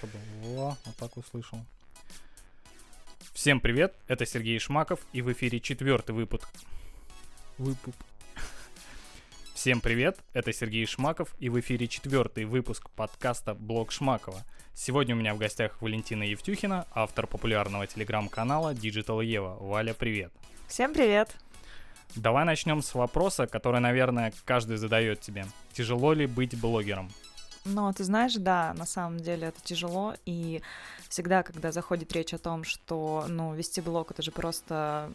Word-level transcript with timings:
чтобы 0.00 0.18
во, 0.42 0.76
вот 0.84 0.96
так 0.96 1.16
услышал. 1.16 1.58
Всем 3.32 3.60
привет, 3.60 3.94
это 4.08 4.26
Сергей 4.26 4.58
Шмаков, 4.58 5.00
и 5.12 5.22
в 5.22 5.32
эфире 5.32 5.60
четвертый 5.60 6.12
выпуск. 6.12 6.48
Выпуп. 7.58 7.94
Всем 9.54 9.80
привет, 9.80 10.18
это 10.32 10.52
Сергей 10.52 10.86
Шмаков, 10.86 11.34
и 11.38 11.50
в 11.50 11.60
эфире 11.60 11.86
четвертый 11.86 12.46
выпуск 12.46 12.88
подкаста 12.90 13.54
«Блог 13.54 13.92
Шмакова». 13.92 14.42
Сегодня 14.74 15.14
у 15.14 15.18
меня 15.18 15.34
в 15.34 15.38
гостях 15.38 15.82
Валентина 15.82 16.22
Евтюхина, 16.22 16.86
автор 16.92 17.26
популярного 17.26 17.86
телеграм-канала 17.86 18.72
Digital 18.72 19.22
Ева. 19.22 19.58
Валя, 19.60 19.92
привет. 19.92 20.32
Всем 20.66 20.94
привет. 20.94 21.28
Давай 22.16 22.44
начнем 22.44 22.82
с 22.82 22.94
вопроса, 22.94 23.46
который, 23.46 23.80
наверное, 23.80 24.32
каждый 24.44 24.76
задает 24.76 25.20
тебе. 25.20 25.46
Тяжело 25.72 26.12
ли 26.12 26.26
быть 26.26 26.58
блогером? 26.58 27.10
Но 27.64 27.92
ты 27.92 28.04
знаешь, 28.04 28.34
да, 28.36 28.72
на 28.74 28.86
самом 28.86 29.20
деле 29.20 29.48
это 29.48 29.60
тяжело, 29.62 30.14
и 30.24 30.62
всегда, 31.10 31.42
когда 31.42 31.72
заходит 31.72 32.10
речь 32.14 32.32
о 32.32 32.38
том, 32.38 32.64
что, 32.64 33.26
ну, 33.28 33.54
вести 33.54 33.82
блог— 33.82 34.10
это 34.12 34.22
же 34.22 34.30
просто 34.30 35.12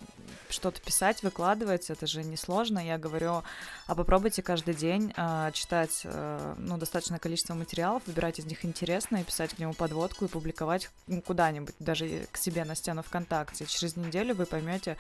что-то 0.50 0.80
писать, 0.80 1.24
выкладывать, 1.24 1.90
это 1.90 2.06
же 2.06 2.24
несложно, 2.24 2.78
я 2.78 3.00
говорю, 3.00 3.42
а 3.88 3.96
попробуйте 3.96 4.44
каждый 4.44 4.76
день 4.76 5.12
э, 5.18 5.52
читать, 5.54 6.02
э, 6.04 6.56
ну, 6.60 6.78
достаточное 6.78 7.18
количество 7.18 7.56
материалов, 7.56 8.04
выбирать 8.06 8.38
из 8.38 8.46
них 8.46 8.64
интересное, 8.64 9.24
писать 9.24 9.56
к 9.56 9.60
нему 9.60 9.74
подводку 9.74 10.26
и 10.26 10.28
публиковать 10.28 10.92
ну, 11.08 11.22
куда-нибудь, 11.22 11.74
даже 11.80 12.28
к 12.32 12.38
себе 12.38 12.64
на 12.64 12.76
стену 12.76 13.02
ВКонтакте. 13.02 13.66
Через 13.66 13.96
неделю 13.96 14.36
вы 14.36 14.46
поймете, 14.46 14.98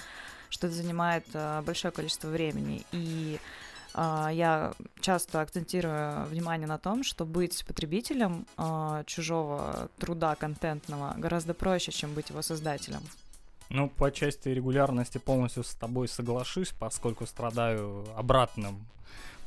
что 0.50 0.68
это 0.68 0.76
занимает 0.76 1.26
э, 1.34 1.62
большое 1.66 1.92
количество 1.92 2.28
времени, 2.28 2.84
и 2.92 3.40
а, 3.98 4.30
я 4.30 4.74
часто 5.00 5.40
акцентирую 5.40 6.26
внимание 6.26 6.68
на 6.68 6.78
том, 6.78 7.04
что 7.04 7.26
быть 7.26 7.66
потребителем 7.66 8.46
а, 8.58 9.06
чужого 9.06 9.90
труда 9.98 10.36
контентного 10.36 11.14
гораздо 11.18 11.54
проще, 11.54 11.94
чем 11.94 12.14
быть 12.14 12.30
его 12.30 12.42
создателем. 12.42 13.02
Ну, 13.70 13.90
по 13.90 14.12
части 14.12 14.50
регулярности 14.50 15.18
полностью 15.18 15.64
с 15.64 15.74
тобой 15.74 16.10
соглашусь, 16.10 16.74
поскольку 16.78 17.26
страдаю 17.26 18.06
обратным 18.18 18.86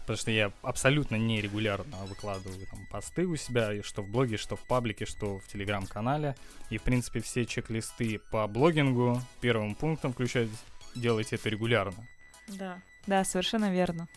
потому 0.00 0.22
что 0.22 0.31
я 0.31 0.53
абсолютно 0.62 1.17
нерегулярно 1.17 1.98
выкладываю 2.06 2.67
там 2.67 2.78
посты 2.91 3.27
у 3.27 3.37
себя, 3.37 3.75
и 3.75 3.83
что 3.83 4.00
в 4.00 4.09
блоге, 4.09 4.39
что 4.39 4.56
в 4.56 4.67
паблике, 4.67 5.05
что 5.05 5.39
в 5.39 5.47
телеграм-канале. 5.48 6.34
И, 6.70 6.78
в 6.78 6.83
принципе, 6.83 7.20
все 7.20 7.44
чек-листы 7.44 8.19
по 8.31 8.47
блогингу 8.47 9.20
первым 9.42 9.75
пунктом 9.75 10.15
включают 10.15 10.50
«делайте 10.98 11.36
это 11.36 11.48
регулярно». 11.48 12.06
Да, 12.48 12.80
да, 13.06 13.24
совершенно 13.24 13.70
верно. 13.70 14.08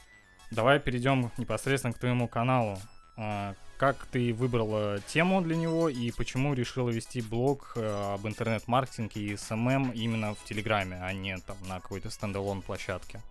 Давай 0.52 0.80
перейдем 0.80 1.32
непосредственно 1.38 1.94
к 1.94 2.00
твоему 2.00 2.28
каналу. 2.28 2.78
А, 3.18 3.56
как 3.78 4.06
ты 4.12 4.34
выбрала 4.34 5.00
тему 5.08 5.42
для 5.42 5.56
него 5.56 5.90
и 5.90 6.12
почему 6.12 6.54
решила 6.54 6.90
вести 6.90 7.22
блог 7.22 7.74
э, 7.76 8.14
об 8.14 8.28
интернет-маркетинге 8.28 9.22
и 9.22 9.36
SMM 9.36 9.92
именно 9.92 10.36
в 10.36 10.44
Телеграме, 10.44 11.00
а 11.02 11.12
не 11.14 11.38
там 11.40 11.58
на 11.68 11.80
какой-то 11.80 12.10
standalone 12.10 12.62
площадке? 12.62 13.22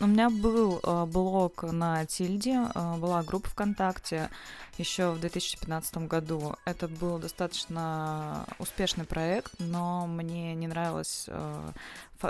У 0.00 0.06
меня 0.06 0.30
был 0.30 0.78
э, 0.80 1.04
блог 1.06 1.64
на 1.64 2.06
Тильде, 2.06 2.68
э, 2.72 2.96
была 2.98 3.24
группа 3.24 3.48
ВКонтакте 3.48 4.30
еще 4.76 5.10
в 5.10 5.18
2015 5.18 6.06
году. 6.06 6.54
Это 6.64 6.86
был 6.86 7.18
достаточно 7.18 8.46
успешный 8.60 9.04
проект, 9.04 9.52
но 9.58 10.06
мне 10.06 10.54
не 10.54 10.68
нравилось, 10.68 11.24
э, 11.26 11.72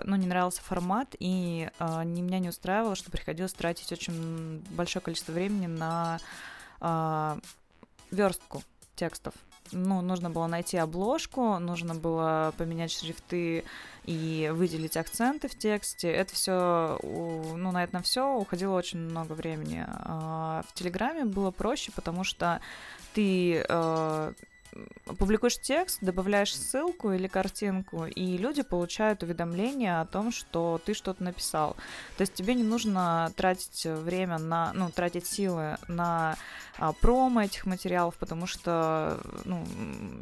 ну, 0.05 0.17
не 0.17 0.27
нравился 0.27 0.63
формат, 0.63 1.15
и 1.19 1.69
э, 1.79 2.05
не, 2.05 2.23
меня 2.23 2.39
не 2.39 2.49
устраивало, 2.49 2.97
что 2.97 3.11
приходилось 3.11 3.53
тратить 3.53 3.93
очень 3.93 4.65
большое 4.71 5.03
количество 5.03 5.33
времени 5.33 5.67
на 5.67 6.21
э, 6.81 7.39
верстку 8.11 8.63
текстов 8.97 9.34
ну, 9.73 10.01
нужно 10.01 10.31
было 10.31 10.47
найти 10.47 10.77
обложку, 10.77 11.59
нужно 11.59 11.95
было 11.95 12.53
поменять 12.56 12.93
шрифты 12.93 13.65
и 14.05 14.51
выделить 14.55 14.97
акценты 14.97 15.49
в 15.49 15.56
тексте. 15.56 16.11
Это 16.11 16.34
все, 16.34 16.99
ну, 17.03 17.73
на 17.73 17.84
это 17.84 17.95
на 17.95 18.03
все 18.03 18.34
уходило 18.34 18.75
очень 18.75 18.99
много 18.99 19.33
времени. 19.33 19.84
А 19.87 20.62
в 20.69 20.75
Телеграме 20.75 21.25
было 21.25 21.51
проще, 21.51 21.93
потому 21.93 22.25
что 22.25 22.61
ты 23.15 23.65
э, 23.69 24.33
публикуешь 25.19 25.59
текст, 25.59 25.99
добавляешь 26.00 26.55
ссылку 26.55 27.12
или 27.12 27.27
картинку, 27.27 28.06
и 28.06 28.37
люди 28.37 28.62
получают 28.62 29.22
уведомление 29.22 30.00
о 30.00 30.06
том, 30.06 30.33
что 30.33 30.81
ты 30.84 30.94
что-то 30.94 31.22
написал. 31.22 31.77
То 32.16 32.22
есть 32.22 32.34
тебе 32.34 32.55
не 32.55 32.62
нужно 32.62 33.33
тратить 33.37 33.84
время 33.84 34.39
на, 34.39 34.72
ну, 34.75 34.91
тратить 34.91 35.27
силы 35.27 35.77
на 35.89 36.37
а, 36.78 36.93
промо 36.93 37.43
этих 37.43 37.66
материалов, 37.66 38.16
потому 38.19 38.47
что 38.47 39.21
ну, 39.44 39.66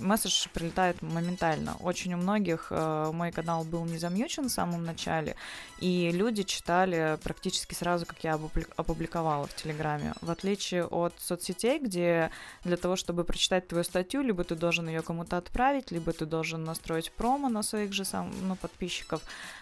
месседж 0.01 0.49
прилетает 0.55 1.03
моментально. 1.03 1.77
Очень 1.81 2.15
у 2.15 2.17
многих 2.17 2.69
а, 2.71 3.13
мой 3.13 3.31
канал 3.33 3.65
был 3.65 3.85
не 3.85 3.99
замьючен 3.99 4.49
в 4.49 4.53
самом 4.53 4.85
начале, 4.85 5.37
и 5.81 6.11
люди 6.13 6.43
читали 6.43 7.19
практически 7.23 7.75
сразу, 7.75 8.07
как 8.07 8.25
я 8.25 8.41
опубликовала 8.77 9.47
в 9.47 9.55
Телеграме. 9.55 10.15
В 10.23 10.31
отличие 10.31 10.87
от 10.87 11.13
соцсетей, 11.19 11.79
где 11.79 12.31
для 12.65 12.77
того, 12.77 12.97
чтобы 12.97 13.25
прочитать 13.25 13.69
твою 13.69 13.85
статью, 13.85 14.23
либо 14.23 14.45
ты 14.47 14.55
должен 14.55 14.89
ее 14.89 15.03
кому-то 15.03 15.37
отправить, 15.37 15.91
либо 15.91 16.13
ты 16.13 16.27
должен 16.27 16.65
настроить 16.65 17.13
промо 17.13 17.49
на 17.49 17.63
своих 17.63 17.93
же 17.93 18.05
сам, 18.05 18.31
ну, 18.43 18.57
подписчиков, 18.57 19.21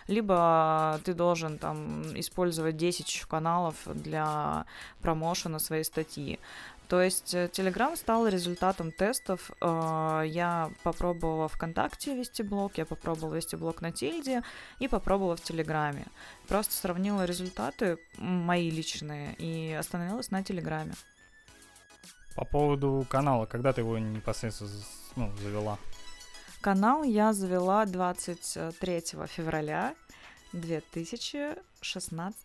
либо 0.09 1.01
ты 1.05 1.15
должен 1.15 1.59
там 1.59 2.03
использовать 2.19 2.77
10 2.77 3.25
каналов 3.29 3.75
для 3.87 4.65
промоушена 5.01 5.59
своей 5.59 5.85
статьи. 5.85 6.39
То 6.89 7.01
есть 7.01 7.35
э, 7.35 7.47
Telegram 7.47 7.97
стал 7.97 8.29
результатом 8.29 8.93
тестов. 8.93 9.51
Э, 9.61 10.23
я 10.27 10.71
попробовала 10.83 11.49
ВКонтакте 11.49 12.15
вести 12.15 12.43
блог, 12.43 12.79
я 12.79 12.85
попробовала 12.85 13.35
вести 13.35 13.57
блог 13.57 13.81
на 13.81 13.91
Тильде 13.91 14.43
и 14.81 14.89
попробовала 14.89 15.37
в 15.37 15.41
Телеграме. 15.41 16.07
Просто 16.47 16.75
сравнила 16.75 17.25
результаты 17.25 17.99
мои 18.19 18.71
личные 18.71 19.35
и 19.39 19.73
остановилась 19.73 20.31
на 20.31 20.45
Телеграме. 20.45 20.93
По 22.35 22.45
поводу 22.45 23.07
канала, 23.09 23.47
когда 23.47 23.73
ты 23.73 23.81
его 23.83 23.99
непосредственно 23.99 24.71
ну, 25.17 25.31
завела? 25.37 25.79
Канал 26.61 27.05
я 27.05 27.33
завела 27.33 27.87
23 27.87 29.01
февраля 29.29 29.95
2016 30.53 32.37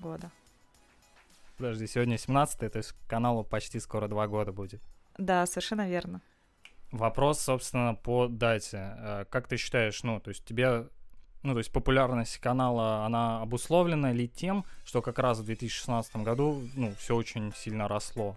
года. 0.00 0.30
Подожди, 1.56 1.86
сегодня 1.86 2.18
17 2.18 2.72
то 2.72 2.78
есть 2.78 2.94
каналу 3.08 3.44
почти 3.44 3.80
скоро 3.80 4.08
два 4.08 4.26
года 4.26 4.52
будет. 4.52 4.80
Да, 5.18 5.46
совершенно 5.46 5.88
верно. 5.88 6.20
Вопрос, 6.92 7.40
собственно, 7.40 7.94
по 7.94 8.28
дате. 8.28 8.94
Э, 8.96 9.24
как 9.28 9.46
ты 9.48 9.56
считаешь, 9.56 10.02
ну, 10.02 10.20
то 10.20 10.30
есть 10.30 10.44
тебе, 10.44 10.88
ну, 11.42 11.52
то 11.52 11.58
есть 11.58 11.72
популярность 11.72 12.38
канала, 12.38 13.04
она 13.04 13.42
обусловлена 13.42 14.12
ли 14.12 14.28
тем, 14.28 14.64
что 14.84 15.02
как 15.02 15.18
раз 15.18 15.40
в 15.40 15.44
2016 15.44 16.16
году, 16.16 16.62
ну, 16.74 16.94
все 16.98 17.14
очень 17.14 17.52
сильно 17.54 17.88
росло? 17.88 18.36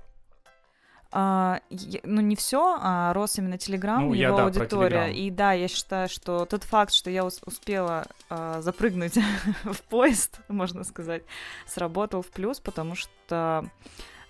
А, 1.12 1.60
ну 2.04 2.22
не 2.22 2.36
все, 2.36 2.78
а 2.80 3.14
рос 3.14 3.38
именно 3.38 3.58
Телеграм, 3.58 4.08
ну, 4.08 4.14
его 4.14 4.16
я, 4.16 4.32
да, 4.32 4.44
аудитория. 4.46 5.08
И 5.08 5.30
да, 5.30 5.52
я 5.52 5.68
считаю, 5.68 6.08
что 6.08 6.46
тот 6.46 6.64
факт, 6.64 6.94
что 6.94 7.10
я 7.10 7.26
успела 7.26 8.06
а, 8.30 8.62
запрыгнуть 8.62 9.18
в 9.64 9.82
поезд, 9.90 10.40
можно 10.48 10.84
сказать, 10.84 11.24
сработал 11.66 12.22
в 12.22 12.28
плюс, 12.28 12.60
потому 12.60 12.96
что 12.96 13.66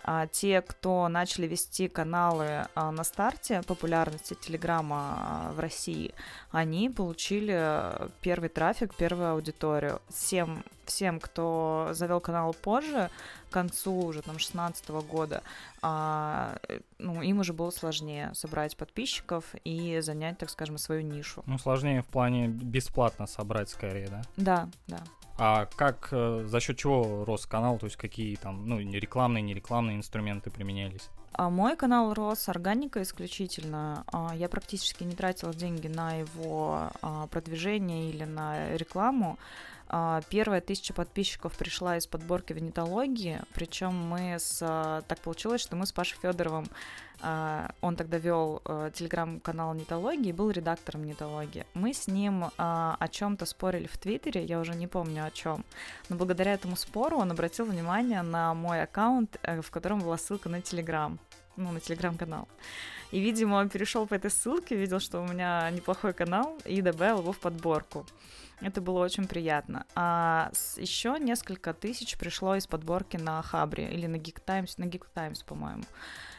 а, 0.03 0.27
те, 0.27 0.61
кто 0.61 1.07
начали 1.07 1.47
вести 1.47 1.87
каналы 1.87 2.67
а, 2.75 2.91
на 2.91 3.03
старте 3.03 3.61
популярности 3.63 4.35
Телеграма 4.39 5.15
а, 5.17 5.51
в 5.53 5.59
России, 5.59 6.13
они 6.51 6.89
получили 6.89 8.09
первый 8.21 8.49
трафик, 8.49 8.95
первую 8.95 9.31
аудиторию. 9.31 10.01
Всем, 10.09 10.63
всем 10.85 11.19
кто 11.19 11.89
завел 11.91 12.19
канал 12.19 12.53
позже, 12.53 13.09
к 13.49 13.53
концу 13.53 13.93
уже 13.93 14.21
там 14.21 14.39
16 14.39 14.89
года, 14.89 15.43
а, 15.81 16.57
ну, 16.97 17.21
им 17.21 17.39
уже 17.39 17.53
было 17.53 17.69
сложнее 17.71 18.31
собрать 18.33 18.77
подписчиков 18.77 19.45
и 19.63 19.99
занять, 20.01 20.37
так 20.37 20.49
скажем, 20.49 20.77
свою 20.77 21.01
нишу. 21.01 21.43
Ну, 21.45 21.57
сложнее 21.57 22.01
в 22.01 22.07
плане 22.07 22.47
бесплатно 22.47 23.27
собрать 23.27 23.69
скорее, 23.69 24.07
да? 24.07 24.21
Да, 24.37 24.69
да. 24.87 25.03
А 25.43 25.65
как, 25.75 26.09
э, 26.11 26.43
за 26.45 26.59
счет 26.59 26.77
чего 26.77 27.25
рос 27.25 27.47
канал, 27.47 27.79
то 27.79 27.87
есть 27.87 27.97
какие 27.97 28.35
там, 28.35 28.67
ну, 28.67 28.77
рекламные, 28.77 29.41
нерекламные 29.41 29.97
инструменты 29.97 30.51
применялись? 30.51 31.09
А 31.33 31.49
мой 31.49 31.75
канал 31.75 32.13
рос 32.13 32.47
органика 32.47 33.01
исключительно. 33.01 34.03
А, 34.11 34.35
я 34.35 34.47
практически 34.47 35.03
не 35.03 35.15
тратила 35.15 35.51
деньги 35.51 35.87
на 35.87 36.13
его 36.13 36.91
а, 37.01 37.25
продвижение 37.25 38.11
или 38.11 38.23
на 38.23 38.75
рекламу. 38.77 39.39
А, 39.93 40.21
первая 40.29 40.61
тысяча 40.61 40.93
подписчиков 40.93 41.57
пришла 41.57 41.97
из 41.97 42.07
подборки 42.07 42.53
венетологии, 42.53 43.41
причем 43.53 43.93
мы 43.93 44.37
с... 44.39 44.59
Так 45.07 45.19
получилось, 45.19 45.59
что 45.59 45.75
мы 45.75 45.85
с 45.85 45.91
Пашей 45.91 46.17
Федоровым 46.21 46.65
он 47.81 47.95
тогда 47.95 48.17
вел 48.17 48.61
телеграм-канал 48.95 49.73
Нитологии 49.75 50.31
был 50.31 50.49
редактором 50.49 51.03
Нитологии. 51.03 51.65
Мы 51.73 51.93
с 51.93 52.07
ним 52.07 52.45
о 52.57 53.07
чем-то 53.09 53.45
спорили 53.45 53.87
в 53.87 53.97
Твиттере, 53.97 54.43
я 54.43 54.59
уже 54.59 54.73
не 54.73 54.87
помню 54.87 55.25
о 55.25 55.31
чем. 55.31 55.63
Но 56.09 56.15
благодаря 56.15 56.53
этому 56.53 56.75
спору 56.75 57.17
он 57.17 57.31
обратил 57.31 57.65
внимание 57.65 58.23
на 58.23 58.53
мой 58.53 58.81
аккаунт, 58.81 59.37
э, 59.43 59.61
в 59.61 59.69
котором 59.69 59.99
была 59.99 60.17
ссылка 60.17 60.49
на 60.49 60.61
Телеграм, 60.61 61.19
ну, 61.57 61.71
на 61.71 61.79
Телеграм-канал. 61.79 62.47
И, 63.11 63.19
видимо, 63.19 63.55
он 63.55 63.69
перешел 63.69 64.07
по 64.07 64.15
этой 64.15 64.31
ссылке, 64.31 64.75
видел, 64.75 64.99
что 64.99 65.21
у 65.21 65.27
меня 65.27 65.69
неплохой 65.69 66.13
канал, 66.13 66.57
и 66.65 66.81
добавил 66.81 67.19
его 67.19 67.33
в 67.33 67.39
подборку. 67.39 68.05
Это 68.61 68.79
было 68.79 68.99
очень 68.99 69.27
приятно. 69.27 69.85
А 69.95 70.51
еще 70.77 71.17
несколько 71.19 71.73
тысяч 71.73 72.17
пришло 72.17 72.55
из 72.55 72.67
подборки 72.67 73.17
на 73.17 73.41
Хабре 73.41 73.91
или 73.91 74.07
на 74.07 74.17
Geek 74.17 74.39
Times, 74.45 74.77
на 74.77 74.85
Geek 74.85 75.05
Times, 75.13 75.43
по-моему. 75.43 75.83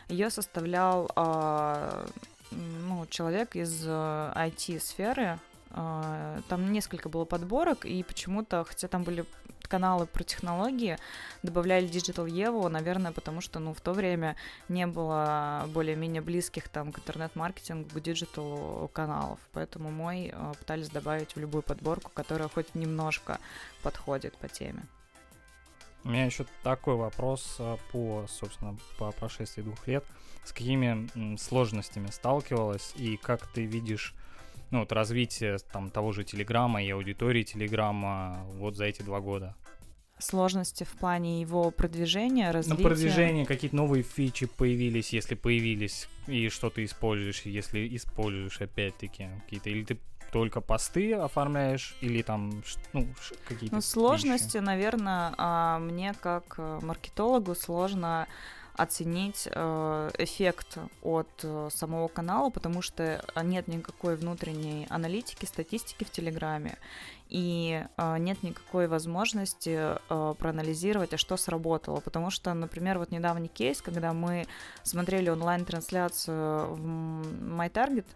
Ее 0.09 0.31
составлял 0.31 1.11
э, 1.17 2.07
ну, 2.53 3.07
человек 3.07 3.57
из 3.57 3.87
IT-сферы. 3.87 5.39
А, 5.75 6.41
там 6.49 6.71
несколько 6.71 7.09
было 7.09 7.25
подборок, 7.25 7.87
и 7.87 8.03
почему-то, 8.03 8.65
хотя 8.65 8.89
там 8.89 9.05
были 9.05 9.25
каналы 9.69 10.07
про 10.07 10.23
технологии, 10.23 10.99
добавляли 11.43 11.89
Digital 11.89 12.27
Eva, 12.27 12.69
наверное, 12.69 13.13
потому 13.13 13.41
что, 13.41 13.59
ну, 13.59 13.73
в 13.73 13.81
то 13.81 13.93
время 13.93 14.37
не 14.69 14.87
было 14.87 15.65
более-менее 15.69 16.21
близких 16.21 16.69
там 16.69 16.93
к 16.93 16.99
интернет-маркетингу, 16.99 17.89
к 17.89 18.01
диджиталу 18.03 18.89
каналов, 18.93 19.41
поэтому 19.53 19.91
мой 19.91 20.31
э, 20.33 20.53
пытались 20.59 20.91
добавить 20.91 21.35
в 21.35 21.41
любую 21.41 21.63
подборку, 21.63 22.11
которая 22.13 22.49
хоть 22.49 22.75
немножко 22.75 23.39
подходит 23.83 24.37
по 24.37 24.49
теме. 24.49 24.83
У 26.05 26.11
меня 26.11 26.27
еще 26.27 26.45
такой 26.63 26.97
вопрос 26.97 27.57
э, 27.59 27.77
по, 27.93 28.27
собственно, 28.29 28.77
по 28.99 29.11
прошествии 29.13 29.63
двух 29.63 29.87
лет. 29.87 30.05
С 30.45 30.53
какими 30.53 31.37
сложностями 31.37 32.09
сталкивалась 32.09 32.93
и 32.97 33.17
как 33.17 33.47
ты 33.47 33.65
видишь 33.65 34.13
ну, 34.73 34.81
вот 34.81 34.93
развитие 34.93 35.59
там 35.71 35.91
того 35.91 36.13
же 36.13 36.25
Телеграма 36.25 36.83
и 36.83 36.91
аудитории 36.91 37.43
Телеграма 37.43 38.45
вот 38.55 38.77
за 38.77 38.87
эти 38.87 39.03
два 39.03 39.21
года? 39.21 39.55
Сложности 40.19 40.85
в 40.85 40.93
плане 40.93 41.41
его 41.41 41.71
продвижения, 41.71 42.47
ну, 42.47 42.53
развития? 42.53 42.83
Ну, 42.83 42.89
продвижение, 42.89 43.47
какие-то 43.47 43.77
новые 43.77 44.03
фичи 44.03 44.47
появились, 44.47 45.13
если 45.13 45.35
появились, 45.35 46.09
и 46.27 46.49
что 46.49 46.71
ты 46.71 46.85
используешь, 46.85 47.43
если 47.43 47.95
используешь, 47.97 48.61
опять-таки, 48.61 49.29
какие-то, 49.45 49.69
или 49.69 49.85
ты 49.85 49.99
только 50.33 50.63
посты 50.63 51.13
оформляешь 51.13 51.95
или 52.01 52.23
там 52.23 52.63
ну, 52.95 53.07
какие-то 53.47 53.75
ну, 53.75 53.83
сложности, 53.83 54.57
вещи? 54.57 54.65
наверное, 54.65 55.35
а, 55.37 55.79
мне 55.79 56.15
как 56.19 56.55
э, 56.57 56.79
маркетологу 56.81 57.55
сложно 57.55 58.27
оценить 58.75 59.49
э, 59.51 60.11
эффект 60.19 60.79
от 61.03 61.29
э, 61.43 61.69
самого 61.71 62.09
канала, 62.09 62.51
потому 62.51 62.81
что 62.81 63.23
нет 63.43 63.69
никакой 63.69 64.17
внутренней 64.17 64.87
аналитики, 64.89 65.45
статистики 65.45 66.05
в 66.05 66.11
Телеграме, 66.11 66.79
и 67.29 67.85
э, 67.97 68.19
нет 68.19 68.43
никакой 68.43 68.87
возможности 68.87 69.99
проанализировать, 70.09 71.15
а 71.15 71.19
что 71.19 71.37
сработало. 71.37 72.01
Потому 72.01 72.31
что, 72.31 72.55
например, 72.55 72.99
вот 72.99 73.11
недавний 73.11 73.49
кейс, 73.49 73.83
когда 73.83 74.13
мы 74.13 74.47
смотрели 74.83 75.29
онлайн-трансляцию 75.29 76.75
в 76.75 77.61
MyTarget, 77.61 78.07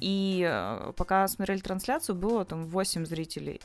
и 0.00 0.92
пока 0.96 1.26
смотрели 1.26 1.58
трансляцию, 1.58 2.14
было 2.14 2.44
там 2.44 2.66
8 2.66 3.04
зрителей. 3.04 3.60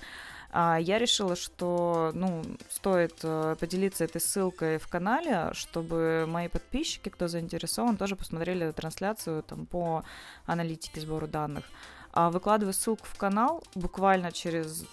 А 0.52 0.78
я 0.78 0.98
решила, 0.98 1.36
что 1.36 2.12
ну, 2.14 2.44
стоит 2.70 3.20
э, 3.24 3.56
поделиться 3.60 4.06
этой 4.06 4.22
ссылкой 4.22 4.78
в 4.78 4.88
канале, 4.88 5.50
чтобы 5.54 6.26
мои 6.28 6.48
подписчики, 6.48 7.10
кто 7.10 7.28
заинтересован, 7.28 7.98
тоже 7.98 8.16
посмотрели 8.16 8.72
трансляцию 8.72 9.44
там, 9.44 9.66
по 9.66 10.04
аналитике 10.46 11.02
сбору 11.02 11.28
данных. 11.28 11.66
А 12.14 12.32
выкладываю 12.32 12.74
ссылку 12.74 13.06
в 13.06 13.18
канал 13.18 13.64
буквально 13.76 14.32
через 14.32 14.86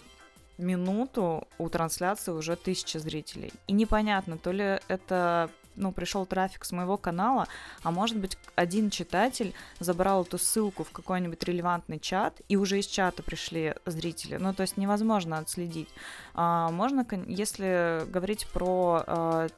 минуту 0.59 1.47
у 1.59 1.69
трансляции 1.69 2.33
уже 2.33 2.56
тысяча 2.56 2.99
зрителей. 2.99 3.53
И 3.67 3.73
непонятно, 3.73 4.39
то 4.39 4.53
ли 4.53 4.81
это 4.89 5.51
ну, 5.76 5.93
пришел 5.93 6.26
трафик 6.26 6.65
с 6.65 6.73
моего 6.73 6.97
канала, 6.97 7.49
а 7.82 7.91
может 7.91 8.17
быть, 8.17 8.37
один 8.55 8.91
читатель 8.91 9.55
забрал 9.81 10.23
эту 10.23 10.38
ссылку 10.38 10.85
в 10.85 10.91
какой-нибудь 10.91 11.43
релевантный 11.44 11.99
чат, 11.99 12.41
и 12.49 12.56
уже 12.56 12.79
из 12.79 12.87
чата 12.87 13.23
пришли 13.23 13.75
зрители. 13.87 14.37
Ну, 14.37 14.55
то 14.55 14.62
есть 14.62 14.76
невозможно 14.76 15.38
отследить. 15.38 15.88
А, 16.35 16.71
можно, 16.71 17.06
если 17.26 18.05
говорить 18.11 18.47
про 18.53 19.05
а, 19.06 19.49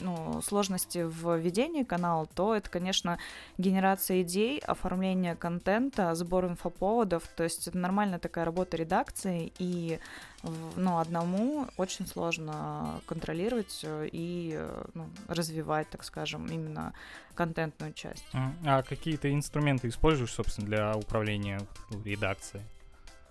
ну, 0.00 0.40
сложности 0.42 1.02
в 1.04 1.36
ведении 1.36 1.82
канала, 1.82 2.26
то 2.34 2.54
это, 2.54 2.70
конечно, 2.70 3.18
генерация 3.58 4.22
идей, 4.22 4.58
оформление 4.58 5.34
контента, 5.34 6.14
сбор 6.14 6.46
инфоповодов, 6.46 7.26
то 7.36 7.44
есть 7.44 7.68
это 7.68 7.78
нормальная 7.78 8.18
такая 8.18 8.44
работа 8.44 8.76
редакции, 8.76 9.52
и 9.58 9.98
ну, 10.76 10.98
одному 10.98 11.66
очень 11.76 12.06
сложно 12.06 13.00
контролировать 13.06 13.80
э, 13.82 14.08
и 14.12 14.54
э, 14.56 14.84
ну, 14.94 15.08
развивать, 15.28 15.88
так 15.90 16.04
скажем, 16.04 16.46
именно 16.46 16.92
контентную 17.34 17.92
часть. 17.92 18.24
А 18.64 18.82
какие-то 18.82 19.32
инструменты 19.32 19.88
используешь, 19.88 20.32
собственно, 20.32 20.66
для 20.66 20.96
управления 20.96 21.60
редакцией? 22.04 22.62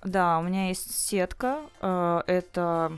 Да, 0.03 0.39
у 0.39 0.43
меня 0.43 0.67
есть 0.67 0.91
сетка. 0.93 1.61
Э, 1.81 2.21
это 2.27 2.97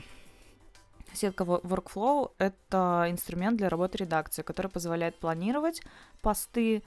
Сетка 1.12 1.44
Workflow— 1.44 2.32
это 2.38 3.06
инструмент 3.08 3.56
для 3.56 3.68
работы 3.68 3.98
редакции, 3.98 4.42
который 4.42 4.70
позволяет 4.70 5.18
планировать 5.18 5.82
посты, 6.20 6.82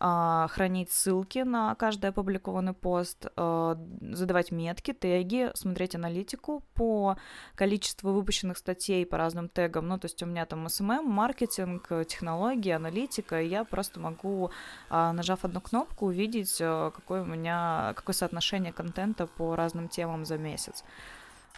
а, 0.00 0.46
хранить 0.48 0.92
ссылки 0.92 1.40
на 1.40 1.74
каждый 1.74 2.10
опубликованный 2.10 2.72
пост, 2.72 3.26
а, 3.36 3.76
задавать 4.00 4.52
метки, 4.52 4.92
теги, 4.92 5.50
смотреть 5.54 5.96
аналитику 5.96 6.62
по 6.74 7.16
количеству 7.56 8.12
выпущенных 8.12 8.58
статей 8.58 9.04
по 9.04 9.18
разным 9.18 9.48
тегам. 9.48 9.88
Ну, 9.88 9.98
то 9.98 10.06
есть 10.06 10.22
у 10.22 10.26
меня 10.26 10.46
там 10.46 10.66
SMM, 10.66 11.02
маркетинг, 11.02 11.88
технологии, 12.06 12.70
аналитика, 12.70 13.42
и 13.42 13.48
я 13.48 13.64
просто 13.64 13.98
могу, 13.98 14.52
а, 14.88 15.12
нажав 15.12 15.44
одну 15.44 15.60
кнопку, 15.60 16.06
увидеть, 16.06 16.58
какое 16.58 17.22
у 17.22 17.26
меня, 17.26 17.92
какое 17.96 18.14
соотношение 18.14 18.72
контента 18.72 19.26
по 19.26 19.56
разным 19.56 19.88
темам 19.88 20.24
за 20.24 20.38
месяц. 20.38 20.84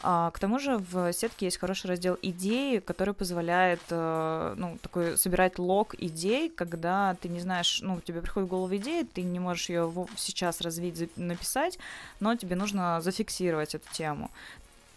А, 0.02 0.30
к 0.30 0.38
тому 0.38 0.58
же 0.58 0.78
в 0.78 1.12
сетке 1.12 1.46
есть 1.46 1.58
хороший 1.58 1.88
раздел 1.88 2.16
идеи, 2.22 2.78
который 2.78 3.12
позволяет 3.12 3.80
э, 3.90 4.54
ну, 4.56 4.78
такой 4.80 5.18
собирать 5.18 5.58
лог 5.58 5.94
идей, 5.98 6.48
когда 6.48 7.16
ты 7.20 7.28
не 7.28 7.40
знаешь, 7.40 7.80
ну, 7.82 8.00
тебе 8.00 8.22
приходит 8.22 8.48
в 8.48 8.50
голову 8.50 8.74
идея, 8.76 9.04
ты 9.04 9.22
не 9.22 9.38
можешь 9.38 9.68
ее 9.68 9.92
сейчас 10.16 10.62
развить, 10.62 11.14
написать, 11.18 11.78
но 12.18 12.34
тебе 12.34 12.56
нужно 12.56 13.02
зафиксировать 13.02 13.74
эту 13.74 13.92
тему. 13.92 14.30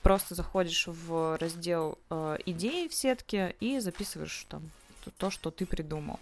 Просто 0.04 0.36
заходишь 0.36 0.88
в 0.88 1.38
раздел 1.38 1.98
э, 2.10 2.38
идеи 2.46 2.88
в 2.88 2.94
сетке 2.94 3.56
и 3.60 3.80
записываешь 3.80 4.46
там 4.48 4.62
то, 5.18 5.30
что 5.30 5.52
ты 5.52 5.66
придумал. 5.66 6.20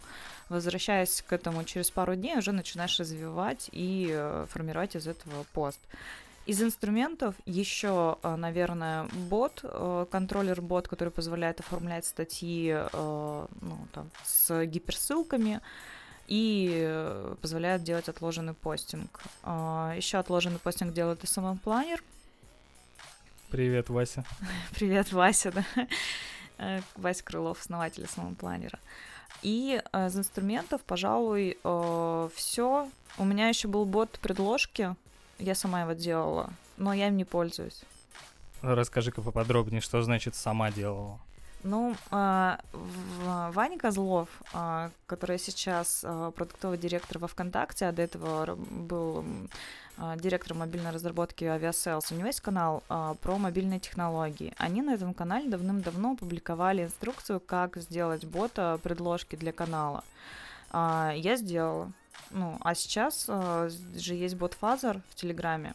Возвращаясь 0.49 1.21
к 1.21 1.33
этому 1.33 1.63
через 1.65 1.91
пару 1.91 2.15
дней, 2.15 2.37
уже 2.37 2.51
начинаешь 2.51 2.99
развивать 2.99 3.69
и 3.71 4.09
э, 4.11 4.47
формировать 4.49 4.95
из 4.95 5.07
этого 5.07 5.45
пост. 5.53 5.79
Из 6.47 6.59
инструментов 6.61 7.35
еще, 7.45 8.17
э, 8.23 8.35
наверное, 8.35 9.07
бот, 9.29 9.59
э, 9.63 10.05
контроллер-бот, 10.09 10.87
который 10.87 11.09
позволяет 11.09 11.59
оформлять 11.59 12.05
статьи 12.05 12.71
э, 12.73 13.47
ну, 13.61 13.87
там, 13.93 14.09
с 14.23 14.65
гиперссылками 14.65 15.61
и 16.27 17.35
позволяет 17.41 17.83
делать 17.83 18.07
отложенный 18.07 18.53
постинг. 18.53 19.21
Еще 19.43 20.17
отложенный 20.17 20.59
постинг 20.59 20.93
делает 20.93 21.23
SMM-планер. 21.23 22.01
Привет, 23.49 23.89
Вася. 23.89 24.23
Привет, 24.75 25.11
Вася, 25.11 25.51
да. 25.51 26.81
Вася 26.95 27.23
Крылов, 27.23 27.59
основатель 27.59 28.03
SMM-планера. 28.03 28.79
И 29.41 29.81
из 29.93 30.17
инструментов, 30.17 30.81
пожалуй, 30.83 31.57
все. 32.35 32.89
У 33.17 33.25
меня 33.25 33.49
еще 33.49 33.67
был 33.67 33.83
бот 33.83 34.17
предложки, 34.21 34.95
я 35.41 35.55
сама 35.55 35.81
его 35.81 35.93
делала, 35.93 36.49
но 36.77 36.93
я 36.93 37.07
им 37.07 37.17
не 37.17 37.25
пользуюсь. 37.25 37.81
Расскажи-ка 38.61 39.21
поподробнее, 39.21 39.81
что 39.81 40.01
значит 40.03 40.35
сама 40.35 40.71
делала. 40.71 41.19
Ну, 41.63 41.95
э, 42.11 42.57
Ваня 43.53 43.77
Козлов, 43.77 44.29
э, 44.53 44.89
который 45.05 45.37
сейчас 45.37 46.01
э, 46.03 46.31
продуктовый 46.35 46.77
директор 46.77 47.19
во 47.19 47.27
ВКонтакте, 47.27 47.85
а 47.85 47.91
до 47.91 48.01
этого 48.01 48.55
был 48.55 49.23
директором 50.15 50.59
мобильной 50.59 50.89
разработки 50.89 51.43
Aviasales, 51.43 52.11
у 52.11 52.15
него 52.15 52.27
есть 52.27 52.41
канал 52.41 52.81
про 52.87 53.37
мобильные 53.37 53.79
технологии. 53.79 54.53
Они 54.57 54.81
на 54.81 54.95
этом 54.95 55.13
канале 55.13 55.47
давным-давно 55.47 56.13
опубликовали 56.13 56.85
инструкцию, 56.85 57.39
как 57.39 57.77
сделать 57.77 58.25
бота 58.25 58.79
предложки 58.81 59.35
для 59.35 59.51
канала. 59.51 60.03
Я 60.73 61.35
сделала. 61.35 61.91
Ну, 62.29 62.57
а 62.61 62.75
сейчас 62.75 63.25
э, 63.27 63.69
же 63.95 64.13
есть 64.13 64.35
BotFather 64.35 65.01
в 65.09 65.15
Телеграме, 65.15 65.73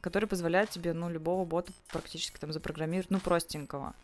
который 0.00 0.28
позволяет 0.28 0.70
тебе, 0.70 0.92
ну, 0.92 1.08
любого 1.08 1.44
бота 1.44 1.72
практически 1.88 2.38
там 2.38 2.52
запрограммировать, 2.52 3.10
ну, 3.10 3.18
простенького. 3.18 3.94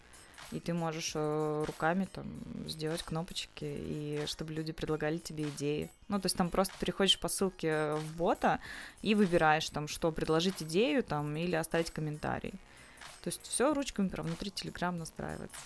И 0.52 0.58
ты 0.58 0.74
можешь 0.74 1.12
э, 1.14 1.64
руками 1.64 2.08
там 2.12 2.26
сделать 2.66 3.04
кнопочки, 3.04 3.64
и 3.64 4.24
чтобы 4.26 4.52
люди 4.52 4.72
предлагали 4.72 5.18
тебе 5.18 5.48
идеи. 5.48 5.90
Ну, 6.08 6.18
то 6.18 6.26
есть 6.26 6.36
там 6.36 6.50
просто 6.50 6.74
переходишь 6.80 7.20
по 7.20 7.28
ссылке 7.28 7.92
в 7.92 8.16
бота 8.16 8.58
и 9.02 9.14
выбираешь 9.14 9.70
там, 9.70 9.86
что 9.86 10.10
предложить 10.10 10.62
идею 10.62 11.04
там 11.04 11.36
или 11.36 11.54
оставить 11.54 11.92
комментарий. 11.92 12.54
То 13.22 13.28
есть 13.28 13.46
все 13.46 13.72
ручками 13.74 14.08
прям 14.08 14.26
внутри 14.26 14.50
Telegram 14.50 14.90
настраивается. 14.90 15.60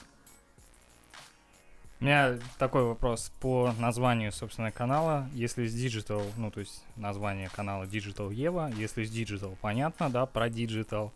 У 2.04 2.06
меня 2.06 2.38
такой 2.58 2.84
вопрос 2.84 3.32
по 3.40 3.72
названию, 3.78 4.30
собственно, 4.30 4.70
канала. 4.70 5.26
Если 5.32 5.66
с 5.66 5.74
Digital, 5.74 6.22
ну, 6.36 6.50
то 6.50 6.60
есть 6.60 6.84
название 6.96 7.48
канала 7.48 7.84
Digital 7.84 8.30
Ева, 8.30 8.70
если 8.76 9.04
с 9.04 9.10
Digital 9.10 9.56
понятно, 9.62 10.10
да, 10.10 10.26
про 10.26 10.48
Digital, 10.48 11.12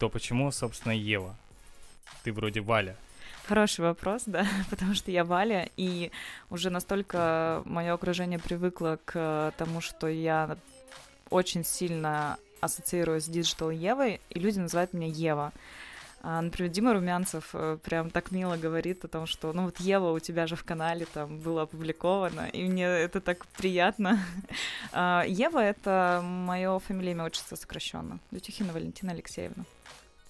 то 0.00 0.08
почему, 0.08 0.50
собственно, 0.50 0.90
Ева? 0.90 1.36
Ты 2.24 2.32
вроде 2.32 2.62
Валя. 2.62 2.96
Хороший 3.46 3.82
вопрос, 3.82 4.24
да, 4.26 4.44
потому 4.70 4.94
что 4.96 5.12
я 5.12 5.24
Валя, 5.24 5.68
и 5.76 6.10
уже 6.50 6.68
настолько 6.68 7.62
мое 7.64 7.94
окружение 7.94 8.40
привыкло 8.40 8.98
к 9.04 9.54
тому, 9.56 9.80
что 9.80 10.08
я 10.08 10.56
очень 11.30 11.62
сильно 11.62 12.38
ассоциирую 12.60 13.20
с 13.20 13.28
Digital 13.28 13.72
Евой, 13.72 14.20
и 14.30 14.40
люди 14.40 14.58
называют 14.58 14.94
меня 14.94 15.06
Ева. 15.06 15.52
А, 16.26 16.40
например, 16.40 16.72
Дима 16.72 16.94
Румянцев 16.94 17.50
э, 17.52 17.76
прям 17.84 18.08
так 18.08 18.30
мило 18.30 18.56
говорит 18.56 19.04
о 19.04 19.08
том, 19.08 19.26
что, 19.26 19.52
ну 19.52 19.64
вот 19.64 19.78
Ева 19.78 20.10
у 20.10 20.18
тебя 20.20 20.46
же 20.46 20.56
в 20.56 20.64
канале 20.64 21.04
там 21.04 21.38
было 21.38 21.62
опубликовано, 21.62 22.48
и 22.48 22.64
мне 22.64 22.86
это 22.86 23.20
так 23.20 23.46
приятно. 23.46 24.18
А, 24.92 25.24
Ева— 25.26 25.58
это 25.62 26.22
мое 26.22 26.78
фамилия, 26.78 27.12
имя, 27.12 27.24
отчество 27.24 27.56
сокращенно. 27.56 28.20
Дутюхина 28.30 28.72
Валентина 28.72 29.12
Алексеевна. 29.12 29.64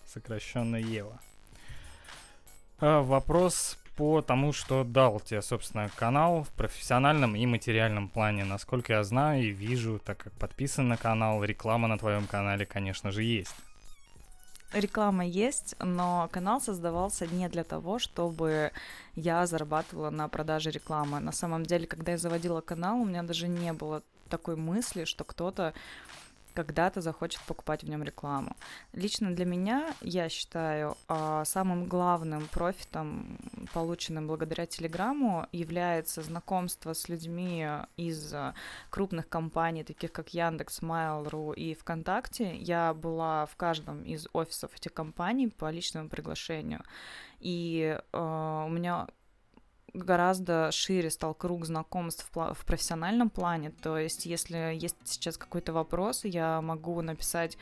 Сокращенно 0.06 0.76
Ева. 0.76 1.20
А, 2.80 3.02
вопрос 3.02 3.78
по 3.94 4.20
тому, 4.20 4.52
что 4.52 4.82
дал 4.82 5.20
тебе, 5.20 5.42
собственно, 5.42 5.90
канал 5.94 6.42
в 6.42 6.48
профессиональном 6.56 7.36
и 7.36 7.46
материальном 7.46 8.08
плане. 8.08 8.44
Насколько 8.44 8.94
я 8.94 9.04
знаю 9.04 9.44
и 9.44 9.50
вижу, 9.50 10.00
так 10.04 10.18
как 10.18 10.32
подписан 10.32 10.88
на 10.88 10.96
канал, 10.96 11.44
реклама 11.44 11.86
на 11.86 11.98
твоем 11.98 12.26
канале, 12.26 12.66
конечно 12.66 13.12
же, 13.12 13.22
есть 13.22 13.54
реклама 14.74 15.24
есть, 15.24 15.74
но 15.80 16.28
канал 16.32 16.60
создавался 16.60 17.26
не 17.26 17.48
для 17.48 17.64
того, 17.64 17.98
чтобы 17.98 18.72
я 19.14 19.46
зарабатывала 19.46 20.10
на 20.10 20.28
продаже 20.28 20.70
рекламы. 20.70 21.20
На 21.20 21.32
самом 21.32 21.64
деле, 21.64 21.86
когда 21.86 22.12
я 22.12 22.18
заводила 22.18 22.60
канал, 22.60 23.00
у 23.00 23.04
меня 23.04 23.22
даже 23.22 23.48
не 23.48 23.72
было 23.72 24.02
такой 24.28 24.56
мысли, 24.56 25.04
что 25.04 25.24
кто-то 25.24 25.74
когда-то 26.54 27.00
захочет 27.00 27.40
покупать 27.42 27.82
в 27.82 27.88
нем 27.88 28.02
рекламу. 28.02 28.56
Лично 28.92 29.34
для 29.34 29.44
меня, 29.44 29.94
я 30.00 30.28
считаю, 30.28 30.96
а, 31.08 31.44
самым 31.44 31.86
главным 31.86 32.46
профитом, 32.46 33.38
полученным 33.72 34.26
благодаря 34.26 34.66
Телеграму, 34.66 35.46
является 35.52 36.22
знакомство 36.22 36.92
с 36.92 37.08
людьми 37.08 37.66
из 37.96 38.34
крупных 38.90 39.28
компаний, 39.28 39.84
таких 39.84 40.12
как 40.12 40.30
Яндекс, 40.30 40.80
Mail.ru 40.80 41.54
и 41.54 41.74
ВКонтакте. 41.74 42.56
Я 42.56 42.94
была 42.94 43.46
в 43.46 43.56
каждом 43.56 44.02
из 44.02 44.26
офисов 44.32 44.74
этих 44.76 44.92
компаний 44.92 45.48
по 45.48 45.70
личному 45.70 46.08
приглашению. 46.08 46.82
И 47.40 47.98
э, 48.12 48.64
у 48.66 48.68
меня 48.68 49.06
гораздо 49.94 50.72
шире 50.72 51.08
стал 51.08 51.34
круг 51.34 51.64
знакомств 51.64 52.28
в, 52.34 52.66
профессиональном 52.66 53.30
плане. 53.30 53.70
То 53.70 53.96
есть, 53.96 54.26
если 54.26 54.74
есть 54.74 54.96
сейчас 55.04 55.38
какой-то 55.38 55.72
вопрос, 55.72 56.24
я 56.24 56.60
могу 56.60 57.00
написать, 57.00 57.56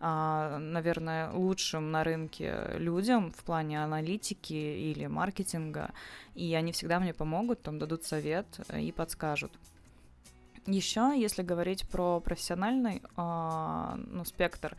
а, 0.00 0.58
наверное, 0.58 1.30
лучшим 1.32 1.90
на 1.90 2.04
рынке 2.04 2.70
людям 2.74 3.32
в 3.32 3.42
плане 3.44 3.82
аналитики 3.82 4.52
или 4.52 5.06
маркетинга, 5.06 5.90
и 6.34 6.54
они 6.54 6.72
всегда 6.72 7.00
мне 7.00 7.12
помогут, 7.12 7.62
там 7.62 7.78
дадут 7.78 8.04
совет 8.04 8.46
и 8.74 8.92
подскажут. 8.92 9.52
Еще, 10.66 11.12
если 11.16 11.42
говорить 11.42 11.88
про 11.88 12.20
профессиональный 12.20 13.02
а, 13.16 13.96
ну, 13.96 14.24
спектр, 14.24 14.76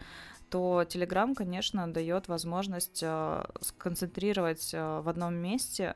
то 0.50 0.84
Telegram, 0.84 1.36
конечно, 1.36 1.92
дает 1.92 2.30
возможность 2.30 3.02
а, 3.04 3.50
сконцентрировать 3.60 4.72
в 4.72 5.10
одном 5.10 5.36
месте 5.36 5.96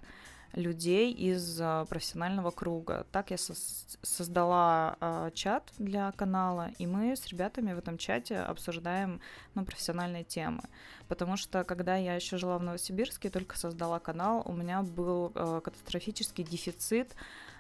людей 0.54 1.12
из 1.12 1.60
э, 1.60 1.86
профессионального 1.90 2.52
круга. 2.52 3.06
Так 3.12 3.32
я 3.32 3.38
со- 3.38 3.54
создала 4.02 4.98
э, 5.00 5.32
чат 5.34 5.72
для 5.78 6.12
канала, 6.14 6.72
и 6.78 6.88
мы 6.88 7.16
с 7.16 7.28
ребятами 7.28 7.74
в 7.74 7.78
этом 7.78 7.98
чате 7.98 8.40
обсуждаем 8.40 9.22
ну, 9.56 9.66
профессиональные 9.66 10.24
темы. 10.24 10.64
Потому 11.08 11.38
что 11.38 11.64
когда 11.64 11.96
я 11.96 12.16
еще 12.16 12.38
жила 12.38 12.58
в 12.58 12.64
Новосибирске, 12.64 13.30
только 13.30 13.58
создала 13.58 14.00
канал, 14.00 14.44
у 14.46 14.54
меня 14.54 14.82
был 14.82 15.32
э, 15.36 15.62
катастрофический 15.64 16.44
дефицит 16.44 17.16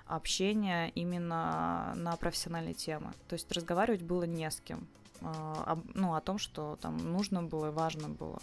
общения 0.06 0.90
именно 0.90 1.94
на 1.96 2.16
профессиональные 2.16 2.74
темы. 2.74 3.14
То 3.28 3.34
есть 3.34 3.52
разговаривать 3.52 4.02
было 4.02 4.24
не 4.24 4.50
с 4.50 4.60
кем. 4.62 4.88
Э, 5.22 5.76
ну, 5.94 6.16
о 6.16 6.22
том, 6.22 6.38
что 6.38 6.78
там 6.82 6.98
нужно 6.98 7.44
было 7.44 7.68
и 7.68 7.72
важно 7.72 8.10
было. 8.10 8.42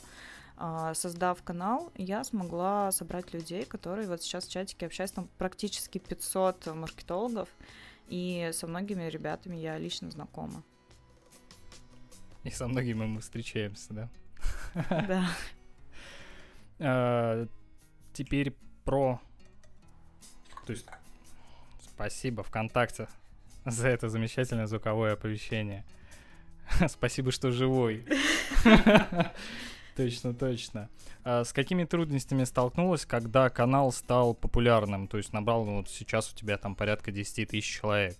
А, 0.56 0.94
создав 0.94 1.42
канал, 1.42 1.92
я 1.96 2.22
смогла 2.22 2.92
собрать 2.92 3.32
людей, 3.34 3.64
которые 3.64 4.06
вот 4.06 4.22
сейчас 4.22 4.46
в 4.46 4.50
чатике 4.50 4.86
общаются, 4.86 5.16
там 5.16 5.28
практически 5.38 5.98
500 5.98 6.66
маркетологов, 6.74 7.48
и 8.08 8.50
со 8.52 8.66
многими 8.66 9.08
ребятами 9.08 9.56
я 9.56 9.78
лично 9.78 10.10
знакома. 10.10 10.62
И 12.44 12.50
со 12.50 12.68
многими 12.68 13.04
мы 13.06 13.20
встречаемся, 13.20 13.94
да? 13.94 14.08
Да. 14.90 15.28
А, 16.80 17.46
теперь 18.12 18.52
про... 18.84 19.20
То 20.66 20.72
есть, 20.72 20.84
спасибо 21.80 22.42
ВКонтакте 22.42 23.06
за 23.64 23.88
это 23.88 24.08
замечательное 24.08 24.66
звуковое 24.66 25.12
оповещение. 25.12 25.84
Спасибо, 26.88 27.30
что 27.30 27.52
живой. 27.52 28.04
Точно, 29.96 30.34
точно. 30.34 30.88
А 31.22 31.44
с 31.44 31.52
какими 31.52 31.84
трудностями 31.84 32.44
столкнулась, 32.44 33.06
когда 33.06 33.48
канал 33.48 33.92
стал 33.92 34.34
популярным? 34.34 35.06
То 35.06 35.18
есть 35.18 35.32
набрал, 35.32 35.64
ну, 35.64 35.78
вот 35.78 35.88
сейчас 35.88 36.32
у 36.32 36.36
тебя 36.36 36.58
там 36.58 36.74
порядка 36.74 37.12
10 37.12 37.48
тысяч 37.48 37.80
человек. 37.80 38.16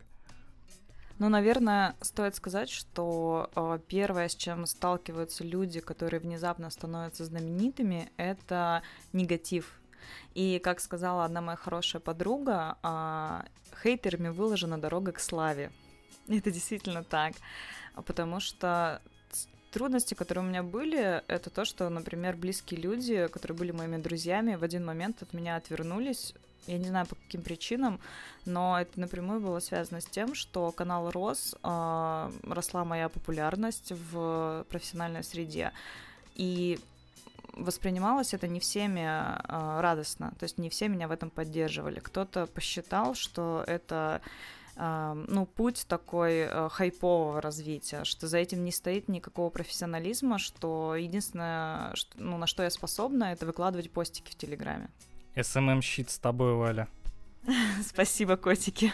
Ну, 1.19 1.29
наверное, 1.29 1.95
стоит 2.01 2.35
сказать, 2.35 2.69
что 2.69 3.51
э, 3.55 3.79
первое, 3.87 4.29
с 4.29 4.35
чем 4.35 4.67
сталкиваются 4.67 5.45
люди, 5.45 5.81
которые 5.81 6.21
внезапно 6.21 6.71
становятся 6.71 7.25
знаменитыми, 7.25 8.11
это 8.17 8.83
негатив. 9.13 9.81
И, 10.35 10.59
как 10.59 10.81
сказала 10.81 11.25
одна 11.25 11.41
моя 11.41 11.57
хорошая 11.57 12.01
подруга, 12.01 12.79
э, 12.83 13.43
хейтерами 13.83 14.29
выложена 14.29 14.81
дорога 14.81 15.13
к 15.13 15.21
славе. 15.21 15.71
Это 16.29 16.51
действительно 16.51 17.05
так. 17.05 17.35
Потому 18.07 18.41
что 18.41 19.01
трудности, 19.75 20.15
которые 20.15 20.45
у 20.45 20.49
меня 20.49 20.63
были, 20.63 21.23
это 21.27 21.51
то, 21.51 21.65
что, 21.65 21.89
например, 21.89 22.37
близкие 22.37 22.81
люди, 22.81 23.27
которые 23.27 23.59
были 23.59 23.73
моими 23.73 23.97
друзьями, 23.97 24.55
в 24.55 24.63
один 24.63 24.85
момент 24.85 25.21
от 25.21 25.33
меня 25.33 25.57
отвернулись. 25.57 26.33
Я 26.69 26.79
не 26.79 26.87
знаю 26.87 27.07
по 27.07 27.17
каким 27.17 27.43
причинам, 27.43 27.99
но 28.47 28.81
это 28.81 29.01
напрямую 29.01 29.41
было 29.41 29.59
связано 29.59 30.01
с 30.01 30.07
тем, 30.07 30.37
что 30.37 30.71
канал 30.71 31.11
рос, 31.11 31.57
э, 31.63 32.31
росла 32.45 32.85
моя 32.85 33.09
популярность 33.09 33.91
в 33.91 34.65
профессиональной 34.71 35.25
среде. 35.25 35.73
И 36.37 36.79
воспринималось 37.53 38.33
это 38.33 38.47
не 38.47 38.61
всеми 38.61 39.01
э, 39.01 39.81
радостно, 39.81 40.33
то 40.39 40.45
есть 40.45 40.57
не 40.57 40.71
все 40.71 40.89
меня 40.89 41.09
в 41.09 41.11
этом 41.11 41.31
поддерживали. 41.31 41.99
Кто-то 41.99 42.47
посчитал, 42.47 43.15
что 43.15 43.65
это 43.67 44.21
ну, 44.77 45.47
путь 45.47 45.87
такой 45.89 46.41
э, 46.41 46.69
хайпового 46.71 47.41
развития, 47.41 48.05
что 48.05 48.27
за 48.27 48.39
этим 48.39 48.65
не 48.65 48.73
стоит 48.73 49.09
никакого 49.09 49.51
профессионализма, 49.51 50.39
что 50.39 50.97
единственное, 50.97 51.95
что, 51.95 52.11
ну, 52.17 52.39
на 52.39 52.47
что 52.47 52.63
я 52.63 52.71
способна, 52.71 53.25
это 53.33 53.47
выкладывать 53.47 53.91
постики 53.91 54.33
в 54.33 54.35
Телеграме. 54.35 54.91
SMM-щики 55.37 56.11
с 56.11 56.19
тобой, 56.19 56.55
Валя. 56.55 56.89
Спасибо, 57.87 58.37
котики. 58.37 58.93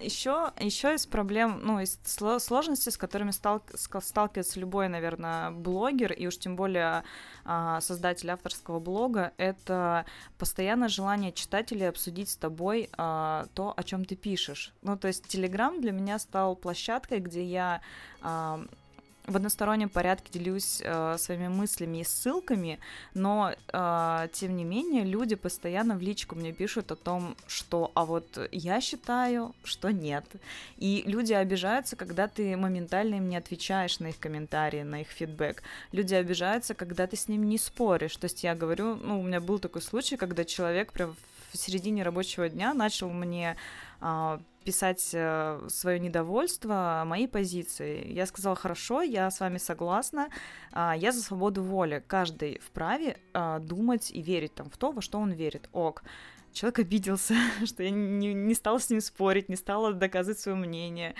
Еще, 0.00 0.52
еще 0.58 0.94
из 0.94 1.06
проблем, 1.06 1.60
ну, 1.62 1.78
из 1.80 1.98
сложностей, 2.38 2.90
с 2.90 2.96
которыми 2.96 3.32
стал, 3.32 3.62
сталкивается 3.74 4.58
любой, 4.58 4.88
наверное, 4.88 5.50
блогер, 5.50 6.12
и 6.12 6.26
уж 6.26 6.38
тем 6.38 6.56
более 6.56 7.04
а, 7.44 7.80
создатель 7.82 8.30
авторского 8.30 8.80
блога, 8.80 9.32
это 9.36 10.06
постоянное 10.38 10.88
желание 10.88 11.32
читателей 11.32 11.88
обсудить 11.88 12.30
с 12.30 12.36
тобой 12.36 12.88
а, 12.96 13.46
то, 13.54 13.74
о 13.76 13.82
чем 13.82 14.06
ты 14.06 14.16
пишешь. 14.16 14.72
Ну, 14.80 14.96
то 14.96 15.08
есть 15.08 15.24
Telegram 15.26 15.78
для 15.78 15.92
меня 15.92 16.18
стал 16.18 16.56
площадкой, 16.56 17.20
где 17.20 17.44
я 17.44 17.82
в 19.26 19.36
одностороннем 19.36 19.88
порядке 19.88 20.30
делюсь 20.32 20.80
э, 20.82 21.16
своими 21.18 21.48
мыслями 21.48 21.98
и 21.98 22.04
ссылками, 22.04 22.78
но 23.14 23.52
э, 23.52 24.28
тем 24.32 24.56
не 24.56 24.64
менее 24.64 25.04
люди 25.04 25.36
постоянно 25.36 25.96
в 25.96 26.00
личку 26.00 26.34
мне 26.34 26.52
пишут 26.52 26.90
о 26.92 26.96
том, 26.96 27.36
что 27.46 27.92
а 27.94 28.04
вот 28.04 28.48
я 28.52 28.80
считаю, 28.80 29.54
что 29.64 29.90
нет. 29.90 30.24
И 30.78 31.02
люди 31.06 31.32
обижаются, 31.32 31.96
когда 31.96 32.28
ты 32.28 32.56
моментально 32.56 33.16
им 33.16 33.28
не 33.28 33.36
отвечаешь 33.36 34.00
на 34.00 34.08
их 34.08 34.18
комментарии, 34.18 34.82
на 34.82 35.02
их 35.02 35.08
фидбэк. 35.08 35.62
Люди 35.92 36.14
обижаются, 36.14 36.74
когда 36.74 37.06
ты 37.06 37.16
с 37.16 37.28
ним 37.28 37.48
не 37.48 37.58
споришь. 37.58 38.16
То 38.16 38.24
есть 38.24 38.42
я 38.42 38.54
говорю, 38.54 38.96
ну, 38.96 39.20
у 39.20 39.22
меня 39.22 39.40
был 39.40 39.58
такой 39.58 39.82
случай, 39.82 40.16
когда 40.16 40.44
человек 40.44 40.92
прям 40.92 41.14
в 41.52 41.56
середине 41.56 42.02
рабочего 42.02 42.48
дня 42.48 42.74
начал 42.74 43.10
мне 43.10 43.56
а, 44.00 44.40
писать 44.64 45.10
э, 45.12 45.66
свое 45.68 45.98
недовольство 45.98 47.02
моей 47.06 47.26
позиции. 47.26 48.06
Я 48.12 48.26
сказала, 48.26 48.56
хорошо, 48.56 49.02
я 49.02 49.30
с 49.30 49.40
вами 49.40 49.58
согласна, 49.58 50.28
а, 50.72 50.94
я 50.96 51.12
за 51.12 51.22
свободу 51.22 51.62
воли. 51.62 52.02
Каждый 52.06 52.58
вправе 52.60 53.16
а, 53.32 53.58
думать 53.58 54.10
и 54.10 54.20
верить 54.20 54.54
там, 54.54 54.70
в 54.70 54.76
то, 54.76 54.92
во 54.92 55.00
что 55.00 55.18
он 55.18 55.32
верит. 55.32 55.68
Ок. 55.72 56.02
Человек 56.52 56.80
обиделся, 56.80 57.34
что 57.64 57.82
я 57.82 57.90
не, 57.90 58.34
не 58.34 58.54
стала 58.54 58.78
с 58.78 58.90
ним 58.90 59.00
спорить, 59.00 59.48
не 59.48 59.56
стала 59.56 59.92
доказывать 59.92 60.38
свое 60.38 60.56
мнение. 60.56 61.14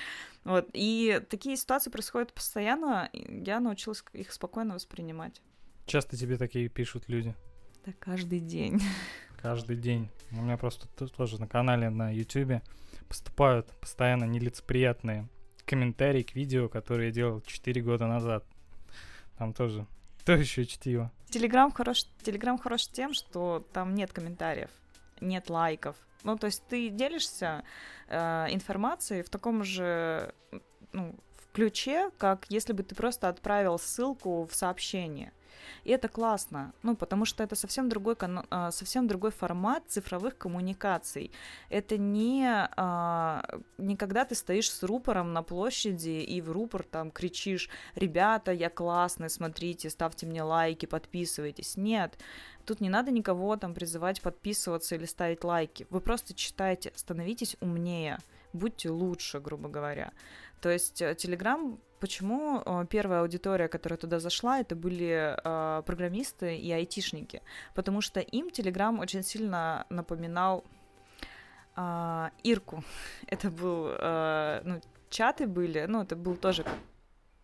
Вот. 0.44 0.68
И 0.72 1.20
такие 1.28 1.56
ситуации 1.56 1.90
происходят 1.90 2.32
постоянно, 2.32 3.10
я 3.12 3.60
научилась 3.60 4.04
их 4.12 4.32
спокойно 4.32 4.75
воспринимать. 4.75 5.40
Часто 5.87 6.16
тебе 6.16 6.37
такие 6.37 6.68
пишут 6.68 7.08
люди? 7.08 7.34
Да 7.84 7.92
каждый 7.99 8.40
день. 8.40 8.80
Каждый 9.42 9.76
день. 9.76 10.09
У 10.32 10.42
меня 10.42 10.56
просто 10.56 10.87
тоже 11.09 11.40
на 11.40 11.49
канале 11.49 11.90
на 11.90 12.11
YouTube 12.11 12.62
поступают 13.09 13.66
постоянно 13.80 14.25
нелицеприятные 14.25 15.26
комментарии 15.64 16.23
к 16.23 16.35
видео, 16.35 16.68
которые 16.68 17.09
я 17.09 17.12
делал 17.12 17.40
4 17.40 17.82
года 17.82 18.06
назад. 18.06 18.44
Там 19.38 19.52
тоже 19.52 19.87
то 20.25 20.32
еще 20.32 20.66
чтиво. 20.66 21.11
Телеграм 21.30 21.70
хорош, 21.73 22.04
Телеграм 22.23 22.59
хорош 22.59 22.87
тем, 22.88 23.14
что 23.14 23.64
там 23.73 23.94
нет 23.94 24.12
комментариев, 24.12 24.70
нет 25.20 25.49
лайков. 25.49 25.97
Ну, 26.23 26.37
то 26.37 26.47
есть 26.47 26.62
ты 26.68 26.90
делишься 26.90 27.64
э, 28.09 28.47
информацией 28.50 29.23
в 29.23 29.30
таком 29.30 29.64
же 29.64 30.35
ну, 30.92 31.14
в 31.38 31.52
ключе, 31.52 32.11
как 32.18 32.47
если 32.49 32.73
бы 32.73 32.82
ты 32.82 32.94
просто 32.94 33.28
отправил 33.28 33.78
ссылку 33.78 34.47
в 34.47 34.54
сообщение. 34.54 35.32
И 35.85 35.90
это 35.90 36.09
классно, 36.09 36.73
ну, 36.83 36.97
потому 36.97 37.25
что 37.25 37.42
это 37.42 37.54
совсем 37.57 37.88
другой, 37.88 38.16
а, 38.50 38.71
совсем 38.71 39.07
другой 39.07 39.30
формат 39.30 39.85
цифровых 39.88 40.37
коммуникаций. 40.37 41.30
Это 41.69 41.97
не, 41.99 42.47
а, 42.76 43.45
не 43.78 43.97
когда 43.97 44.25
ты 44.25 44.35
стоишь 44.35 44.71
с 44.71 44.83
рупором 44.83 45.33
на 45.33 45.42
площади 45.42 46.23
и 46.23 46.40
в 46.40 46.50
рупор 46.50 46.83
там 46.83 47.11
кричишь, 47.11 47.69
ребята, 47.95 48.52
я 48.52 48.71
классный, 48.71 49.30
смотрите, 49.30 49.90
ставьте 49.90 50.26
мне 50.26 50.42
лайки, 50.42 50.87
подписывайтесь. 50.87 51.76
Нет, 51.76 52.19
Тут 52.71 52.80
не 52.80 52.88
надо 52.88 53.11
никого 53.11 53.57
там 53.57 53.75
призывать 53.75 54.21
подписываться 54.21 54.95
или 54.95 55.04
ставить 55.04 55.42
лайки. 55.42 55.87
Вы 55.90 56.00
просто 56.00 56.35
читайте, 56.35 56.92
становитесь 56.95 57.57
умнее, 57.61 58.19
будьте 58.52 58.90
лучше, 58.90 59.40
грубо 59.40 59.69
говоря. 59.69 60.12
То 60.61 60.71
есть 60.71 61.02
Telegram 61.02 61.75
э, 61.75 61.79
Почему 62.00 62.62
э, 62.64 62.87
первая 62.88 63.21
аудитория, 63.21 63.69
которая 63.69 63.99
туда 63.99 64.21
зашла, 64.21 64.59
это 64.61 64.75
были 64.75 65.37
э, 65.37 65.83
программисты 65.83 66.57
и 66.57 66.73
айтишники? 66.73 67.43
Потому 67.75 68.00
что 68.00 68.21
им 68.21 68.49
Telegram 68.49 68.99
очень 68.99 69.23
сильно 69.23 69.85
напоминал 69.90 70.64
э, 71.76 72.31
Ирку. 72.43 72.83
Это 73.26 73.50
был, 73.50 73.88
э, 73.99 74.62
ну, 74.64 74.81
чаты 75.11 75.47
были, 75.47 75.85
ну, 75.87 76.02
это 76.02 76.17
был 76.17 76.37
тоже 76.37 76.64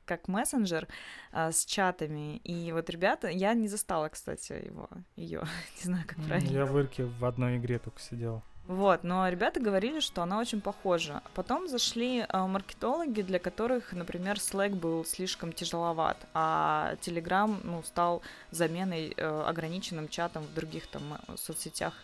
как, 0.06 0.28
мессенджер 0.28 0.88
э, 1.32 1.52
с 1.52 1.66
чатами. 1.66 2.38
И 2.38 2.72
вот 2.72 2.88
ребята, 2.88 3.28
я 3.28 3.52
не 3.52 3.68
застала, 3.68 4.08
кстати, 4.08 4.52
его, 4.52 4.88
ее, 5.16 5.42
не 5.76 5.82
знаю, 5.82 6.04
как 6.06 6.16
правильно. 6.24 6.50
Я 6.50 6.64
в 6.64 6.78
Ирке 6.78 7.04
в 7.04 7.24
одной 7.26 7.58
игре 7.58 7.78
только 7.78 8.00
сидел. 8.00 8.42
Вот, 8.68 9.04
но 9.04 9.28
ребята 9.28 9.60
говорили, 9.60 10.00
что 10.00 10.22
она 10.22 10.40
очень 10.40 10.60
похожа. 10.60 11.22
Потом 11.34 11.68
зашли 11.68 12.26
э, 12.28 12.46
маркетологи, 12.46 13.22
для 13.22 13.38
которых, 13.38 13.92
например, 13.92 14.38
Slack 14.38 14.74
был 14.74 15.04
слишком 15.04 15.52
тяжеловат, 15.52 16.16
а 16.34 16.96
Telegram 17.00 17.60
ну, 17.62 17.84
стал 17.84 18.22
заменой 18.50 19.14
э, 19.16 19.42
ограниченным 19.46 20.08
чатом 20.08 20.42
в 20.42 20.52
других 20.54 20.88
там 20.88 21.02
э, 21.28 21.36
соцсетях 21.36 21.94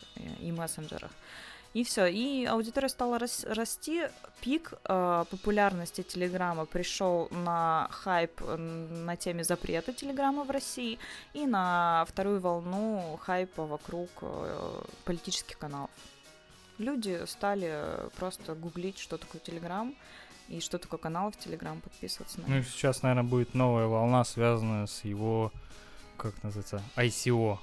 и 0.40 0.52
мессенджерах. 0.52 1.10
И 1.74 1.82
все, 1.84 2.06
и 2.06 2.44
аудитория 2.44 2.88
стала 2.88 3.18
рас- 3.18 3.44
расти. 3.44 4.02
Пик 4.40 4.74
э, 4.84 5.24
популярности 5.30 6.02
Телеграма 6.02 6.66
пришел 6.66 7.28
на 7.30 7.88
хайп 7.90 8.40
на 8.40 9.16
теме 9.16 9.42
запрета 9.42 9.92
Телеграма 9.92 10.44
в 10.44 10.50
России 10.50 11.00
и 11.32 11.44
на 11.44 12.04
вторую 12.08 12.40
волну 12.40 13.18
хайпа 13.20 13.66
вокруг 13.66 14.10
э, 14.20 14.82
политических 15.04 15.58
каналов 15.58 15.90
люди 16.82 17.24
стали 17.26 18.10
просто 18.16 18.54
гуглить, 18.54 18.98
что 18.98 19.16
такое 19.16 19.40
Телеграм 19.40 19.94
и 20.48 20.60
что 20.60 20.78
такое 20.78 20.98
канал 20.98 21.30
в 21.30 21.36
Телеграм, 21.36 21.80
подписываться 21.80 22.40
на 22.40 22.48
Ну 22.48 22.58
и 22.58 22.62
сейчас, 22.62 23.02
наверное, 23.02 23.28
будет 23.28 23.54
новая 23.54 23.86
волна, 23.86 24.24
связанная 24.24 24.86
с 24.86 25.04
его, 25.04 25.52
как 26.16 26.42
называется, 26.42 26.82
ICO. 26.96 27.58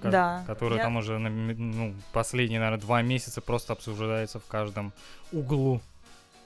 Ко- 0.00 0.10
да. 0.10 0.44
Который 0.46 0.78
я... 0.78 0.84
там 0.84 0.96
уже 0.96 1.18
ну, 1.18 1.94
последние, 2.12 2.60
наверное, 2.60 2.80
два 2.80 3.02
месяца 3.02 3.40
просто 3.40 3.72
обсуждается 3.72 4.38
в 4.38 4.46
каждом 4.46 4.92
углу. 5.32 5.80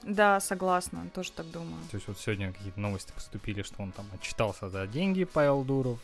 Да, 0.03 0.39
согласна, 0.39 1.09
тоже 1.13 1.31
так 1.31 1.49
думаю. 1.51 1.81
То 1.91 1.95
есть 1.95 2.07
вот 2.07 2.19
сегодня 2.19 2.53
какие-то 2.53 2.79
новости 2.79 3.11
поступили, 3.11 3.61
что 3.63 3.81
он 3.81 3.91
там 3.91 4.05
отчитался 4.13 4.69
за 4.69 4.87
деньги, 4.87 5.25
Павел 5.25 5.63
Дуров. 5.63 5.99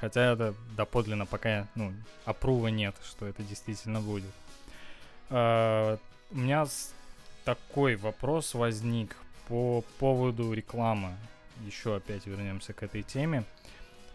Хотя 0.00 0.32
это 0.32 0.54
доподлинно 0.76 1.24
пока, 1.24 1.68
ну, 1.74 1.92
опрува 2.24 2.68
нет, 2.68 2.94
что 3.04 3.26
это 3.26 3.42
действительно 3.42 4.00
будет. 4.00 4.30
Uh, 5.28 5.98
у 6.30 6.38
меня 6.38 6.66
такой 7.44 7.96
вопрос 7.96 8.54
возник 8.54 9.16
по 9.48 9.82
поводу 9.98 10.52
рекламы. 10.52 11.16
Еще 11.64 11.96
опять 11.96 12.26
вернемся 12.26 12.72
к 12.72 12.82
этой 12.82 13.02
теме. 13.02 13.44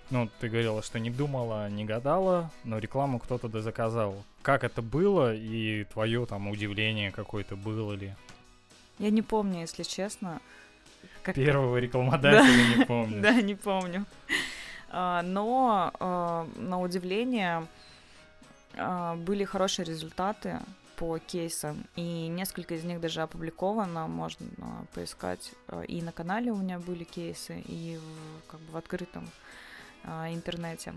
Ну, 0.09 0.29
ты 0.39 0.49
говорила, 0.49 0.83
что 0.83 0.99
не 0.99 1.09
думала, 1.09 1.69
не 1.69 1.85
гадала, 1.85 2.51
но 2.65 2.77
рекламу 2.79 3.17
кто-то 3.19 3.47
да 3.47 3.61
заказал. 3.61 4.23
Как 4.41 4.65
это 4.65 4.81
было 4.81 5.33
и 5.33 5.85
твое 5.85 6.25
там 6.25 6.49
удивление 6.49 7.11
какое-то 7.11 7.55
было 7.55 7.93
ли? 7.93 8.13
Я 8.99 9.09
не 9.09 9.21
помню, 9.21 9.61
если 9.61 9.83
честно. 9.83 10.41
Как... 11.23 11.35
Первого 11.35 11.77
рекламодателя 11.79 12.77
не 12.77 12.85
помню. 12.85 13.21
Да, 13.21 13.41
не 13.41 13.55
помню. 13.55 14.05
А, 14.89 15.21
но 15.21 15.93
а, 15.99 16.47
на 16.57 16.81
удивление 16.81 17.65
а, 18.75 19.15
были 19.15 19.45
хорошие 19.45 19.85
результаты 19.85 20.59
по 21.01 21.17
кейсам, 21.17 21.83
и 21.95 22.27
несколько 22.27 22.75
из 22.75 22.83
них 22.83 23.01
даже 23.01 23.23
опубликовано, 23.23 24.05
можно 24.07 24.45
поискать. 24.93 25.51
Э, 25.67 25.83
и 25.87 25.99
на 26.03 26.11
канале 26.11 26.51
у 26.51 26.55
меня 26.55 26.77
были 26.77 27.03
кейсы, 27.03 27.59
и 27.59 27.97
в, 27.97 28.51
как 28.51 28.59
бы 28.59 28.73
в 28.73 28.77
открытом 28.77 29.27
а, 30.03 30.31
интернете. 30.31 30.93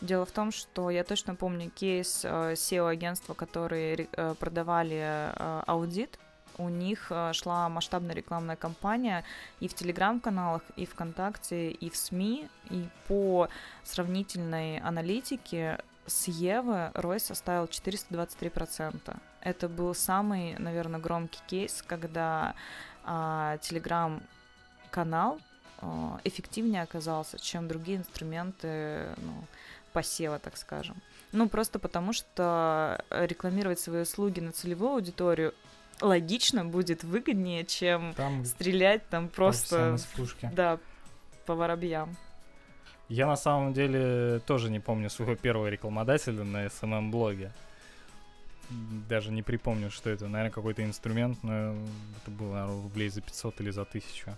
Дело 0.00 0.24
в 0.24 0.30
том, 0.30 0.52
что 0.52 0.90
я 0.90 1.02
точно 1.02 1.34
помню 1.34 1.70
кейс 1.70 2.24
SEO-агентства, 2.24 3.34
которые 3.34 4.06
продавали 4.38 5.32
аудит. 5.66 6.20
У 6.56 6.68
них 6.68 7.10
шла 7.32 7.68
масштабная 7.68 8.14
рекламная 8.14 8.54
кампания 8.54 9.24
и 9.58 9.66
в 9.66 9.74
телеграм-каналах, 9.74 10.62
и 10.76 10.86
ВКонтакте, 10.86 11.72
и 11.72 11.90
в 11.90 11.96
СМИ. 11.96 12.48
И 12.70 12.88
по 13.08 13.48
сравнительной 13.82 14.78
аналитике 14.78 15.78
с 16.06 16.28
Евы 16.28 16.92
Рой 16.94 17.18
составил 17.18 17.64
423%. 17.64 19.16
Это 19.40 19.68
был 19.68 19.94
самый, 19.94 20.56
наверное, 20.58 21.00
громкий 21.00 21.40
кейс, 21.46 21.82
когда 21.86 22.54
а, 23.04 23.58
телеграм-канал 23.58 25.38
а, 25.80 26.20
эффективнее 26.24 26.82
оказался, 26.82 27.38
чем 27.38 27.68
другие 27.68 27.98
инструменты 27.98 29.14
ну, 29.18 29.44
посева, 29.92 30.38
так 30.38 30.56
скажем. 30.56 30.96
Ну, 31.32 31.48
просто 31.48 31.78
потому 31.78 32.12
что 32.12 33.04
рекламировать 33.10 33.80
свои 33.80 34.02
услуги 34.02 34.40
на 34.40 34.52
целевую 34.52 34.92
аудиторию 34.94 35.54
логично 36.00 36.64
будет 36.64 37.04
выгоднее, 37.04 37.64
чем 37.64 38.14
там 38.14 38.44
стрелять 38.44 39.08
там 39.08 39.28
просто... 39.28 39.96
Да, 40.52 40.78
по 41.46 41.54
воробьям. 41.54 42.16
Я 43.08 43.26
на 43.26 43.36
самом 43.36 43.72
деле 43.72 44.40
тоже 44.40 44.70
не 44.70 44.80
помню 44.80 45.08
своего 45.08 45.34
первого 45.34 45.68
рекламодателя 45.68 46.44
на 46.44 46.66
SMM-блоге. 46.66 47.52
Даже 49.08 49.30
не 49.32 49.42
припомню, 49.42 49.90
что 49.90 50.10
это. 50.10 50.26
Наверное, 50.26 50.52
какой-то 50.52 50.84
инструмент, 50.84 51.42
но 51.42 51.74
это 52.22 52.30
было, 52.30 52.52
наверное, 52.54 52.82
рублей 52.82 53.08
за 53.08 53.20
500 53.20 53.60
или 53.60 53.70
за 53.70 53.82
1000. 53.82 54.36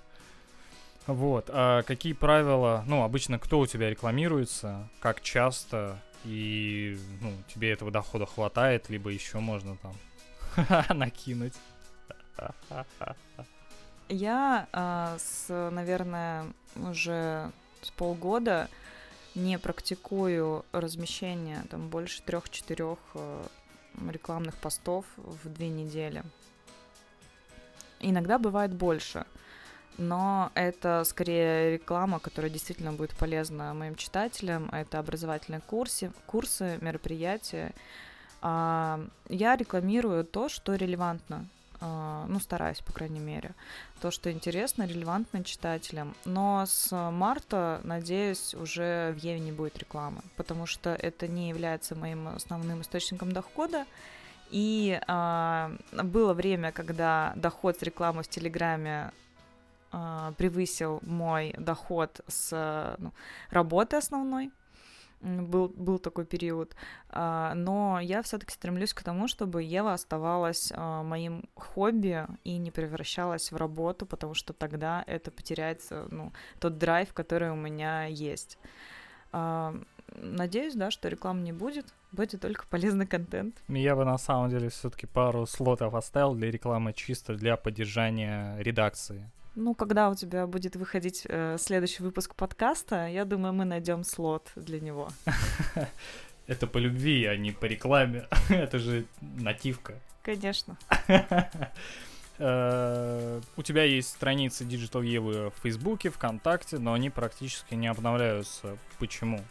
Вот. 1.06 1.50
А 1.52 1.82
какие 1.82 2.12
правила, 2.12 2.84
ну, 2.86 3.02
обычно 3.02 3.38
кто 3.38 3.58
у 3.58 3.66
тебя 3.66 3.90
рекламируется, 3.90 4.88
как 5.00 5.20
часто, 5.20 5.98
и, 6.24 6.98
ну, 7.20 7.32
тебе 7.52 7.72
этого 7.72 7.90
дохода 7.90 8.26
хватает, 8.26 8.90
либо 8.90 9.10
еще 9.10 9.38
можно 9.38 9.76
там 9.76 9.94
накинуть. 10.96 11.54
Я 14.08 14.68
а, 14.72 15.16
с, 15.18 15.70
наверное, 15.70 16.46
уже 16.74 17.50
с 17.82 17.90
полгода 17.90 18.68
не 19.34 19.58
практикую 19.58 20.64
размещение 20.72 21.62
там 21.70 21.88
больше 21.88 22.20
трех-четырех 22.22 22.98
э, 23.14 23.46
рекламных 24.08 24.56
постов 24.56 25.04
в 25.16 25.48
две 25.48 25.68
недели. 25.68 26.22
Иногда 28.00 28.38
бывает 28.38 28.72
больше, 28.72 29.26
но 29.98 30.50
это 30.54 31.04
скорее 31.04 31.72
реклама, 31.72 32.18
которая 32.18 32.50
действительно 32.50 32.92
будет 32.92 33.14
полезна 33.16 33.74
моим 33.74 33.94
читателям. 33.96 34.70
Это 34.70 34.98
образовательные 34.98 35.60
курсы, 35.60 36.10
курсы, 36.26 36.78
мероприятия. 36.80 37.72
А, 38.40 39.04
я 39.28 39.56
рекламирую 39.56 40.24
то, 40.24 40.48
что 40.48 40.74
релевантно 40.74 41.46
ну, 41.80 42.38
стараюсь, 42.40 42.80
по 42.80 42.92
крайней 42.92 43.20
мере, 43.20 43.54
то, 44.00 44.10
что 44.10 44.30
интересно, 44.30 44.84
релевантно 44.86 45.44
читателям. 45.44 46.14
Но 46.24 46.64
с 46.66 46.94
марта, 47.10 47.80
надеюсь, 47.84 48.54
уже 48.54 49.12
в 49.12 49.18
Еве 49.18 49.40
не 49.40 49.52
будет 49.52 49.78
рекламы, 49.78 50.22
потому 50.36 50.66
что 50.66 50.90
это 50.90 51.26
не 51.26 51.48
является 51.48 51.94
моим 51.94 52.28
основным 52.28 52.82
источником 52.82 53.32
дохода. 53.32 53.86
И 54.50 55.00
а, 55.06 55.72
было 55.92 56.34
время, 56.34 56.72
когда 56.72 57.32
доход 57.36 57.78
с 57.78 57.82
рекламы 57.82 58.24
в 58.24 58.28
Телеграме 58.28 59.12
а, 59.92 60.32
превысил 60.32 61.00
мой 61.02 61.54
доход 61.56 62.20
с 62.26 62.96
ну, 62.98 63.12
работы 63.50 63.96
основной 63.96 64.50
был, 65.20 65.68
был 65.68 65.98
такой 65.98 66.24
период. 66.24 66.74
А, 67.10 67.54
но 67.54 68.00
я 68.00 68.22
все-таки 68.22 68.52
стремлюсь 68.52 68.94
к 68.94 69.02
тому, 69.02 69.28
чтобы 69.28 69.62
Ева 69.62 69.92
оставалась 69.92 70.72
а, 70.74 71.02
моим 71.02 71.44
хобби 71.54 72.26
и 72.44 72.56
не 72.58 72.70
превращалась 72.70 73.52
в 73.52 73.56
работу, 73.56 74.06
потому 74.06 74.34
что 74.34 74.52
тогда 74.52 75.04
это 75.06 75.30
потеряется 75.30 76.06
ну, 76.10 76.32
тот 76.58 76.78
драйв, 76.78 77.12
который 77.12 77.50
у 77.50 77.56
меня 77.56 78.06
есть. 78.06 78.58
А, 79.32 79.74
надеюсь, 80.16 80.74
да, 80.74 80.90
что 80.90 81.08
рекламы 81.08 81.42
не 81.42 81.52
будет, 81.52 81.86
будет 82.12 82.40
только 82.40 82.66
полезный 82.66 83.06
контент. 83.06 83.56
Я 83.68 83.96
бы 83.96 84.04
на 84.04 84.18
самом 84.18 84.50
деле 84.50 84.68
все-таки 84.68 85.06
пару 85.06 85.46
слотов 85.46 85.94
оставил 85.94 86.34
для 86.34 86.50
рекламы 86.50 86.92
чисто 86.92 87.34
для 87.34 87.56
поддержания 87.56 88.56
редакции. 88.58 89.30
Ну, 89.56 89.74
когда 89.74 90.10
у 90.10 90.14
тебя 90.14 90.46
будет 90.46 90.76
выходить 90.76 91.26
э, 91.28 91.56
следующий 91.58 92.02
выпуск 92.02 92.34
подкаста, 92.34 93.08
я 93.08 93.24
думаю, 93.24 93.52
мы 93.52 93.64
найдем 93.64 94.04
слот 94.04 94.52
для 94.54 94.80
него. 94.80 95.08
Это 96.46 96.66
по 96.66 96.78
любви, 96.78 97.24
а 97.26 97.36
не 97.36 97.52
по 97.52 97.64
рекламе. 97.66 98.26
Это 98.48 98.78
же 98.78 99.04
нативка. 99.20 99.94
Конечно. 100.22 100.76
Э, 102.42 103.38
у 103.58 103.62
тебя 103.62 103.84
есть 103.84 104.08
страницы 104.08 104.64
Digital 104.64 105.04
Евы 105.04 105.50
в 105.50 105.62
Фейсбуке, 105.62 106.08
ВКонтакте, 106.08 106.78
но 106.78 106.94
они 106.94 107.10
практически 107.10 107.74
не 107.74 107.86
обновляются. 107.86 108.78
Почему? 108.98 109.44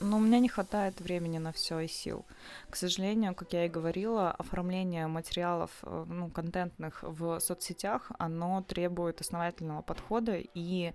Но 0.00 0.16
у 0.16 0.20
меня 0.20 0.40
не 0.40 0.48
хватает 0.48 1.00
времени 1.00 1.38
на 1.38 1.52
все 1.52 1.78
и 1.80 1.88
сил. 1.88 2.24
К 2.68 2.76
сожалению, 2.76 3.34
как 3.34 3.52
я 3.52 3.66
и 3.66 3.68
говорила, 3.68 4.30
оформление 4.32 5.06
материалов, 5.06 5.70
э, 5.82 6.04
ну, 6.08 6.30
контентных 6.30 7.02
в 7.02 7.38
соцсетях, 7.40 8.10
оно 8.18 8.62
требует 8.62 9.20
основательного 9.20 9.82
подхода 9.82 10.36
и 10.54 10.92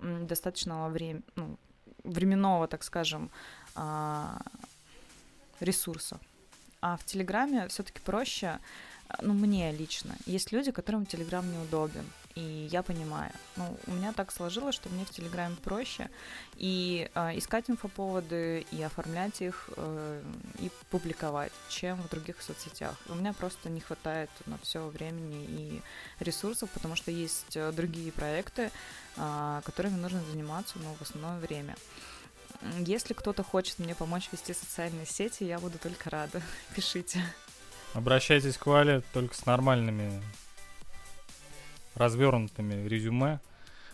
достаточного 0.00 0.88
времени, 0.88 1.22
ну, 1.36 1.56
временного, 2.04 2.66
так 2.66 2.82
скажем, 2.82 3.30
а, 3.74 4.40
ресурса. 5.60 6.18
А 6.80 6.96
в 6.96 7.04
Телеграме 7.04 7.68
все-таки 7.68 8.00
проще, 8.00 8.58
ну, 9.22 9.34
мне 9.34 9.72
лично. 9.72 10.16
Есть 10.26 10.52
люди, 10.52 10.70
которым 10.72 11.06
Телеграм 11.06 11.50
неудобен 11.50 12.04
и 12.34 12.68
я 12.70 12.82
понимаю. 12.82 13.32
Ну, 13.56 13.76
у 13.86 13.90
меня 13.92 14.12
так 14.12 14.32
сложилось, 14.32 14.74
что 14.74 14.88
мне 14.88 15.04
в 15.04 15.10
Телеграме 15.10 15.56
проще 15.56 16.08
и 16.56 17.10
э, 17.14 17.38
искать 17.38 17.68
инфоповоды, 17.68 18.66
и 18.70 18.82
оформлять 18.82 19.42
их, 19.42 19.68
э, 19.76 20.22
и 20.58 20.70
публиковать, 20.90 21.52
чем 21.68 22.00
в 22.02 22.08
других 22.08 22.40
соцсетях. 22.40 22.94
У 23.08 23.14
меня 23.14 23.32
просто 23.32 23.68
не 23.68 23.80
хватает 23.80 24.30
на 24.46 24.58
все 24.58 24.86
времени 24.88 25.44
и 25.44 25.82
ресурсов, 26.20 26.70
потому 26.70 26.94
что 26.94 27.10
есть 27.10 27.56
э, 27.56 27.72
другие 27.72 28.12
проекты, 28.12 28.70
э, 29.16 29.60
которыми 29.64 29.96
нужно 29.96 30.22
заниматься, 30.30 30.78
но 30.78 30.94
в 30.94 31.02
основное 31.02 31.40
время. 31.40 31.74
Если 32.78 33.14
кто-то 33.14 33.42
хочет 33.42 33.78
мне 33.78 33.94
помочь 33.94 34.28
вести 34.30 34.54
социальные 34.54 35.06
сети, 35.06 35.44
я 35.44 35.58
буду 35.58 35.78
только 35.78 36.10
рада. 36.10 36.42
Пишите. 36.76 37.22
Обращайтесь 37.94 38.56
к 38.56 38.66
Вале 38.66 39.02
только 39.12 39.34
с 39.34 39.46
нормальными 39.46 40.22
развернутыми 41.94 42.86
резюме, 42.88 43.40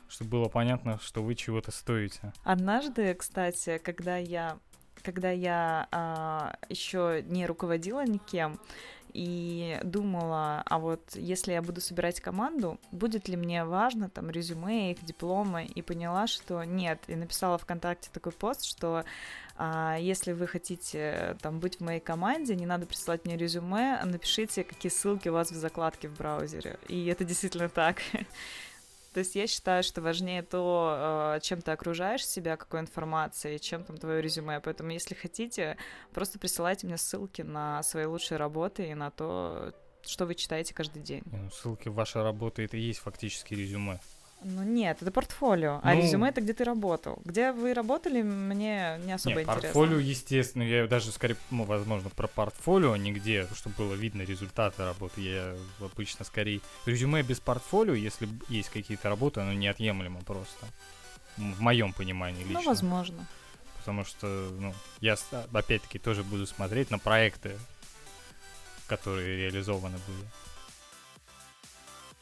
чтобы 0.09 0.31
было 0.33 0.49
понятно, 0.49 0.99
что 1.03 1.23
вы 1.23 1.35
чего-то 1.35 1.71
стоите. 1.71 2.33
Однажды, 2.45 3.15
кстати, 3.15 3.79
когда 3.79 4.17
я 4.17 4.59
когда 5.03 5.31
я 5.31 5.89
а, 5.93 6.57
еще 6.69 7.23
не 7.27 7.47
руководила 7.47 8.05
никем 8.05 8.59
и 9.17 9.79
думала, 9.83 10.63
а 10.67 10.79
вот 10.79 11.01
если 11.15 11.53
я 11.53 11.63
буду 11.63 11.81
собирать 11.81 12.21
команду, 12.21 12.79
будет 12.93 13.29
ли 13.29 13.37
мне 13.37 13.65
важно 13.65 14.11
там 14.11 14.29
резюме, 14.31 14.93
их 14.93 15.03
дипломы, 15.03 15.65
и 15.65 15.81
поняла, 15.81 16.27
что 16.27 16.65
нет, 16.65 17.01
и 17.07 17.15
написала 17.15 17.57
ВКонтакте 17.57 18.11
такой 18.13 18.33
пост, 18.33 18.65
что 18.65 19.05
а, 19.57 19.97
если 19.99 20.33
вы 20.33 20.47
хотите 20.47 21.39
там 21.41 21.61
быть 21.61 21.79
в 21.79 21.81
моей 21.81 22.01
команде, 22.01 22.55
не 22.55 22.67
надо 22.67 22.85
присылать 22.85 23.25
мне 23.25 23.39
резюме, 23.39 23.99
напишите, 24.05 24.65
какие 24.65 24.93
ссылки 24.93 25.31
у 25.31 25.33
вас 25.33 25.51
в 25.51 25.55
закладке 25.55 26.09
в 26.09 26.19
браузере. 26.19 26.79
И 26.89 27.07
это 27.07 27.25
действительно 27.25 27.71
так. 27.71 28.03
То 29.17 29.21
есть 29.21 29.35
я 29.35 29.47
считаю, 29.47 29.83
что 29.83 30.03
важнее 30.03 30.43
то, 30.43 30.91
а, 30.95 31.41
чем 31.41 31.63
ты 31.63 31.71
окружаешь 31.71 32.27
себя, 32.27 32.59
какой 32.59 32.81
информацией, 32.81 33.59
чем 33.59 33.83
там 33.83 33.97
твое 33.97 34.21
резюме. 34.21 34.61
Поэтому, 34.61 34.91
если 34.91 35.15
хотите, 35.15 35.79
просто 36.13 36.39
присылайте 36.39 36.87
мне 36.87 36.99
ссылки 36.99 37.41
на 37.41 37.83
свои 37.83 38.05
лучшие 38.05 38.37
работы 38.37 38.91
и 38.91 38.95
на 38.95 39.11
то, 39.11 39.73
что 40.03 40.27
вы 40.27 40.35
читаете 40.35 40.75
каждый 40.75 41.01
день. 41.01 41.23
Ну, 41.33 41.49
ссылки 41.51 41.89
в 41.89 41.95
вашей 41.95 42.23
работы 42.23 42.65
это 42.65 42.77
и 42.77 42.81
есть 42.81 42.99
фактически 42.99 43.55
резюме. 43.55 44.01
Ну 44.49 44.63
нет, 44.63 45.03
это 45.03 45.11
портфолио, 45.11 45.81
а 45.83 45.93
ну, 45.93 46.01
резюме 46.01 46.29
это 46.29 46.41
где 46.41 46.53
ты 46.53 46.63
работал. 46.63 47.21
Где 47.25 47.51
вы 47.51 47.75
работали, 47.75 48.23
мне 48.23 48.97
не 49.05 49.13
особо 49.13 49.41
нет, 49.41 49.49
интересно. 49.49 49.63
Портфолио, 49.63 49.99
естественно, 49.99 50.63
я 50.63 50.87
даже 50.87 51.11
скорее, 51.11 51.37
ну, 51.51 51.65
возможно, 51.65 52.11
про 52.11 52.29
портфолио, 52.29 52.93
а 52.93 52.99
нигде, 52.99 53.49
чтобы 53.57 53.75
было 53.77 53.95
видно 53.95 54.23
результаты 54.23 54.85
работы. 54.85 55.21
Я 55.21 55.57
обычно 55.81 56.25
скорее 56.25 56.61
резюме 56.85 57.25
без 57.25 57.41
портфолио, 57.41 57.95
если 57.95 58.29
есть 58.49 58.69
какие-то 58.69 59.09
работы, 59.09 59.41
оно 59.41 59.53
неотъемлемо 59.53 60.21
просто. 60.21 60.67
В 61.37 61.61
моем 61.61 61.93
понимании 61.93 62.43
ну, 62.43 62.51
лично. 62.51 62.61
Ну, 62.61 62.69
возможно. 62.69 63.27
Потому 63.79 64.05
что, 64.05 64.27
ну, 64.61 64.73
я 65.01 65.17
опять-таки 65.53 65.99
тоже 65.99 66.23
буду 66.23 66.47
смотреть 66.47 66.93
на 66.93 67.01
проекты, 67.01 67.59
которые 68.87 69.39
реализованы 69.39 69.99
были. 70.07 70.46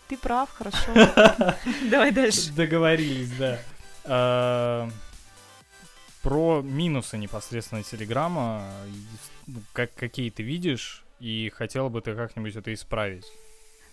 Ты 0.08 0.18
прав, 0.18 0.50
хорошо. 0.50 0.92
Давай 1.90 2.12
дальше. 2.12 2.52
Договорились, 2.52 3.30
да. 3.38 3.58
А, 4.04 4.88
про 6.22 6.60
минусы 6.62 7.16
непосредственно 7.16 7.82
Телеграма, 7.82 8.64
ну, 9.46 9.60
как, 9.72 9.94
какие 9.94 10.30
ты 10.30 10.42
видишь, 10.42 11.04
и 11.20 11.50
хотела 11.54 11.88
бы 11.88 12.00
ты 12.02 12.14
как-нибудь 12.14 12.56
это 12.56 12.72
исправить? 12.74 13.26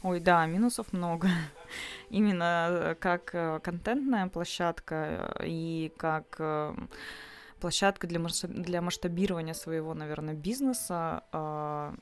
Ой, 0.04 0.20
да, 0.20 0.46
минусов 0.46 0.92
много. 0.94 1.30
Именно 2.10 2.68
э, 2.70 2.96
как 2.96 3.34
э, 3.34 3.60
контентная 3.64 4.28
площадка 4.28 5.36
э, 5.40 5.46
и 5.48 5.94
как 5.98 6.42
площадка 7.62 8.08
для, 8.08 8.20
для 8.44 8.82
масштабирования 8.82 9.54
своего, 9.54 9.94
наверное, 9.94 10.34
бизнеса 10.34 11.24
а, 11.32 11.94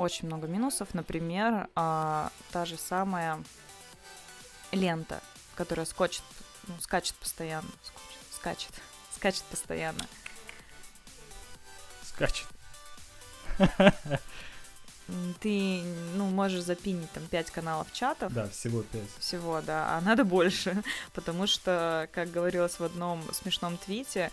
очень 0.00 0.26
много 0.26 0.46
минусов. 0.46 0.94
Например, 0.94 1.68
а, 1.74 2.30
та 2.52 2.64
же 2.64 2.76
самая 2.76 3.42
лента, 4.72 5.20
которая 5.54 5.86
скочит, 5.86 6.22
ну, 6.66 6.74
скачет 6.80 7.14
постоянно. 7.16 7.68
Скочит, 7.82 8.34
скачет, 8.34 8.72
скачет 9.14 9.44
постоянно. 9.44 10.06
Скачет. 12.02 12.46
Ты, 15.40 15.82
ну, 16.14 16.26
можешь 16.26 16.62
запинить 16.62 17.10
там 17.10 17.26
пять 17.26 17.50
каналов 17.50 17.92
чатов. 17.92 18.32
Да, 18.32 18.48
всего 18.48 18.82
пять. 18.82 19.10
Всего, 19.18 19.60
да, 19.60 19.96
а 19.96 20.00
надо 20.00 20.24
больше, 20.24 20.82
потому 21.12 21.46
что, 21.46 22.08
как 22.12 22.30
говорилось 22.30 22.78
в 22.78 22.84
одном 22.84 23.22
смешном 23.32 23.76
твите, 23.76 24.30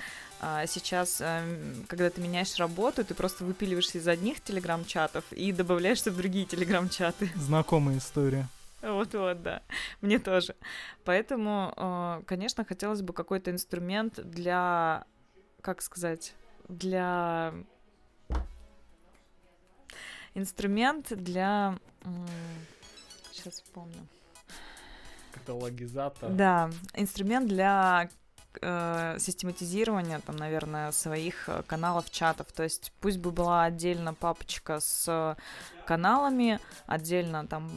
сейчас, 0.67 1.19
эм, 1.21 1.85
когда 1.87 2.09
ты 2.09 2.21
меняешь 2.21 2.55
работу, 2.57 3.03
ты 3.03 3.13
просто 3.13 3.43
выпиливаешься 3.43 3.97
из 3.97 4.07
одних 4.07 4.41
телеграм-чатов 4.41 5.23
и 5.31 5.51
добавляешься 5.51 6.11
в 6.11 6.17
другие 6.17 6.45
телеграм-чаты. 6.45 7.31
Знакомая 7.35 7.97
история. 7.97 8.47
Вот-вот, 8.81 9.41
да. 9.41 9.63
Мне 10.01 10.19
тоже. 10.19 10.55
Поэтому, 11.03 11.73
э, 11.75 12.21
конечно, 12.25 12.63
хотелось 12.63 13.01
бы 13.01 13.13
какой-то 13.13 13.51
инструмент 13.51 14.19
для, 14.23 15.05
как 15.61 15.81
сказать, 15.81 16.33
для... 16.67 17.53
Инструмент 20.35 21.07
для... 21.09 21.79
Сейчас 23.31 23.55
вспомню. 23.55 24.07
Каталогизатор. 25.31 26.29
Да, 26.31 26.69
инструмент 26.93 27.47
для 27.47 28.09
э, 28.61 29.17
систематизирования, 29.19 30.19
там, 30.19 30.35
наверное, 30.35 30.91
своих 30.91 31.49
э, 31.49 31.63
каналов, 31.67 32.09
чатов. 32.09 32.47
То 32.53 32.63
есть 32.63 32.91
пусть 33.01 33.17
бы 33.17 33.31
была 33.31 33.63
отдельно 33.63 34.13
папочка 34.13 34.79
с 34.79 35.35
каналами, 35.87 36.59
отдельно 36.85 37.47
там 37.47 37.69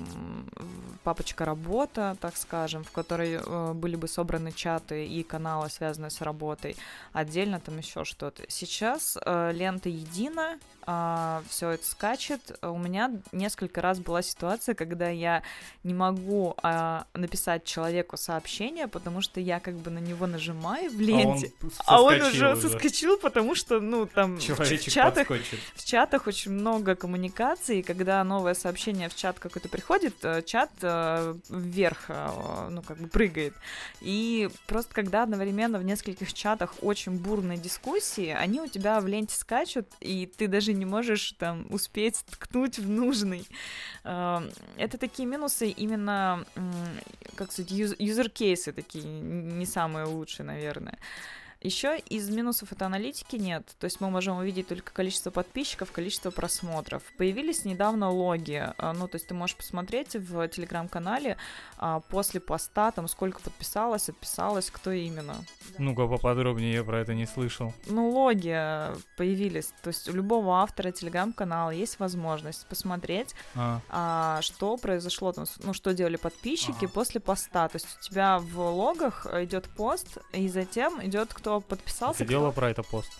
папочка 1.05 1.45
работа, 1.45 2.17
так 2.21 2.37
скажем, 2.37 2.85
в 2.85 2.91
которой 2.91 3.41
э, 3.43 3.73
были 3.73 3.97
бы 3.97 4.09
собраны 4.09 4.53
чаты 4.53 5.07
и 5.07 5.23
каналы, 5.23 5.71
связанные 5.71 6.11
с 6.11 6.21
работой, 6.21 6.77
отдельно 7.13 7.61
там 7.61 7.79
еще 7.79 8.05
что-то. 8.05 8.43
Сейчас 8.49 9.17
э, 9.25 9.53
лента 9.53 9.89
едина, 9.89 10.59
э, 10.87 11.43
все 11.49 11.71
это 11.71 11.87
скачет. 11.87 12.59
У 12.63 12.79
меня 12.79 13.11
несколько 13.33 13.81
раз 13.81 13.99
была 13.99 14.23
ситуация, 14.23 14.75
когда 14.75 15.09
я 15.09 15.43
не 15.85 15.95
могу 15.95 16.55
э, 16.63 17.03
написать 17.15 17.65
человеку 17.65 18.17
сообщение, 18.17 18.89
потому 18.89 19.23
что 19.23 19.41
я 19.41 19.61
как 19.61 19.77
бы 19.77 19.91
на 19.91 20.01
него 20.01 20.27
нажимаю 20.27 20.91
в 20.91 21.01
ленте, 21.01 21.53
а 21.87 22.03
он, 22.03 22.15
а 22.15 22.23
он 22.23 22.29
уже, 22.29 22.53
уже 22.53 22.61
соскочил, 22.61 23.19
потому 23.19 23.55
что, 23.55 23.81
ну, 23.81 24.07
там 24.07 24.37
в 24.37 24.81
чатах, 24.91 25.29
в 25.75 25.85
чатах 25.85 26.27
очень 26.27 26.53
много 26.53 26.95
коммуникаций, 26.95 27.83
когда 27.83 28.00
когда 28.01 28.25
новое 28.25 28.55
сообщение 28.55 29.11
в 29.11 29.15
чат 29.15 29.39
какой-то 29.39 29.69
приходит, 29.69 30.15
э, 30.23 30.41
чат 30.41 30.71
э, 30.81 31.35
вверх, 31.51 32.07
э, 32.09 32.69
ну, 32.71 32.81
как 32.81 32.97
бы 32.97 33.09
прыгает. 33.09 33.53
И 34.01 34.49
просто 34.67 34.95
когда 34.95 35.25
одновременно 35.25 35.79
в 35.79 35.85
нескольких 35.85 36.33
чатах 36.33 36.77
очень 36.81 37.19
бурные 37.19 37.59
дискуссии, 37.59 38.29
они 38.29 38.63
у 38.63 38.69
тебя 38.69 39.01
в 39.01 39.07
ленте 39.07 39.37
скачут, 39.37 39.87
и 40.01 40.25
ты 40.25 40.49
даже 40.49 40.73
не 40.73 40.87
можешь 40.87 41.33
там 41.33 41.67
успеть 41.69 42.25
ткнуть 42.31 42.79
в 42.79 42.89
нужный. 42.89 43.47
Это 44.03 44.99
такие 44.99 45.29
минусы 45.29 45.69
именно, 45.69 46.47
как 47.35 47.53
сказать, 47.53 47.71
юзер-кейсы 47.71 48.73
такие, 48.73 49.05
не 49.05 49.67
самые 49.67 50.07
лучшие, 50.07 50.47
наверное. 50.47 50.99
Еще 51.63 51.99
из 51.99 52.31
минусов 52.31 52.73
это 52.73 52.87
аналитики 52.87 53.37
нет, 53.37 53.67
то 53.79 53.85
есть 53.85 54.01
мы 54.01 54.09
можем 54.09 54.39
увидеть 54.39 54.69
только 54.69 54.93
количество 54.93 55.31
подписчиков, 55.31 55.93
количество 55.93 56.31
просмотров. 56.31 57.03
Появились 57.19 57.67
недавно 57.67 58.11
логи, 58.11 58.73
а, 58.79 58.95
ну 58.95 59.07
то 59.09 59.17
есть 59.17 59.27
ты 59.27 59.35
можешь 59.35 59.57
посмотреть 59.57 60.17
в 60.17 60.49
телеграм-канале 60.49 61.37
а, 61.77 62.01
после 62.01 62.41
поста, 62.41 62.93
там 62.93 63.09
сколько 63.09 63.43
подписалось, 63.43 64.09
отписалось, 64.09 64.71
кто 64.71 64.91
именно. 64.91 65.37
Ну-ка 65.77 66.07
поподробнее, 66.07 66.73
я 66.73 66.83
про 66.83 67.01
это 67.01 67.13
не 67.13 67.27
слышал. 67.27 67.75
Ну 67.89 68.09
логи 68.09 68.59
появились, 69.19 69.75
то 69.83 69.89
есть 69.89 70.09
у 70.09 70.13
любого 70.13 70.63
автора 70.63 70.93
телеграм-канала 70.93 71.73
есть 71.73 71.99
возможность 71.99 72.67
посмотреть, 72.69 73.35
а. 73.55 73.83
А, 73.91 74.39
что 74.41 74.79
произошло, 74.79 75.33
там, 75.33 75.45
ну 75.63 75.75
что 75.75 75.93
делали 75.93 76.17
подписчики 76.17 76.87
ага. 76.87 76.93
после 76.95 77.21
поста, 77.21 77.69
то 77.69 77.77
есть 77.77 77.99
у 77.99 78.03
тебя 78.03 78.39
в 78.39 78.59
логах 78.61 79.27
идет 79.27 79.69
пост, 79.69 80.17
и 80.33 80.49
затем 80.49 81.05
идет 81.07 81.35
кто 81.35 81.50
кто 81.51 81.61
подписался. 81.61 82.19
Ты 82.19 82.27
делала 82.27 82.53
про 82.53 82.71
это 82.71 82.83
пост? 82.83 83.11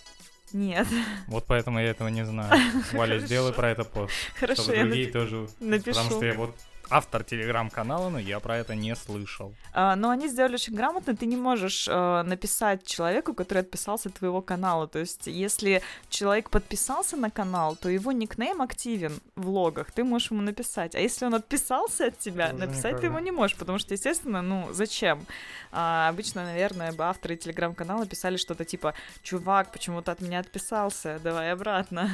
Нет. 0.53 0.87
Вот 1.27 1.45
поэтому 1.47 1.79
я 1.79 1.89
этого 1.89 2.07
не 2.07 2.25
знаю. 2.25 2.59
Валя, 2.93 3.19
сделай 3.19 3.53
про 3.53 3.71
это 3.71 3.83
пост. 3.83 4.13
Хорошо, 4.39 4.63
чтобы 4.63 4.79
другие 4.79 5.11
тоже... 5.11 5.47
напишу. 5.59 5.97
Потому 5.97 6.09
что 6.11 6.25
я 6.25 6.33
вот 6.33 6.55
автор 6.91 7.23
телеграм-канала, 7.23 8.09
но 8.09 8.19
я 8.19 8.39
про 8.39 8.57
это 8.57 8.75
не 8.75 8.95
слышал. 8.95 9.55
А, 9.73 9.95
но 9.95 10.09
они 10.09 10.27
сделали 10.27 10.55
очень 10.55 10.75
грамотно. 10.75 11.15
Ты 11.15 11.25
не 11.25 11.37
можешь 11.37 11.87
а, 11.89 12.23
написать 12.23 12.85
человеку, 12.85 13.33
который 13.33 13.59
отписался 13.59 14.09
от 14.09 14.15
твоего 14.15 14.41
канала. 14.41 14.87
То 14.87 14.99
есть, 14.99 15.27
если 15.27 15.81
человек 16.09 16.49
подписался 16.49 17.17
на 17.17 17.31
канал, 17.31 17.75
то 17.75 17.89
его 17.89 18.11
никнейм 18.11 18.61
активен 18.61 19.19
в 19.35 19.47
логах. 19.49 19.91
Ты 19.91 20.03
можешь 20.03 20.31
ему 20.31 20.41
написать. 20.41 20.95
А 20.95 20.99
если 20.99 21.25
он 21.25 21.33
отписался 21.35 22.07
от 22.07 22.19
тебя, 22.19 22.49
Тоже 22.49 22.59
написать 22.59 22.83
никогда. 22.83 22.99
ты 22.99 23.05
ему 23.07 23.19
не 23.19 23.31
можешь, 23.31 23.57
потому 23.57 23.79
что, 23.79 23.93
естественно, 23.93 24.41
ну, 24.41 24.67
зачем? 24.73 25.25
А, 25.71 26.09
обычно, 26.09 26.43
наверное, 26.43 26.91
бы 26.91 27.05
авторы 27.05 27.37
телеграм-канала 27.37 28.05
писали 28.05 28.37
что-то 28.37 28.65
типа 28.65 28.93
«Чувак, 29.23 29.71
почему 29.71 30.01
ты 30.01 30.11
от 30.11 30.21
меня 30.21 30.39
отписался? 30.39 31.19
Давай 31.23 31.51
обратно». 31.51 32.09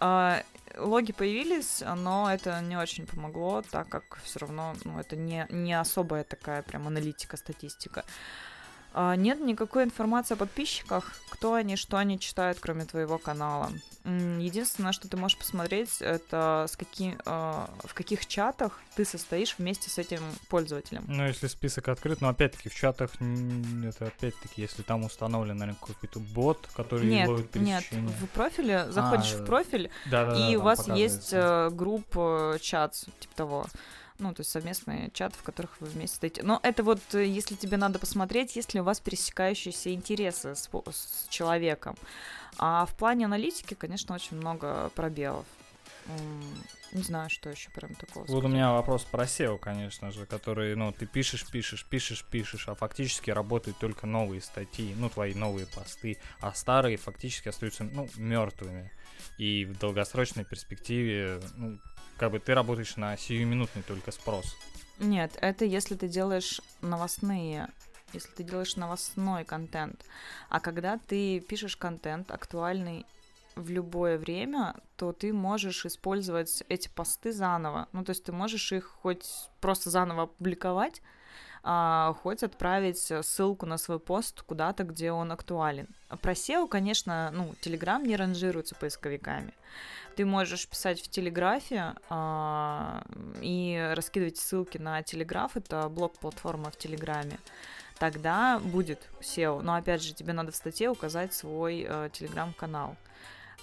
А, 0.00 0.42
логи 0.78 1.12
появились, 1.12 1.82
но 1.96 2.32
это 2.32 2.60
не 2.60 2.76
очень 2.76 3.06
помогло, 3.06 3.62
так 3.62 3.88
как 3.88 4.18
все 4.22 4.38
равно 4.40 4.74
ну, 4.84 4.98
это 4.98 5.16
не, 5.16 5.46
не 5.50 5.78
особая 5.78 6.24
такая 6.24 6.62
прям 6.62 6.86
аналитика, 6.86 7.36
статистика. 7.36 8.04
А, 8.04 8.57
нет 8.94 9.40
никакой 9.40 9.84
информации 9.84 10.34
о 10.34 10.36
подписчиках, 10.36 11.12
кто 11.30 11.54
они, 11.54 11.76
что 11.76 11.98
они 11.98 12.18
читают, 12.18 12.58
кроме 12.60 12.84
твоего 12.84 13.18
канала. 13.18 13.70
Единственное, 14.04 14.92
что 14.92 15.08
ты 15.08 15.16
можешь 15.16 15.36
посмотреть, 15.36 16.00
это 16.00 16.66
с 16.68 16.76
каким, 16.76 17.18
э, 17.24 17.66
в 17.84 17.94
каких 17.94 18.26
чатах 18.26 18.80
ты 18.96 19.04
состоишь 19.04 19.54
вместе 19.58 19.90
с 19.90 19.98
этим 19.98 20.20
пользователем. 20.48 21.04
Ну, 21.06 21.26
если 21.26 21.46
список 21.46 21.88
открыт, 21.88 22.20
но 22.20 22.30
опять-таки 22.30 22.70
в 22.70 22.74
чатах, 22.74 23.10
это 23.14 24.06
опять-таки, 24.06 24.62
если 24.62 24.82
там 24.82 25.04
установлен, 25.04 25.58
наверное, 25.58 25.78
какой-то 25.80 26.20
бот, 26.20 26.68
который 26.74 27.06
нет, 27.06 27.28
ловит 27.28 27.50
пересечение. 27.50 28.06
Нет, 28.06 28.14
в 28.20 28.26
профиле, 28.28 28.90
заходишь 28.90 29.34
а, 29.34 29.42
в 29.42 29.46
профиль, 29.46 29.90
да, 30.10 30.24
да, 30.24 30.48
и 30.48 30.54
да, 30.54 30.58
у 30.58 30.62
вас 30.62 30.88
есть 30.88 31.30
э, 31.32 31.70
группа 31.70 32.54
э, 32.54 32.58
чат, 32.60 32.94
типа 33.20 33.34
того 33.36 33.66
ну, 34.18 34.34
то 34.34 34.40
есть 34.40 34.50
совместные 34.50 35.10
чаты, 35.12 35.36
в 35.38 35.42
которых 35.42 35.80
вы 35.80 35.88
вместе 35.88 36.16
стоите. 36.16 36.42
Но 36.42 36.60
это 36.62 36.82
вот, 36.82 37.00
э, 37.14 37.26
если 37.26 37.54
тебе 37.54 37.76
надо 37.76 37.98
посмотреть, 37.98 38.56
есть 38.56 38.74
ли 38.74 38.80
у 38.80 38.84
вас 38.84 39.00
пересекающиеся 39.00 39.92
интересы 39.92 40.54
с, 40.54 40.68
с 40.68 41.28
человеком. 41.28 41.96
А 42.58 42.86
в 42.86 42.94
плане 42.96 43.26
аналитики, 43.26 43.74
конечно, 43.74 44.14
очень 44.14 44.36
много 44.36 44.90
пробелов. 44.94 45.46
Не 46.92 47.02
знаю, 47.02 47.28
что 47.28 47.50
еще 47.50 47.70
прям 47.70 47.94
такого. 47.94 48.24
Вот 48.26 48.44
у 48.44 48.48
меня 48.48 48.72
вопрос 48.72 49.04
про 49.04 49.24
SEO, 49.24 49.58
конечно 49.58 50.10
же, 50.10 50.24
который, 50.24 50.74
ну, 50.74 50.90
ты 50.90 51.04
пишешь, 51.04 51.46
пишешь, 51.46 51.84
пишешь, 51.84 52.24
пишешь, 52.24 52.66
а 52.68 52.74
фактически 52.74 53.30
работают 53.30 53.78
только 53.78 54.06
новые 54.06 54.40
статьи, 54.40 54.94
ну, 54.96 55.10
твои 55.10 55.34
новые 55.34 55.66
посты, 55.66 56.16
а 56.40 56.54
старые 56.54 56.96
фактически 56.96 57.48
остаются, 57.48 57.84
ну, 57.84 58.08
мертвыми. 58.16 58.90
И 59.36 59.66
в 59.66 59.78
долгосрочной 59.78 60.44
перспективе, 60.44 61.42
ну, 61.56 61.78
как 62.18 62.32
бы 62.32 62.38
ты 62.40 62.54
работаешь 62.54 62.96
на 62.96 63.16
сиюминутный 63.16 63.82
только 63.82 64.12
спрос. 64.12 64.56
Нет, 64.98 65.38
это 65.40 65.64
если 65.64 65.94
ты 65.94 66.08
делаешь 66.08 66.60
новостные 66.80 67.68
если 68.12 68.30
ты 68.30 68.42
делаешь 68.42 68.76
новостной 68.76 69.44
контент. 69.44 70.04
А 70.48 70.60
когда 70.60 70.98
ты 70.98 71.40
пишешь 71.40 71.76
контент 71.76 72.30
актуальный 72.30 73.06
в 73.54 73.70
любое 73.70 74.18
время, 74.18 74.74
то 74.96 75.12
ты 75.12 75.32
можешь 75.32 75.84
использовать 75.84 76.62
эти 76.68 76.88
посты 76.88 77.32
заново. 77.32 77.88
Ну, 77.92 78.04
то 78.04 78.10
есть 78.10 78.24
ты 78.24 78.32
можешь 78.32 78.72
их 78.72 78.86
хоть 79.02 79.26
просто 79.60 79.90
заново 79.90 80.22
опубликовать, 80.24 81.02
а, 81.70 82.14
хоть 82.22 82.42
отправить 82.42 83.12
ссылку 83.22 83.66
на 83.66 83.76
свой 83.76 84.00
пост 84.00 84.40
куда-то, 84.40 84.84
где 84.84 85.12
он 85.12 85.30
актуален. 85.32 85.86
Про 86.22 86.32
SEO, 86.32 86.66
конечно, 86.66 87.30
ну, 87.34 87.54
Telegram 87.62 88.02
не 88.02 88.16
ранжируется 88.16 88.74
поисковиками. 88.74 89.52
Ты 90.16 90.24
можешь 90.24 90.66
писать 90.66 90.98
в 91.02 91.10
Телеграфе 91.10 91.92
а, 92.08 93.04
и 93.42 93.92
раскидывать 93.94 94.38
ссылки 94.38 94.78
на 94.78 95.02
Телеграф, 95.02 95.58
это 95.58 95.90
блок-платформа 95.90 96.70
в 96.70 96.78
Телеграме 96.78 97.38
тогда 97.98 98.60
будет 98.60 99.08
SEO. 99.20 99.60
Но 99.60 99.74
опять 99.74 100.02
же, 100.02 100.14
тебе 100.14 100.32
надо 100.32 100.52
в 100.52 100.56
статье 100.56 100.88
указать 100.88 101.34
свой 101.34 101.84
э, 101.88 102.10
телеграм-канал. 102.12 102.96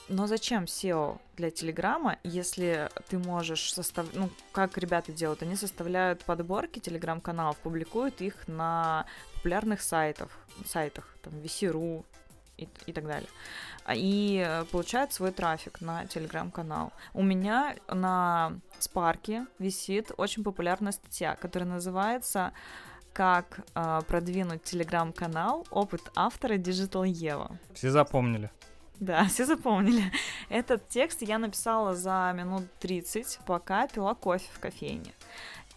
Но 0.07 0.27
зачем 0.27 0.65
SEO 0.65 1.19
для 1.35 1.49
Телеграма, 1.49 2.17
если 2.23 2.89
ты 3.09 3.17
можешь 3.17 3.73
составлять, 3.73 4.15
ну, 4.15 4.29
как 4.51 4.77
ребята 4.77 5.11
делают, 5.11 5.41
они 5.41 5.55
составляют 5.55 6.23
подборки 6.23 6.79
Телеграм-каналов, 6.79 7.57
публикуют 7.57 8.21
их 8.21 8.47
на 8.47 9.05
популярных 9.33 9.81
сайтах, 9.81 10.29
сайтах, 10.67 11.17
там, 11.23 11.33
VC.ru 11.35 12.05
и, 12.57 12.69
и 12.85 12.93
так 12.93 13.07
далее, 13.07 13.29
и 13.95 14.45
э, 14.47 14.65
получают 14.65 15.11
свой 15.11 15.31
трафик 15.31 15.81
на 15.81 16.05
Телеграм-канал. 16.05 16.93
У 17.13 17.23
меня 17.23 17.75
на 17.87 18.53
Спарке 18.77 19.47
висит 19.57 20.11
очень 20.17 20.43
популярная 20.43 20.91
статья, 20.91 21.35
которая 21.35 21.67
называется 21.67 22.53
как 23.11 23.61
э, 23.73 24.01
продвинуть 24.07 24.63
телеграм-канал 24.63 25.65
«Опыт 25.71 26.01
автора 26.15 26.55
Digital 26.55 27.07
Ева». 27.07 27.57
Все 27.73 27.89
запомнили. 27.89 28.51
Да, 28.99 29.25
все 29.29 29.45
запомнили. 29.45 30.11
Этот 30.49 30.87
текст 30.87 31.21
я 31.21 31.37
написала 31.37 31.95
за 31.95 32.33
минут 32.35 32.63
30, 32.79 33.39
пока 33.45 33.87
пила 33.87 34.15
кофе 34.15 34.47
в 34.53 34.59
кофейне. 34.59 35.13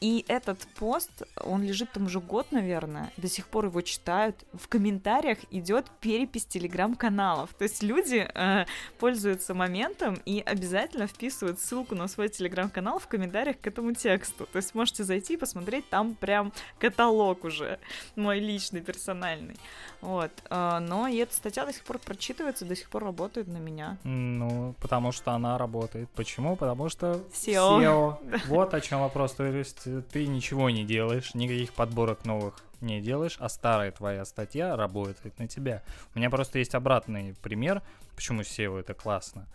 И 0.01 0.25
этот 0.29 0.61
пост, 0.79 1.23
он 1.45 1.63
лежит 1.65 1.93
там 1.93 2.07
уже 2.07 2.21
год, 2.21 2.53
наверное, 2.53 3.13
до 3.17 3.29
сих 3.29 3.49
пор 3.49 3.67
его 3.67 3.81
читают. 3.81 4.37
В 4.53 4.69
комментариях 4.69 5.39
идет 5.51 5.87
перепись 6.01 6.47
телеграм-каналов. 6.47 7.53
То 7.55 7.65
есть 7.65 7.83
люди 7.83 8.29
э, 8.33 8.67
пользуются 8.99 9.55
моментом 9.55 10.19
и 10.25 10.41
обязательно 10.41 11.07
вписывают 11.07 11.59
ссылку 11.61 11.95
на 11.95 12.07
свой 12.07 12.29
телеграм-канал 12.29 12.99
в 12.99 13.09
комментариях 13.09 13.61
к 13.61 13.67
этому 13.67 13.93
тексту. 13.93 14.47
То 14.47 14.57
есть 14.57 14.75
можете 14.75 15.03
зайти 15.03 15.35
и 15.35 15.37
посмотреть, 15.37 15.89
там 15.89 16.15
прям 16.15 16.53
каталог 16.79 17.45
уже, 17.45 17.81
мой 18.15 18.39
личный, 18.39 18.81
персональный. 18.81 19.57
Вот. 20.01 20.31
Э, 20.49 20.79
но 20.79 21.09
и 21.09 21.17
эта 21.17 21.35
статья 21.35 21.67
до 21.67 21.73
сих 21.73 21.83
пор 21.83 21.99
прочитывается, 21.99 22.65
до 22.65 22.77
сих 22.77 22.89
пор 22.89 23.03
работает 23.03 23.49
на 23.49 23.59
меня. 23.59 23.99
Ну, 24.05 24.75
потому 24.81 25.11
что 25.11 25.33
она 25.33 25.59
работает. 25.59 26.09
Почему? 26.11 26.55
Потому 26.55 26.89
что 26.89 27.25
SEO. 27.33 27.81
SEO. 28.23 28.41
Вот 28.47 28.75
о 28.75 28.81
чем 28.81 29.01
вопрос. 29.01 29.33
То 29.33 29.45
есть 29.45 29.88
ты 30.13 30.27
ничего 30.27 30.71
не 30.71 30.85
делаешь, 30.85 31.35
никаких 31.35 31.73
подборок 31.73 32.25
новых 32.25 32.63
не 32.81 33.01
делаешь, 33.01 33.37
а 33.39 33.49
старая 33.49 33.91
твоя 33.91 34.25
статья 34.25 34.77
работает 34.77 35.39
на 35.39 35.49
тебя. 35.49 35.83
У 36.15 36.19
меня 36.19 36.31
просто 36.31 36.59
есть 36.59 36.75
обратный 36.75 37.35
пример, 37.43 37.83
почему 38.15 38.43
SEO 38.43 38.79
это 38.79 38.95
классно. 38.95 39.47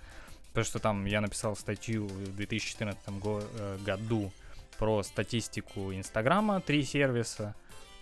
Потому 0.50 0.66
что 0.66 0.80
там 0.80 1.06
я 1.06 1.22
написал 1.22 1.56
статью 1.56 2.08
в 2.08 2.36
2014 2.36 3.02
э, 3.08 3.78
году 3.84 4.32
про 4.78 5.02
статистику 5.04 5.94
Инстаграма, 5.94 6.62
три 6.62 6.84
сервиса, 6.84 7.56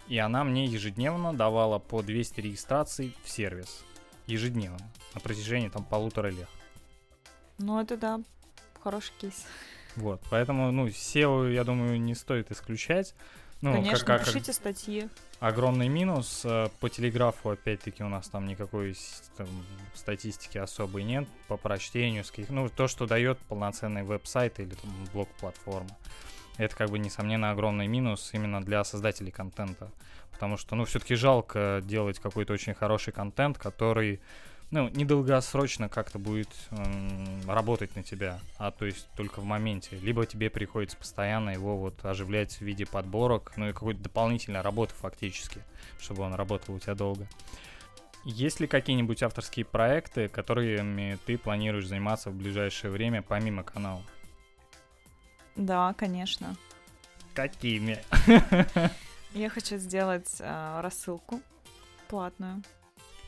и 0.07 0.17
она 0.17 0.43
мне 0.43 0.65
ежедневно 0.65 1.33
давала 1.33 1.79
по 1.79 2.01
200 2.01 2.41
регистраций 2.41 3.15
в 3.23 3.29
сервис. 3.29 3.85
Ежедневно. 4.27 4.91
На 5.13 5.21
протяжении 5.21 5.69
там 5.69 5.85
полутора 5.85 6.27
лет. 6.27 6.49
Ну, 7.57 7.79
это 7.79 7.95
да, 7.95 8.21
хороший 8.83 9.13
кейс. 9.19 9.45
Вот, 9.95 10.21
поэтому, 10.29 10.71
ну, 10.71 10.87
SEO, 10.87 11.51
я 11.51 11.63
думаю, 11.63 11.99
не 11.99 12.15
стоит 12.15 12.51
исключать. 12.51 13.13
Ну, 13.61 13.73
Конечно, 13.73 14.05
как, 14.05 14.19
как, 14.19 14.25
пишите 14.25 14.53
статьи. 14.53 15.07
Огромный 15.39 15.87
минус. 15.87 16.41
Э, 16.45 16.69
по 16.79 16.89
телеграфу, 16.89 17.51
опять-таки, 17.51 18.03
у 18.03 18.09
нас 18.09 18.27
там 18.27 18.47
никакой 18.47 18.95
там, 19.37 19.47
статистики 19.93 20.57
особой 20.57 21.03
нет. 21.03 21.27
По 21.47 21.57
прочтению, 21.57 22.23
ну, 22.49 22.69
то, 22.69 22.87
что 22.87 23.05
дает 23.05 23.37
полноценный 23.37 24.01
веб-сайт 24.01 24.59
или 24.59 24.73
там, 24.73 24.91
блок-платформа. 25.13 25.95
Это, 26.57 26.75
как 26.75 26.89
бы, 26.89 26.97
несомненно, 26.97 27.51
огромный 27.51 27.85
минус 27.85 28.31
именно 28.33 28.63
для 28.63 28.83
создателей 28.83 29.31
контента. 29.31 29.91
Потому 30.31 30.57
что, 30.57 30.75
ну, 30.75 30.85
все-таки 30.85 31.13
жалко 31.13 31.81
делать 31.83 32.17
какой-то 32.17 32.53
очень 32.53 32.73
хороший 32.73 33.13
контент, 33.13 33.59
который 33.59 34.21
ну, 34.71 34.87
недолгосрочно 34.87 35.89
как-то 35.89 36.17
будет 36.17 36.49
эм, 36.71 37.41
работать 37.45 37.93
на 37.97 38.03
тебя, 38.03 38.39
а 38.57 38.71
то 38.71 38.85
есть 38.85 39.07
только 39.17 39.41
в 39.41 39.43
моменте. 39.43 39.97
Либо 39.97 40.25
тебе 40.25 40.49
приходится 40.49 40.95
постоянно 40.95 41.49
его 41.49 41.77
вот 41.77 42.03
оживлять 42.05 42.53
в 42.53 42.61
виде 42.61 42.85
подборок, 42.85 43.51
ну 43.57 43.67
и 43.67 43.73
какой-то 43.73 44.01
дополнительной 44.01 44.61
работы 44.61 44.93
фактически, 44.95 45.61
чтобы 45.99 46.23
он 46.23 46.33
работал 46.33 46.75
у 46.75 46.79
тебя 46.79 46.95
долго. 46.95 47.27
Есть 48.23 48.61
ли 48.61 48.67
какие-нибудь 48.67 49.21
авторские 49.23 49.65
проекты, 49.65 50.29
которыми 50.29 51.17
ты 51.25 51.37
планируешь 51.37 51.87
заниматься 51.87 52.29
в 52.29 52.35
ближайшее 52.35 52.91
время 52.91 53.21
помимо 53.21 53.63
канала? 53.63 54.03
Да, 55.57 55.93
конечно. 55.97 56.55
Какими? 57.33 57.99
Я 59.33 59.49
хочу 59.49 59.77
сделать 59.77 60.37
э, 60.39 60.81
рассылку 60.81 61.41
платную. 62.07 62.61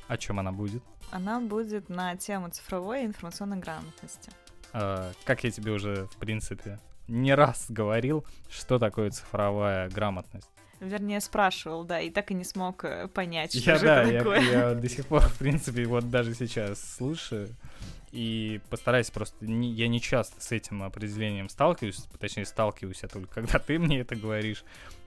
О 0.07 0.17
чем 0.17 0.39
она 0.39 0.51
будет? 0.51 0.83
Она 1.13 1.39
будет 1.39 1.89
на 1.89 2.15
тему 2.15 2.49
цифровой 2.49 3.03
и 3.03 3.05
информационной 3.05 3.57
грамотности. 3.57 4.31
А, 4.73 5.11
как 5.25 5.43
я 5.43 5.51
тебе 5.51 5.71
уже, 5.71 6.07
в 6.07 6.17
принципе, 6.17 6.79
не 7.07 7.35
раз 7.35 7.67
говорил, 7.69 8.25
что 8.49 8.79
такое 8.79 9.11
цифровая 9.11 9.91
грамотность. 9.91 10.49
Вернее, 10.79 11.21
спрашивал, 11.21 11.83
да, 11.83 12.01
и 12.01 12.09
так 12.09 12.31
и 12.31 12.33
не 12.33 12.43
смог 12.43 12.83
э, 12.83 13.07
понять, 13.09 13.55
что 13.55 13.71
я, 13.71 13.77
же 13.77 13.85
да, 13.85 14.03
это 14.03 14.17
такое. 14.17 14.41
Я, 14.41 14.69
я 14.69 14.73
до 14.73 14.89
сих 14.89 15.05
пор, 15.05 15.21
в 15.21 15.37
принципе, 15.37 15.85
вот 15.85 16.09
даже 16.09 16.33
сейчас 16.33 16.81
слушаю 16.95 17.47
и 18.11 18.59
постараюсь 18.71 19.11
просто... 19.11 19.45
Не, 19.45 19.71
я 19.71 19.87
не 19.87 20.01
часто 20.01 20.41
с 20.41 20.51
этим 20.51 20.81
определением 20.81 21.47
сталкиваюсь, 21.47 22.07
точнее, 22.19 22.45
сталкиваюсь 22.45 23.03
я 23.03 23.07
только 23.07 23.27
когда 23.35 23.59
ты 23.59 23.77
мне 23.77 23.99
это 23.99 24.15
говоришь. 24.15 24.63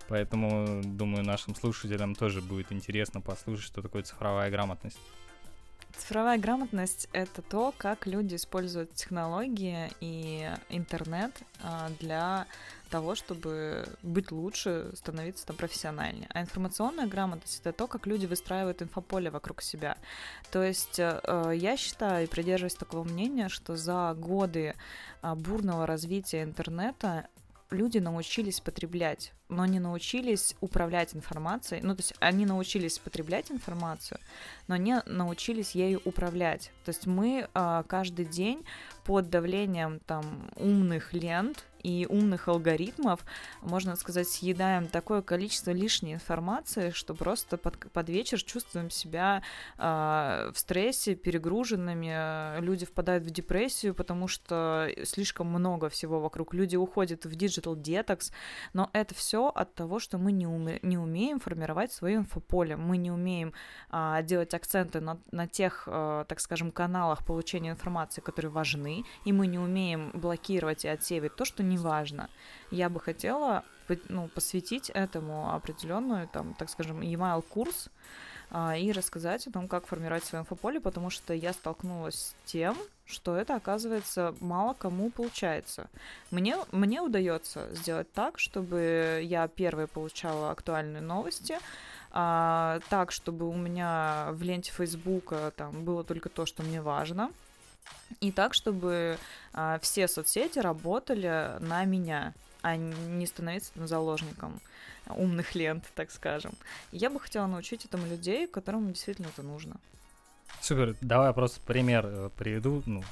Поэтому, 0.07 0.83
думаю, 0.85 1.25
нашим 1.25 1.57
слушателям 1.57 2.14
тоже 2.14 2.42
будет 2.42 2.71
интересно 2.71 3.21
послушать, 3.21 3.66
что 3.66 3.83
такое 3.83 4.05
цифровая 4.05 4.53
грамотность. 4.53 5.01
Цифровая 5.96 6.38
грамотность— 6.38 7.09
это 7.12 7.40
то, 7.42 7.72
как 7.76 8.06
люди 8.06 8.37
используют 8.37 8.94
технологии 8.94 9.90
и 10.00 10.50
интернет 10.68 11.32
а, 11.62 11.88
для 12.00 12.46
того, 12.90 13.14
чтобы 13.14 13.88
быть 14.02 14.30
лучше, 14.30 14.92
становиться 14.94 15.46
там 15.46 15.56
профессиональнее. 15.56 16.28
А 16.32 16.40
информационная 16.42 17.06
грамотность— 17.06 17.61
это 17.64 17.72
то, 17.72 17.87
как 17.87 18.06
люди 18.06 18.26
выстраивают 18.26 18.82
инфополе 18.82 19.30
вокруг 19.30 19.62
себя. 19.62 19.96
То 20.52 20.62
есть 20.62 20.98
э, 20.98 21.52
я 21.54 21.76
считаю 21.76 22.24
и 22.24 22.28
придерживаюсь 22.28 22.74
такого 22.74 23.02
мнения, 23.02 23.48
что 23.48 23.76
за 23.76 24.14
годы 24.16 24.74
а, 25.22 25.35
бурного 25.35 25.87
развития 25.87 26.42
интернета 26.42 27.26
люди 27.70 27.98
научились 27.98 28.61
потреблять, 28.61 29.32
но 29.48 29.64
не 29.66 29.78
научились 29.78 30.56
управлять 30.61 31.14
информацией. 31.14 31.80
Ну, 31.82 31.94
то 31.94 32.00
есть 32.00 32.14
они 32.18 32.46
научились 32.46 32.98
потреблять 32.98 33.50
информацию, 33.50 34.18
но 34.66 34.76
не 34.76 35.02
научились 35.06 35.72
ею 35.72 36.00
управлять. 36.04 36.72
То 36.85 36.90
есть 36.90 37.06
мы 37.06 37.48
а, 37.54 37.82
каждый 37.85 38.24
день 38.24 38.64
под 39.04 39.30
давлением 39.30 40.00
там 40.00 40.50
умных 40.56 41.12
лент 41.12 41.64
и 41.87 42.04
умных 42.11 42.48
алгоритмов, 42.48 43.20
можно 43.61 43.94
сказать, 43.94 44.28
съедаем 44.28 44.88
такое 44.88 45.22
количество 45.22 45.70
лишней 45.70 46.14
информации, 46.14 46.90
что 46.90 47.14
просто 47.14 47.56
под, 47.56 47.78
под 47.92 48.09
вечер 48.09 48.42
чувствуем 48.42 48.90
себя 48.90 49.42
э, 49.78 50.50
в 50.52 50.59
стрессе, 50.59 51.14
перегруженными, 51.14 52.61
люди 52.61 52.85
впадают 52.85 53.22
в 53.22 53.30
депрессию, 53.30 53.94
потому 53.94 54.26
что 54.26 54.88
слишком 55.04 55.46
много 55.46 55.88
всего 55.88 56.18
вокруг, 56.18 56.54
люди 56.54 56.74
уходят 56.74 57.24
в 57.24 57.30
digital 57.30 57.76
detox, 57.76 58.32
но 58.72 58.90
это 58.92 59.14
все 59.14 59.36
от 59.44 59.75
того, 59.75 59.99
что 59.99 60.18
мы 60.18 60.33
не, 60.33 60.46
уме, 60.46 60.79
не 60.83 60.99
умеем 60.99 61.38
формировать 61.40 61.92
свое 61.92 62.16
инфополе, 62.16 62.77
мы 62.77 62.96
не 62.96 63.11
умеем 63.11 63.53
э, 63.92 64.22
делать 64.22 64.55
акценты 64.55 65.01
на, 65.01 65.18
на 65.33 65.46
тех, 65.46 65.85
э, 65.87 66.25
так 66.29 66.40
скажем, 66.40 66.72
каналах 66.72 67.25
получения 67.25 67.70
информации, 67.70 68.20
которые 68.20 68.51
важны, 68.51 69.05
и 69.25 69.33
мы 69.33 69.46
не 69.46 69.59
умеем 69.59 70.11
блокировать 70.14 70.85
и 70.85 70.88
отсеивать 70.88 71.37
то, 71.37 71.44
что 71.44 71.62
не 71.62 71.79
важно. 71.79 72.29
Я 72.70 72.88
бы 72.88 73.01
хотела 73.01 73.64
ну, 74.09 74.29
посвятить 74.29 74.90
этому 74.90 75.55
определенную, 75.55 76.29
там, 76.29 76.55
так 76.55 76.70
скажем, 76.70 77.01
email 77.01 77.42
курс 77.42 77.88
а, 77.88 77.90
и 78.78 78.92
рассказать 78.92 79.46
о 79.46 79.50
том, 79.50 79.68
как 79.68 79.87
формировать 79.87 80.24
свое 80.24 80.42
инфополе, 80.42 80.80
потому 80.80 81.11
что 81.11 81.35
я 81.35 81.52
столкнулась 81.52 82.14
с 82.14 82.35
тем, 82.44 82.76
что 83.04 83.37
это, 83.37 83.56
оказывается, 83.56 84.35
мало 84.40 84.74
кому 84.74 85.11
получается. 85.11 85.88
Мне, 86.30 86.56
мне 86.72 87.00
удается 87.00 87.68
сделать 87.74 88.12
так, 88.12 88.38
чтобы 88.38 89.20
я 89.24 89.48
первой 89.48 89.88
получала 89.88 90.50
актуальные 90.50 91.02
новости, 91.02 91.59
а, 92.12 92.80
так, 92.88 93.12
чтобы 93.12 93.48
у 93.48 93.54
меня 93.54 94.28
в 94.32 94.42
ленте 94.42 94.70
Фейсбука 94.72 95.52
там 95.56 95.85
было 95.85 96.04
только 96.04 96.28
то, 96.28 96.46
что 96.46 96.62
мне 96.62 96.80
важно— 96.80 97.30
и 98.20 98.32
так, 98.32 98.54
чтобы 98.54 99.18
а, 99.52 99.78
все 99.80 100.09
соцсети 100.09 100.59
работали 100.59 101.56
на 101.61 101.85
меня, 101.85 102.35
а 102.62 102.76
не 102.76 103.26
становиться 103.26 103.72
там, 103.74 103.87
заложником 103.87 104.61
умных 105.14 105.55
лент, 105.55 105.85
так 105.95 106.11
скажем. 106.11 106.53
Я 106.92 107.11
бы 107.11 107.21
хотела 107.21 107.47
научить 107.47 107.85
этому 107.85 108.07
людей, 108.07 108.47
которым 108.47 108.92
действительно 108.92 109.27
это 109.27 109.42
нужно. 109.42 109.77
Супер, 110.61 110.97
давай 111.01 111.33
просто 111.33 111.61
пример 111.61 112.07
э, 112.07 112.31
приведу, 112.37 112.83
ну, 112.87 113.03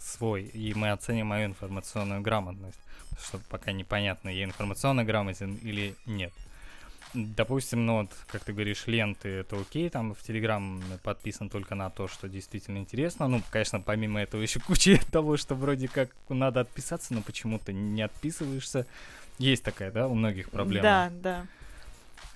свой, 0.00 0.42
и 0.44 0.74
мы 0.74 0.90
оценим 0.90 1.28
мою 1.28 1.46
информационную 1.46 2.20
грамотность, 2.20 2.80
что 3.22 3.38
пока 3.48 3.72
непонятно, 3.72 4.28
я 4.28 4.44
информационно 4.44 5.04
грамотен 5.04 5.56
или 5.56 5.94
нет. 6.06 6.32
Допустим, 7.14 7.86
ну 7.86 8.00
вот, 8.00 8.10
как 8.26 8.44
ты 8.44 8.52
говоришь, 8.52 8.86
ленты 8.86 9.28
это 9.28 9.58
окей, 9.58 9.88
там 9.88 10.14
в 10.14 10.22
Телеграм 10.22 10.82
подписан 11.02 11.48
только 11.48 11.74
на 11.74 11.88
то, 11.88 12.06
что 12.06 12.28
действительно 12.28 12.78
интересно. 12.78 13.28
Ну, 13.28 13.42
конечно, 13.50 13.80
помимо 13.80 14.20
этого 14.20 14.42
еще 14.42 14.60
куча 14.60 15.00
того, 15.10 15.38
что 15.38 15.54
вроде 15.54 15.88
как 15.88 16.10
надо 16.28 16.60
отписаться, 16.60 17.14
но 17.14 17.22
почему-то 17.22 17.72
не 17.72 18.02
отписываешься. 18.02 18.86
Есть 19.38 19.64
такая, 19.64 19.90
да, 19.90 20.08
у 20.08 20.14
многих 20.14 20.50
проблема. 20.50 20.82
Да, 20.82 21.10
да. 21.12 21.46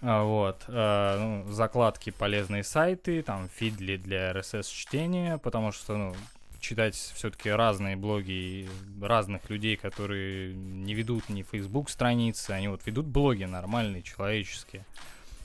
А, 0.02 0.24
вот. 0.24 0.64
А, 0.68 1.18
ну, 1.18 1.52
закладки 1.52 2.10
полезные 2.10 2.64
сайты, 2.64 3.22
там 3.22 3.48
фидли 3.48 3.96
для 3.96 4.32
RSS 4.32 4.70
чтения, 4.72 5.38
потому 5.38 5.72
что, 5.72 5.96
ну, 5.96 6.14
читать 6.60 6.94
все-таки 6.94 7.50
разные 7.50 7.96
блоги 7.96 8.68
разных 9.00 9.50
людей, 9.50 9.76
которые 9.76 10.54
не 10.54 10.94
ведут 10.94 11.28
ни 11.28 11.42
Facebook 11.42 11.90
страницы, 11.90 12.52
они 12.52 12.68
вот 12.68 12.86
ведут 12.86 13.06
блоги 13.06 13.44
нормальные, 13.44 14.02
человеческие. 14.02 14.84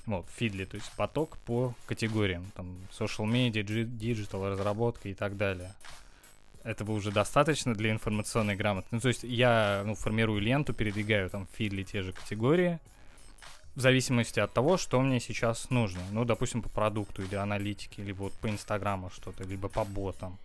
Вот, 0.05 0.25
фидли, 0.33 0.63
то 0.63 0.75
есть 0.75 0.89
поток 0.95 1.37
по 1.39 1.73
категориям, 1.85 2.49
там, 2.55 2.77
social 2.97 3.25
media, 3.25 3.61
digital, 3.63 4.49
разработка 4.49 5.09
и 5.09 5.13
так 5.13 5.35
далее. 5.35 5.73
Этого 6.67 6.91
уже 6.91 7.11
достаточно 7.11 7.73
для 7.73 7.91
информационной 7.91 8.57
грамотности. 8.57 8.93
Ну, 8.93 8.99
то 8.99 9.07
есть 9.07 9.23
я 9.23 9.83
ну, 9.85 9.95
формирую 9.95 10.41
ленту, 10.41 10.73
передвигаю 10.73 11.29
там 11.29 11.47
фидли 11.53 11.83
те 11.83 12.01
же 12.01 12.11
категории, 12.11 12.79
в 13.75 13.79
зависимости 13.79 14.41
от 14.41 14.51
того, 14.51 14.75
что 14.75 14.99
мне 14.99 15.21
сейчас 15.21 15.69
нужно. 15.69 16.01
Ну, 16.11 16.25
допустим, 16.25 16.61
по 16.61 16.67
продукту 16.67 17.23
или 17.23 17.35
аналитике, 17.35 18.03
либо 18.03 18.23
вот 18.23 18.33
по 18.33 18.49
Инстаграму 18.49 19.09
что-то, 19.11 19.45
либо 19.45 19.69
по 19.69 19.85
ботам. 19.85 20.37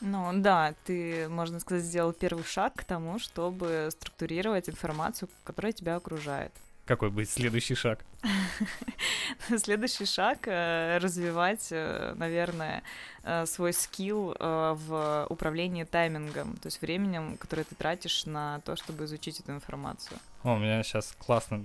Ну 0.00 0.30
да, 0.34 0.74
ты, 0.86 1.28
можно 1.28 1.60
сказать, 1.60 1.84
сделал 1.84 2.14
первый 2.14 2.44
шаг 2.44 2.72
к 2.74 2.84
тому, 2.84 3.18
чтобы 3.18 3.90
структурировать 3.92 4.70
информацию, 4.70 5.28
которая 5.44 5.72
тебя 5.72 5.96
окружает. 5.96 6.52
Какой 6.84 7.10
будет 7.10 7.30
следующий 7.30 7.76
шаг? 7.76 8.04
Следующий 9.56 10.04
шаг 10.04 10.46
э, 10.46 10.98
развивать, 10.98 11.68
э, 11.70 12.14
наверное, 12.16 12.82
э, 13.22 13.46
свой 13.46 13.72
скилл 13.72 14.34
в 14.38 15.26
управлении 15.30 15.84
таймингом, 15.84 16.56
то 16.56 16.66
есть 16.66 16.82
временем, 16.82 17.36
которое 17.36 17.64
ты 17.64 17.74
тратишь 17.76 18.26
на 18.26 18.60
то, 18.60 18.74
чтобы 18.76 19.04
изучить 19.04 19.40
эту 19.40 19.52
информацию. 19.52 20.18
О, 20.42 20.54
у 20.54 20.58
меня 20.58 20.82
сейчас 20.82 21.14
классно, 21.18 21.62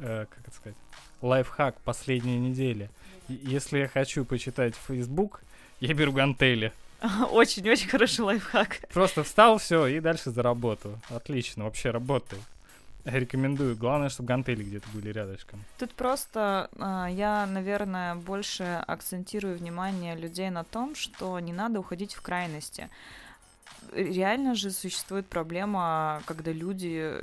как 0.00 0.28
это 0.38 0.50
сказать, 0.54 0.76
лайфхак 1.20 1.80
последней 1.80 2.38
недели. 2.38 2.90
Если 3.28 3.78
я 3.78 3.88
хочу 3.88 4.24
почитать 4.24 4.74
Facebook, 4.74 5.42
я 5.80 5.94
беру 5.94 6.12
гантели. 6.12 6.72
Очень-очень 7.30 7.88
хороший 7.88 8.20
лайфхак. 8.20 8.88
Просто 8.92 9.24
встал, 9.24 9.58
все, 9.58 9.86
и 9.86 10.00
дальше 10.00 10.30
за 10.30 10.42
работу. 10.42 10.98
Отлично, 11.08 11.64
вообще 11.64 11.90
работает. 11.90 12.42
Рекомендую. 13.04 13.76
Главное, 13.76 14.08
чтобы 14.08 14.28
гантели 14.28 14.62
где-то 14.62 14.86
были 14.92 15.10
рядышком. 15.10 15.60
Тут 15.78 15.92
просто 15.94 16.68
э, 16.72 17.12
я, 17.12 17.46
наверное, 17.46 18.14
больше 18.14 18.82
акцентирую 18.86 19.56
внимание 19.56 20.16
людей 20.16 20.50
на 20.50 20.64
том, 20.64 20.94
что 20.94 21.38
не 21.40 21.52
надо 21.52 21.80
уходить 21.80 22.14
в 22.14 22.22
крайности. 22.22 22.88
Реально 23.92 24.54
же 24.54 24.70
существует 24.70 25.26
проблема, 25.26 26.22
когда 26.26 26.52
люди 26.52 27.14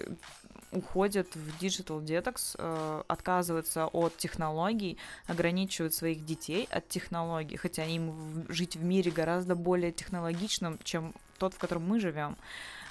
уходят 0.71 1.27
в 1.35 1.63
digital 1.63 2.03
detox, 2.03 2.55
э, 2.57 3.03
отказываются 3.07 3.87
от 3.87 4.17
технологий, 4.17 4.97
ограничивают 5.27 5.93
своих 5.93 6.25
детей 6.25 6.67
от 6.69 6.87
технологий, 6.89 7.57
хотя 7.57 7.85
им 7.85 8.11
в, 8.11 8.51
жить 8.51 8.75
в 8.75 8.83
мире 8.83 9.11
гораздо 9.11 9.55
более 9.55 9.91
технологичным, 9.91 10.79
чем 10.83 11.13
тот, 11.37 11.53
в 11.53 11.57
котором 11.57 11.87
мы 11.87 11.99
живем. 11.99 12.35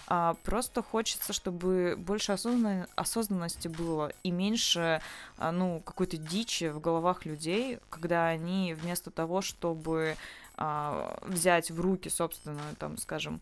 А 0.09 0.35
просто 0.45 0.83
хочется, 0.83 1.33
чтобы 1.33 1.97
больше 1.99 2.33
осознан... 2.33 2.87
осознанности 2.95 3.69
было 3.69 4.13
и 4.23 4.31
меньше, 4.31 5.01
а, 5.37 5.51
ну, 5.51 5.81
какой-то 5.81 6.17
дичи 6.17 6.69
в 6.69 6.81
головах 6.81 7.27
людей, 7.27 7.81
когда 7.91 8.29
они 8.29 8.75
вместо 8.75 9.11
того, 9.11 9.41
чтобы 9.41 10.17
а, 10.59 11.19
взять 11.23 11.71
в 11.71 11.81
руки 11.81 12.09
собственную, 12.09 12.77
там, 12.79 12.97
скажем, 12.97 13.41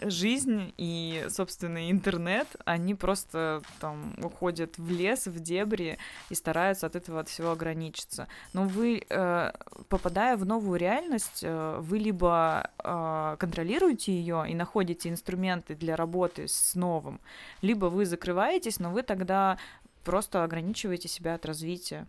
жизнь 0.00 0.72
и 0.78 1.26
собственный 1.28 1.90
интернет, 1.90 2.48
они 2.64 2.94
просто 2.94 3.62
там 3.80 4.14
уходят 4.22 4.78
в 4.78 4.90
лес, 4.90 5.26
в 5.26 5.38
дебри 5.38 5.98
и 6.30 6.34
стараются 6.34 6.86
от 6.86 6.96
этого 6.96 7.20
от 7.20 7.28
всего 7.28 7.50
ограничиться. 7.50 8.28
Но 8.52 8.64
вы, 8.64 9.04
э, 9.08 9.52
попадая 9.88 10.36
в 10.36 10.46
новую 10.46 10.78
реальность, 10.78 11.40
э, 11.42 11.78
вы 11.80 11.98
либо 11.98 12.70
э, 12.82 13.36
контролируете 13.38 14.12
ее 14.12 14.46
и 14.48 14.54
находите 14.54 15.10
инструменты 15.10 15.74
для 15.74 15.94
работы 15.94 16.48
с 16.48 16.74
новым, 16.74 17.20
либо 17.60 17.86
вы 17.86 18.06
закрываетесь, 18.06 18.80
но 18.80 18.90
вы 18.90 19.02
тогда 19.02 19.58
просто 20.04 20.42
ограничиваете 20.42 21.08
себя 21.08 21.34
от 21.34 21.44
развития. 21.44 22.06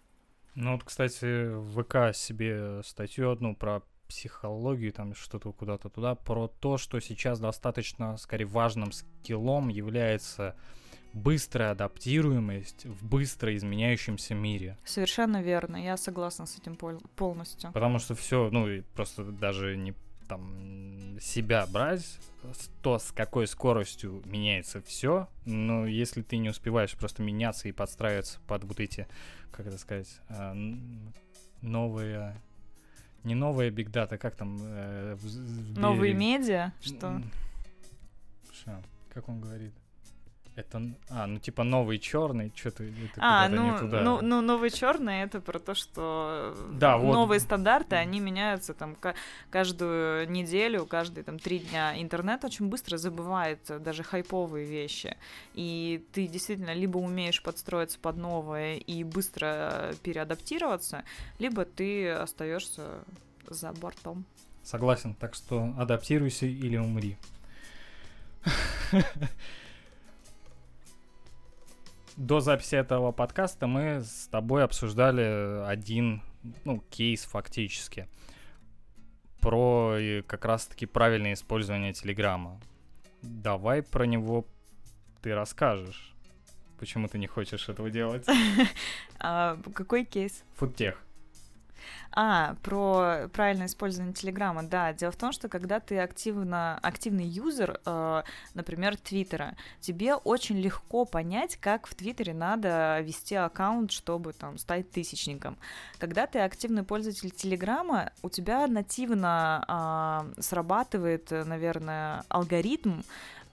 Ну 0.55 0.73
вот, 0.73 0.83
кстати, 0.83 1.53
в 1.53 1.83
ВК 1.83 2.15
себе 2.15 2.81
статью 2.83 3.31
одну 3.31 3.55
про 3.55 3.81
психологию, 4.07 4.93
там 4.93 5.13
что-то 5.13 5.51
куда-то 5.51 5.89
туда, 5.89 6.15
про 6.15 6.47
то, 6.47 6.77
что 6.77 6.99
сейчас 6.99 7.39
достаточно, 7.39 8.17
скорее, 8.17 8.45
важным 8.45 8.91
скиллом 8.91 9.69
является 9.69 10.55
быстрая 11.13 11.71
адаптируемость 11.71 12.85
в 12.85 13.05
быстро 13.05 13.55
изменяющемся 13.55 14.35
мире. 14.35 14.77
Совершенно 14.85 15.41
верно, 15.41 15.77
я 15.77 15.97
согласна 15.97 16.45
с 16.45 16.57
этим 16.57 16.75
полностью. 16.75 17.71
Потому 17.71 17.99
что 17.99 18.15
все, 18.15 18.49
ну, 18.51 18.83
просто 18.93 19.23
даже 19.23 19.75
не 19.77 19.93
там 20.27 21.17
себя 21.19 21.65
брать, 21.67 22.19
то, 22.81 22.99
с 22.99 23.11
какой 23.11 23.47
скоростью 23.47 24.21
меняется 24.25 24.81
все, 24.81 25.29
но 25.45 25.87
если 25.87 26.21
ты 26.21 26.37
не 26.37 26.49
успеваешь 26.49 26.95
просто 26.95 27.23
меняться 27.23 27.67
и 27.67 27.71
подстраиваться 27.71 28.39
под 28.47 28.65
вот 28.65 28.79
эти, 28.79 29.07
как 29.51 29.67
это 29.67 29.77
сказать, 29.77 30.19
а, 30.29 30.53
новые 31.61 32.35
не 33.23 33.35
новая 33.35 33.69
Big 33.69 33.91
Data, 33.91 34.17
как 34.17 34.35
там? 34.35 34.57
Э, 34.61 35.15
в, 35.15 35.79
Новые 35.79 36.13
медиа? 36.13 36.73
Что? 36.81 37.21
Что? 38.51 38.81
Как 39.13 39.29
он 39.29 39.41
говорит? 39.41 39.73
Это, 40.57 40.81
а, 41.11 41.27
ну 41.27 41.37
типа 41.37 41.63
новый 41.63 41.99
черный, 41.99 42.51
что-то 42.55 42.83
это 42.83 43.19
А, 43.19 43.47
ну, 43.47 43.73
не 43.73 43.77
туда. 43.77 44.01
ну, 44.01 44.21
ну 44.23 44.41
новый 44.41 44.71
черный 44.71 45.21
это 45.21 45.39
про 45.39 45.59
то, 45.59 45.75
что 45.75 46.57
да, 46.71 46.97
вот. 46.97 47.13
новые 47.13 47.39
стандарты, 47.39 47.95
они 47.95 48.19
меняются 48.19 48.73
там 48.73 48.97
каждую 49.51 50.27
неделю, 50.31 50.87
каждые 50.87 51.23
там 51.23 51.37
три 51.37 51.59
дня. 51.59 52.01
Интернет 52.01 52.43
очень 52.43 52.69
быстро 52.69 52.97
забывает 52.97 53.59
даже 53.83 54.01
хайповые 54.01 54.65
вещи, 54.65 55.15
и 55.53 56.03
ты 56.11 56.25
действительно 56.25 56.73
либо 56.73 56.97
умеешь 56.97 57.43
подстроиться 57.43 57.99
под 57.99 58.17
новое 58.17 58.77
и 58.77 59.03
быстро 59.03 59.93
переадаптироваться, 60.01 61.03
либо 61.37 61.65
ты 61.65 62.09
остаешься 62.09 63.03
за 63.47 63.73
бортом. 63.73 64.25
Согласен, 64.63 65.13
так 65.13 65.35
что 65.35 65.75
адаптируйся 65.77 66.47
или 66.47 66.77
умри. 66.77 67.15
до 72.17 72.39
записи 72.39 72.75
этого 72.75 73.11
подкаста 73.11 73.67
мы 73.67 74.01
с 74.01 74.27
тобой 74.27 74.63
обсуждали 74.63 75.63
один, 75.65 76.23
ну, 76.65 76.83
кейс 76.89 77.23
фактически 77.23 78.07
про 79.39 79.95
как 80.25 80.43
раз-таки 80.43 80.87
правильное 80.87 81.33
использование 81.33 81.93
Телеграма. 81.93 82.59
Давай 83.21 83.83
про 83.83 84.05
него 84.05 84.45
ты 85.21 85.33
расскажешь. 85.33 86.13
Почему 86.79 87.07
ты 87.07 87.17
не 87.17 87.27
хочешь 87.27 87.69
этого 87.69 87.89
делать? 87.89 88.25
А, 89.19 89.57
какой 89.73 90.05
кейс? 90.05 90.43
Фудтех. 90.57 91.01
А, 92.11 92.55
про 92.63 93.27
правильное 93.31 93.67
использование 93.67 94.13
Телеграма, 94.13 94.63
да. 94.63 94.93
Дело 94.93 95.11
в 95.11 95.15
том, 95.15 95.31
что 95.31 95.49
когда 95.49 95.79
ты 95.79 95.99
активно, 95.99 96.77
активный 96.81 97.25
юзер, 97.25 97.79
э, 97.85 98.23
например, 98.53 98.97
Твиттера, 98.97 99.55
тебе 99.79 100.15
очень 100.15 100.57
легко 100.57 101.05
понять, 101.05 101.57
как 101.57 101.87
в 101.87 101.95
Твиттере 101.95 102.33
надо 102.33 102.99
вести 103.01 103.35
аккаунт, 103.35 103.91
чтобы 103.91 104.33
там 104.33 104.57
стать 104.57 104.89
тысячником. 104.91 105.57
Когда 105.99 106.27
ты 106.27 106.39
активный 106.39 106.83
пользователь 106.83 107.31
Телеграма, 107.31 108.11
у 108.23 108.29
тебя 108.29 108.67
нативно 108.67 110.33
э, 110.35 110.41
срабатывает, 110.41 111.29
наверное, 111.31 112.23
алгоритм, 112.29 113.01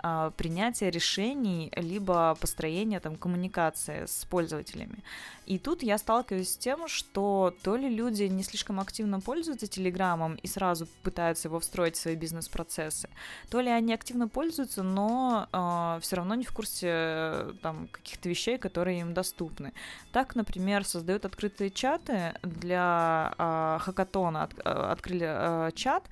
а, 0.07 0.33
принятия 0.33 0.91
решений, 0.91 1.73
либо 1.77 2.37
построения 2.39 3.01
там 3.01 3.17
коммуникации 3.17 4.05
с 4.05 4.27
пользователями. 4.27 4.99
И 5.47 5.59
тут 5.59 5.83
я 5.83 5.97
сталкиваюсь 5.97 6.51
с 6.51 6.57
тем, 6.59 6.89
что 6.89 7.55
то 7.63 7.77
ли 7.77 7.89
люди 7.89 8.25
не 8.25 8.43
слишком 8.43 8.81
активно 8.81 9.21
пользуются 9.21 9.67
Телеграмом 9.67 10.35
и 10.35 10.47
сразу 10.47 10.87
пытаются 11.03 11.49
его 11.49 11.59
встроить 11.59 11.97
в 11.97 12.01
свои 12.01 12.17
бизнес-процессы, 12.17 13.09
то 13.49 13.61
ли 13.61 13.71
они 13.71 13.95
активно 13.95 14.29
пользуются, 14.29 14.83
но 14.83 15.45
э, 15.45 15.49
а, 15.53 15.99
все 16.01 16.17
равно 16.17 16.35
не 16.35 16.45
в 16.45 16.53
курсе 16.53 17.55
там 17.63 17.89
каких-то 17.89 18.29
вещей, 18.29 18.59
которые 18.59 19.01
им 19.01 19.15
доступны. 19.15 19.73
Так, 20.13 20.35
например, 20.35 20.85
создают 20.85 21.25
открытые 21.25 21.71
чаты 21.71 22.35
для 22.43 23.35
э, 23.39 23.79
хакатона, 23.81 24.43
от, 24.45 24.59
открыли 24.61 25.27
э, 25.29 25.71
чат, 25.75 26.05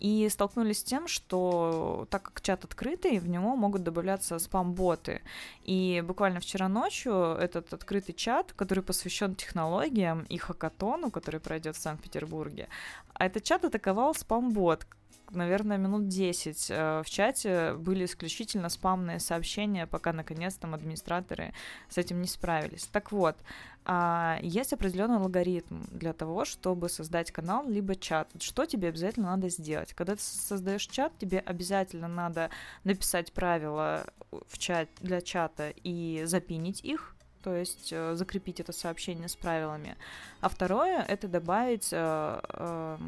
и 0.00 0.28
столкнулись 0.28 0.80
с 0.80 0.84
тем, 0.84 1.08
что 1.08 2.06
так 2.10 2.22
как 2.22 2.40
чат 2.40 2.64
открытый, 2.64 3.18
в 3.18 3.28
него 3.38 3.56
могут 3.56 3.82
добавляться 3.82 4.38
спам-боты. 4.38 5.22
И 5.62 6.02
буквально 6.06 6.40
вчера 6.40 6.68
ночью 6.68 7.36
этот 7.40 7.72
открытый 7.72 8.14
чат, 8.14 8.52
который 8.52 8.82
посвящен 8.82 9.34
технологиям 9.34 10.24
и 10.28 10.38
хакатону, 10.38 11.10
который 11.10 11.40
пройдет 11.40 11.76
в 11.76 11.80
Санкт-Петербурге, 11.80 12.68
а 13.14 13.26
этот 13.26 13.44
чат 13.44 13.64
атаковал 13.64 14.14
спам-бот, 14.14 14.86
наверное, 15.30 15.78
минут 15.78 16.08
10 16.08 16.66
э, 16.70 17.02
в 17.04 17.10
чате 17.10 17.74
были 17.74 18.04
исключительно 18.04 18.68
спамные 18.68 19.20
сообщения, 19.20 19.86
пока 19.86 20.12
наконец 20.12 20.54
там 20.54 20.74
администраторы 20.74 21.52
с 21.88 21.98
этим 21.98 22.20
не 22.20 22.28
справились. 22.28 22.86
Так 22.92 23.12
вот, 23.12 23.36
а, 23.84 24.38
есть 24.42 24.72
определенный 24.72 25.16
алгоритм 25.16 25.82
для 25.90 26.12
того, 26.12 26.44
чтобы 26.44 26.88
создать 26.88 27.30
канал 27.30 27.66
либо 27.66 27.96
чат. 27.96 28.28
Что 28.38 28.66
тебе 28.66 28.88
обязательно 28.88 29.30
надо 29.30 29.48
сделать? 29.48 29.94
Когда 29.94 30.14
ты 30.14 30.22
создаешь 30.22 30.86
чат, 30.86 31.12
тебе 31.18 31.38
обязательно 31.38 32.06
надо 32.06 32.50
написать 32.84 33.32
правила 33.32 34.04
в 34.30 34.58
чат 34.58 34.88
для 35.00 35.20
чата 35.22 35.72
и 35.82 36.22
запинить 36.26 36.84
их, 36.84 37.16
то 37.42 37.54
есть 37.54 37.88
э, 37.92 38.14
закрепить 38.14 38.60
это 38.60 38.72
сообщение 38.72 39.28
с 39.28 39.36
правилами. 39.36 39.96
А 40.42 40.50
второе 40.50 41.02
это 41.02 41.28
добавить 41.28 41.88
э, 41.92 42.40
э, 42.42 42.98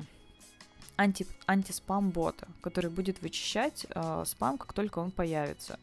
анти, 1.01 1.26
антиспам-бота, 1.46 2.46
который 2.61 2.90
будет 2.90 3.22
вычищать 3.22 3.86
э, 3.88 4.24
спам, 4.26 4.59
как 4.59 4.72
только 4.72 4.98
он 4.98 5.11
появится. 5.11 5.78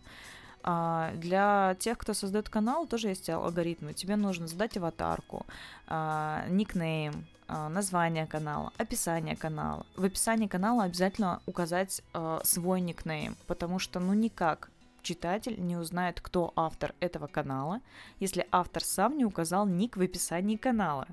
А 0.64 1.14
для 1.16 1.76
тех, 1.80 1.98
кто 1.98 2.14
создает 2.14 2.50
канал, 2.50 2.88
тоже 2.88 3.08
есть 3.08 3.30
алгоритмы. 3.30 3.94
Тебе 3.94 4.16
нужно 4.16 4.48
задать 4.48 4.76
аватарку, 4.78 5.46
а, 5.88 6.46
никнейм, 6.50 7.26
а, 7.48 7.70
название 7.70 8.28
канала, 8.28 8.74
описание 8.78 9.38
канала. 9.38 9.86
В 9.96 10.04
описании 10.04 10.48
канала 10.48 10.84
обязательно 10.84 11.42
указать 11.46 12.02
а, 12.14 12.42
свой 12.44 12.82
никнейм, 12.82 13.38
потому 13.48 13.80
что 13.80 14.02
ну 14.02 14.14
никак 14.14 14.70
читатель 15.04 15.56
не 15.58 15.78
узнает, 15.78 16.20
кто 16.20 16.52
автор 16.56 16.94
этого 17.00 17.28
канала, 17.28 17.80
если 18.20 18.46
автор 18.52 18.84
сам 18.84 19.18
не 19.18 19.24
указал 19.24 19.66
ник 19.66 19.96
в 19.96 20.02
описании 20.02 20.58
канала. 20.58 21.08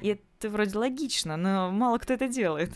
И 0.00 0.08
это 0.08 0.50
вроде 0.50 0.78
логично, 0.78 1.36
но 1.36 1.70
мало 1.72 1.98
кто 1.98 2.12
это 2.12 2.28
делает. 2.28 2.70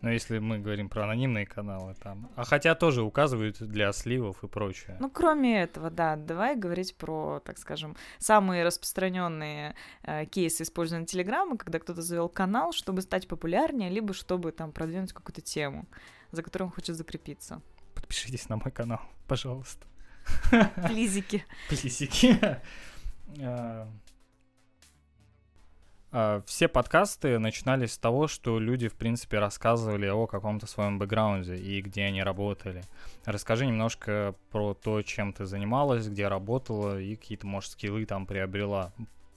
Но 0.00 0.10
если 0.10 0.38
мы 0.38 0.58
говорим 0.58 0.88
про 0.88 1.04
анонимные 1.04 1.46
каналы 1.46 1.94
там. 1.94 2.30
А 2.34 2.44
хотя 2.44 2.74
тоже 2.74 3.02
указывают 3.02 3.58
для 3.60 3.92
сливов 3.92 4.42
и 4.42 4.48
прочее. 4.48 4.96
Ну, 4.98 5.10
кроме 5.10 5.62
этого, 5.62 5.90
да, 5.90 6.16
давай 6.16 6.56
говорить 6.56 6.96
про, 6.96 7.40
так 7.44 7.58
скажем, 7.58 7.96
самые 8.18 8.64
распространенные 8.64 9.74
э, 10.02 10.24
кейсы 10.26 10.62
использования 10.62 11.06
Телеграма, 11.06 11.58
когда 11.58 11.78
кто-то 11.78 12.00
завел 12.00 12.28
канал, 12.28 12.72
чтобы 12.72 13.02
стать 13.02 13.28
популярнее, 13.28 13.90
либо 13.90 14.14
чтобы 14.14 14.52
там 14.52 14.72
продвинуть 14.72 15.12
какую-то 15.12 15.42
тему, 15.42 15.86
за 16.32 16.42
которой 16.42 16.64
он 16.64 16.70
хочет 16.70 16.96
закрепиться. 16.96 17.60
Подпишитесь 17.94 18.48
на 18.48 18.56
мой 18.56 18.70
канал, 18.70 19.00
пожалуйста. 19.26 19.86
Плизики. 20.86 21.44
Плизики. 21.68 22.38
А, 26.12 26.42
все 26.46 26.66
подкасты 26.68 27.38
начинались 27.38 27.92
с 27.92 27.98
того, 27.98 28.26
что 28.26 28.58
люди, 28.58 28.88
в 28.88 28.94
принципе, 28.94 29.38
рассказывали 29.38 30.08
о 30.08 30.26
каком-то 30.26 30.66
своем 30.66 30.98
бэкграунде 30.98 31.56
и 31.56 31.80
где 31.80 32.04
они 32.04 32.22
работали. 32.22 32.82
Расскажи 33.24 33.66
немножко 33.66 34.34
про 34.50 34.74
то, 34.74 35.02
чем 35.02 35.32
ты 35.32 35.46
занималась, 35.46 36.08
где 36.08 36.26
работала 36.28 37.00
и 37.00 37.14
какие-то, 37.16 37.46
может, 37.46 37.72
скиллы 37.72 38.06
там 38.06 38.26
приобрела 38.26 38.92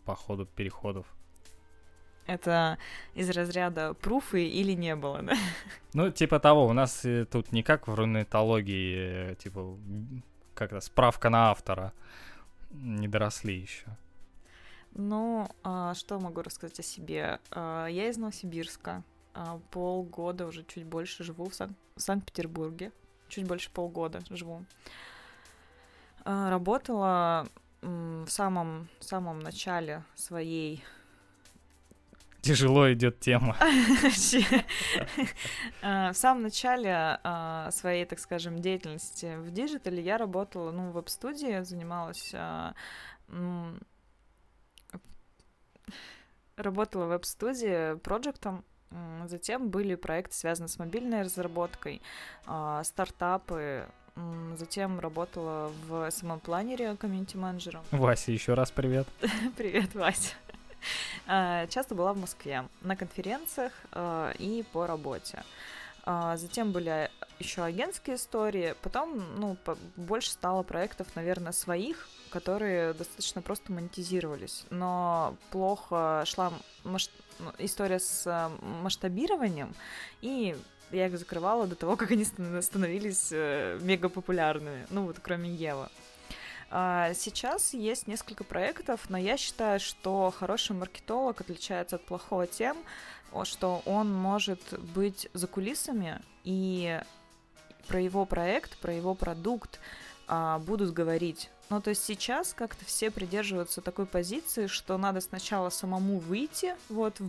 по 0.05 0.15
ходу 0.15 0.45
переходов. 0.45 1.05
Это 2.25 2.77
из 3.15 3.29
разряда 3.29 3.93
пруфы 3.93 4.45
или 4.45 4.71
не 4.71 4.95
было, 4.95 5.21
да? 5.21 5.33
Ну, 5.93 6.09
типа 6.09 6.39
того, 6.39 6.65
у 6.65 6.73
нас 6.73 7.03
э, 7.03 7.25
тут 7.25 7.51
не 7.51 7.63
как 7.63 7.87
в 7.87 7.93
рунетологии, 7.93 9.31
э, 9.31 9.35
типа, 9.35 9.77
как-то 10.55 10.79
справка 10.79 11.29
на 11.29 11.51
автора. 11.51 11.91
Не 12.71 13.09
доросли 13.09 13.59
еще. 13.59 13.85
Ну, 14.95 15.47
а, 15.63 15.93
что 15.95 16.19
могу 16.19 16.41
рассказать 16.41 16.79
о 16.79 16.83
себе? 16.83 17.39
А, 17.51 17.87
я 17.87 18.09
из 18.09 18.17
Новосибирска. 18.17 19.03
А, 19.33 19.59
полгода, 19.71 20.45
уже 20.45 20.63
чуть 20.63 20.85
больше 20.85 21.23
живу 21.23 21.49
в, 21.49 21.55
Сан- 21.55 21.75
в 21.95 22.01
Санкт-Петербурге. 22.01 22.91
Чуть 23.27 23.47
больше 23.47 23.71
полгода 23.71 24.21
живу. 24.29 24.65
Работала 26.23 27.47
в 27.81 28.27
самом, 28.27 28.87
самом 28.99 29.39
начале 29.39 30.03
своей 30.15 30.83
Тяжело 32.41 32.91
идет 32.91 33.21
тема. 33.21 33.55
В 35.81 36.13
самом 36.13 36.43
начале 36.43 37.19
своей, 37.71 38.05
так 38.05 38.19
скажем, 38.19 38.59
деятельности 38.59 39.37
в 39.37 39.49
диджитале 39.51 40.03
я 40.03 40.17
работала, 40.17 40.71
ну, 40.71 40.89
в 40.89 40.93
веб-студии, 40.93 41.63
занималась 41.63 42.33
работала 46.55 47.05
в 47.05 47.09
веб-студии 47.09 47.95
проектом, 47.95 48.63
затем 49.25 49.69
были 49.69 49.95
проекты, 49.95 50.35
связанные 50.35 50.69
с 50.69 50.77
мобильной 50.77 51.21
разработкой, 51.23 52.01
а, 52.45 52.83
стартапы, 52.83 53.87
затем 54.57 54.99
работала 54.99 55.71
в 55.87 56.07
SMM-планере 56.07 56.95
комьюнити-менеджером. 56.97 57.83
Вася, 57.91 58.31
еще 58.31 58.53
раз 58.53 58.69
привет. 58.71 59.07
привет, 59.57 59.95
Вася. 59.95 60.33
А, 61.25 61.65
часто 61.67 61.95
была 61.95 62.13
в 62.13 62.17
Москве 62.17 62.65
на 62.81 62.95
конференциях 62.95 63.71
а, 63.91 64.31
и 64.37 64.63
по 64.71 64.85
работе. 64.85 65.43
Затем 66.05 66.73
были 66.73 67.09
еще 67.39 67.63
агентские 67.63 68.17
истории, 68.17 68.75
потом, 68.81 69.39
ну, 69.39 69.55
больше 69.95 70.31
стало 70.31 70.61
проектов, 70.63 71.07
наверное, 71.15 71.53
своих, 71.53 72.09
которые 72.33 72.93
достаточно 72.93 73.43
просто 73.43 73.71
монетизировались, 73.71 74.65
но 74.71 75.35
плохо 75.51 76.23
шла 76.25 76.51
масш... 76.83 77.09
Ну, 77.37 77.51
история 77.59 77.99
с 77.99 78.25
э, 78.25 78.49
масштабированием, 78.81 79.73
и 80.21 80.55
я 80.91 81.07
их 81.07 81.17
закрывала 81.19 81.67
до 81.67 81.75
того, 81.75 81.95
как 81.95 82.09
они 82.11 82.25
становились 82.25 83.29
э, 83.31 83.77
мега 83.81 84.09
популярными, 84.09 84.87
ну 84.89 85.05
вот 85.05 85.17
кроме 85.21 85.49
Ева. 85.49 85.89
Сейчас 86.69 87.75
есть 87.75 88.07
несколько 88.07 88.43
проектов, 88.43 89.07
но 89.07 89.15
я 89.15 89.37
считаю, 89.37 89.79
что 89.79 90.33
хороший 90.35 90.75
маркетолог 90.75 91.39
отличается 91.39 91.97
от 91.97 92.03
плохого 92.03 92.47
тем, 92.47 92.77
что 93.43 93.83
он 93.85 94.11
может 94.11 94.59
быть 94.95 95.29
за 95.33 95.45
кулисами 95.45 96.19
и 96.43 96.99
про 97.87 98.01
его 98.01 98.25
проект, 98.25 98.79
про 98.79 98.91
его 98.91 99.13
продукт 99.13 99.79
а, 100.27 100.57
будут 100.59 100.93
говорить. 100.93 101.49
Ну, 101.73 101.81
то 101.81 101.89
есть 101.89 102.05
сейчас 102.05 102.53
как-то 102.53 102.85
все 102.85 103.09
придерживаются 103.09 103.81
такой 103.81 104.05
позиции, 104.05 104.67
что 104.67 104.95
надо 104.99 105.21
сначала 105.21 105.71
самому 105.71 106.19
выйти 106.19 106.75
вот 106.87 107.19
в, 107.19 107.27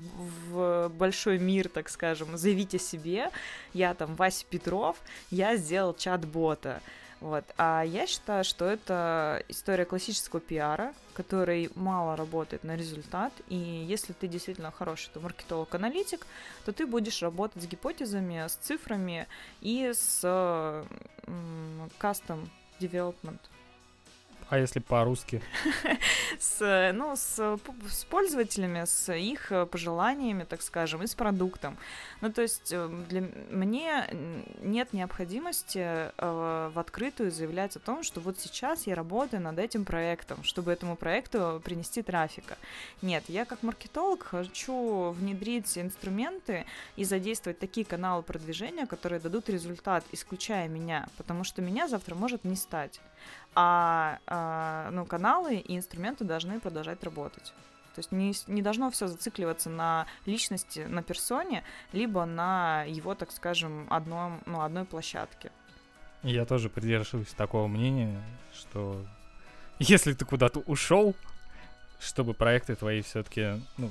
в 0.50 0.88
большой 0.90 1.38
мир, 1.38 1.70
так 1.70 1.88
скажем, 1.88 2.36
заявить 2.36 2.74
о 2.74 2.78
себе. 2.78 3.30
Я 3.72 3.94
там 3.94 4.14
Вася 4.16 4.44
Петров, 4.44 4.98
я 5.30 5.56
сделал 5.56 5.94
чат-бота. 5.94 6.82
Вот. 7.20 7.46
А 7.56 7.84
я 7.84 8.06
считаю, 8.06 8.44
что 8.44 8.66
это 8.66 9.42
история 9.48 9.86
классического 9.86 10.42
пиара, 10.42 10.92
который 11.14 11.70
мало 11.74 12.14
работает 12.14 12.64
на 12.64 12.76
результат. 12.76 13.32
И 13.48 13.56
если 13.56 14.12
ты 14.12 14.28
действительно 14.28 14.70
хороший 14.70 15.08
то 15.14 15.20
маркетолог-аналитик, 15.20 16.26
то 16.66 16.72
ты 16.74 16.84
будешь 16.84 17.22
работать 17.22 17.62
с 17.62 17.66
гипотезами, 17.66 18.46
с 18.46 18.56
цифрами 18.56 19.26
и 19.62 19.90
с 19.94 20.84
кастом 21.96 22.50
development. 22.78 23.40
А 24.50 24.58
если 24.58 24.80
по-русски? 24.80 25.42
с, 26.38 26.92
ну, 26.94 27.16
с, 27.16 27.58
с 27.88 28.04
пользователями, 28.04 28.84
с 28.84 29.12
их 29.12 29.50
э, 29.50 29.64
пожеланиями, 29.64 30.44
так 30.44 30.60
скажем, 30.60 31.02
и 31.02 31.06
с 31.06 31.14
продуктом. 31.14 31.78
Ну, 32.20 32.30
то 32.30 32.42
есть 32.42 32.70
э, 32.70 32.88
для 33.08 33.22
мне 33.50 34.06
нет 34.60 34.92
необходимости 34.92 35.78
э, 35.78 36.70
в 36.74 36.78
открытую 36.78 37.30
заявлять 37.30 37.76
о 37.76 37.80
том, 37.80 38.02
что 38.02 38.20
вот 38.20 38.38
сейчас 38.38 38.86
я 38.86 38.94
работаю 38.94 39.42
над 39.42 39.58
этим 39.58 39.84
проектом, 39.84 40.44
чтобы 40.44 40.72
этому 40.72 40.96
проекту 40.96 41.62
принести 41.64 42.02
трафика. 42.02 42.58
Нет, 43.00 43.24
я 43.28 43.46
как 43.46 43.62
маркетолог 43.62 44.24
хочу 44.24 45.10
внедрить 45.10 45.78
инструменты 45.78 46.66
и 46.96 47.04
задействовать 47.04 47.58
такие 47.58 47.86
каналы 47.86 48.22
продвижения, 48.22 48.86
которые 48.86 49.20
дадут 49.20 49.48
результат, 49.48 50.04
исключая 50.12 50.68
меня, 50.68 51.08
потому 51.16 51.44
что 51.44 51.62
меня 51.62 51.88
завтра 51.88 52.14
может 52.14 52.44
не 52.44 52.56
стать 52.56 53.00
а, 53.54 54.18
а 54.26 54.33
ну, 54.92 55.04
каналы 55.06 55.56
и 55.56 55.76
инструменты 55.76 56.24
должны 56.24 56.60
продолжать 56.60 57.02
работать. 57.04 57.52
То 57.94 58.00
есть 58.00 58.10
не, 58.10 58.34
не 58.48 58.60
должно 58.60 58.90
все 58.90 59.06
зацикливаться 59.06 59.70
на 59.70 60.06
личности, 60.26 60.80
на 60.80 61.02
персоне, 61.02 61.62
либо 61.92 62.24
на 62.24 62.82
его, 62.84 63.14
так 63.14 63.30
скажем, 63.30 63.86
одном, 63.88 64.40
ну, 64.46 64.62
одной 64.62 64.84
площадке. 64.84 65.52
Я 66.22 66.44
тоже 66.44 66.68
придерживаюсь 66.68 67.28
такого 67.28 67.68
мнения, 67.68 68.20
что 68.52 69.04
если 69.78 70.12
ты 70.12 70.24
куда-то 70.24 70.60
ушел, 70.60 71.14
чтобы 72.00 72.34
проекты 72.34 72.74
твои 72.74 73.02
все-таки 73.02 73.60
ну, 73.76 73.90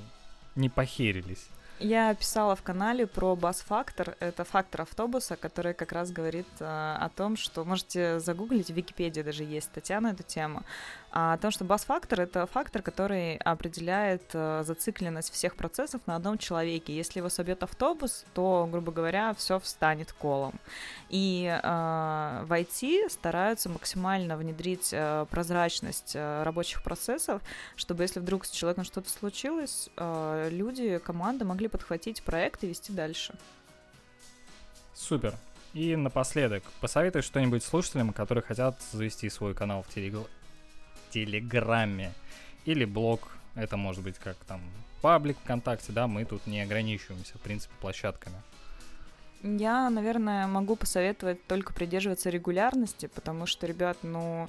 не 0.55 0.69
похерились. 0.69 1.47
Я 1.79 2.13
писала 2.13 2.55
в 2.55 2.61
канале 2.61 3.07
про 3.07 3.35
бас-фактор. 3.35 4.15
Это 4.19 4.43
фактор 4.43 4.81
автобуса, 4.81 5.35
который 5.35 5.73
как 5.73 5.91
раз 5.91 6.11
говорит 6.11 6.47
э, 6.59 6.65
о 6.65 7.09
том, 7.09 7.35
что 7.35 7.65
можете 7.65 8.19
загуглить, 8.19 8.67
в 8.67 8.73
Википедии 8.73 9.21
даже 9.21 9.43
есть 9.43 9.67
статья 9.67 9.99
на 9.99 10.11
эту 10.11 10.23
тему, 10.23 10.63
а 11.02 11.02
о 11.15 11.37
том, 11.37 11.51
что 11.51 11.63
бас-фактор— 11.63 12.21
это 12.21 12.47
фактор, 12.47 12.81
который 12.81 13.37
определяет 13.37 14.23
э, 14.33 14.63
зацикленность 14.65 15.31
всех 15.31 15.55
процессов 15.55 16.01
на 16.07 16.15
одном 16.15 16.39
человеке. 16.39 16.95
Если 16.95 17.19
его 17.19 17.29
собьет 17.29 17.61
автобус, 17.61 18.25
то, 18.33 18.67
грубо 18.71 18.91
говоря, 18.91 19.35
все 19.35 19.59
встанет 19.59 20.11
колом. 20.11 20.59
И 21.09 21.45
э, 21.45 22.43
в 22.45 22.51
IT 22.51 23.11
стараются 23.11 23.69
максимально 23.69 24.37
внедрить 24.37 24.89
э, 24.91 25.27
прозрачность 25.29 26.13
э, 26.15 26.41
рабочих 26.41 26.81
процессов, 26.81 27.43
чтобы 27.75 28.03
если 28.03 28.19
вдруг 28.19 28.43
с 28.45 28.49
человеком 28.49 28.83
что-то 28.83 29.11
случилось, 29.11 29.89
э, 29.95 30.49
люди, 30.51 30.97
команда 30.97 31.45
могли 31.45 31.67
подхватить 31.67 32.23
проект 32.23 32.63
и 32.63 32.67
вести 32.67 32.91
дальше. 32.91 33.35
Супер. 34.95 35.35
И 35.75 35.95
напоследок, 35.95 36.63
посоветуй 36.81 37.21
что-нибудь 37.21 37.63
слушателям, 37.63 38.13
которые 38.13 38.43
хотят 38.43 38.81
завести 38.91 39.29
свой 39.29 39.53
канал 39.53 39.83
в 39.83 39.93
Телеграме 39.93 40.25
Телеграме 41.13 42.11
или 42.65 42.85
блог. 42.85 43.29
Это 43.55 43.77
может 43.77 44.03
быть 44.03 44.17
как 44.17 44.35
там 44.47 44.61
паблик 45.01 45.37
ВКонтакте, 45.43 45.91
да, 45.91 46.07
мы 46.07 46.25
тут 46.25 46.47
не 46.47 46.61
ограничиваемся, 46.61 47.37
в 47.37 47.41
принципе, 47.41 47.73
площадками. 47.81 48.37
Я, 49.43 49.89
наверное, 49.89 50.47
могу 50.47 50.77
посоветовать 50.77 51.45
только 51.45 51.73
придерживаться 51.73 52.29
регулярности, 52.29 53.07
потому 53.07 53.45
что, 53.45 53.67
ребят, 53.67 53.97
ну, 54.01 54.47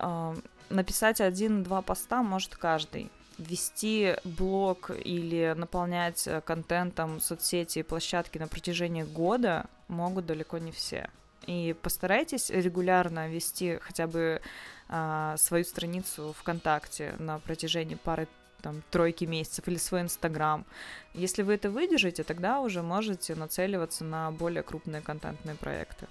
э, 0.00 0.34
написать 0.68 1.20
один-два 1.20 1.80
поста 1.80 2.22
может 2.24 2.56
каждый. 2.56 3.10
Вести 3.38 4.16
блог 4.24 4.90
или 4.90 5.54
наполнять 5.56 6.26
э, 6.26 6.40
контентом 6.40 7.20
соцсети 7.20 7.78
и 7.78 7.82
площадки 7.84 8.38
на 8.38 8.48
протяжении 8.48 9.04
года 9.04 9.66
могут 9.86 10.26
далеко 10.26 10.58
не 10.58 10.72
все. 10.72 11.08
И 11.46 11.76
постарайтесь 11.80 12.50
регулярно 12.50 13.28
вести 13.28 13.78
хотя 13.80 14.08
бы 14.08 14.40
а, 14.88 15.36
свою 15.36 15.64
страницу 15.64 16.34
ВКонтакте 16.38 17.14
на 17.18 17.38
протяжении 17.38 17.94
пары 17.94 18.28
там, 18.60 18.82
тройки 18.90 19.24
месяцев 19.24 19.68
или 19.68 19.76
свой 19.76 20.02
Инстаграм. 20.02 20.64
Если 21.12 21.42
вы 21.42 21.54
это 21.54 21.70
выдержите, 21.70 22.24
тогда 22.24 22.60
уже 22.60 22.82
можете 22.82 23.34
нацеливаться 23.34 24.04
на 24.04 24.30
более 24.30 24.62
крупные 24.62 25.02
контентные 25.02 25.56
проекты. 25.56 26.06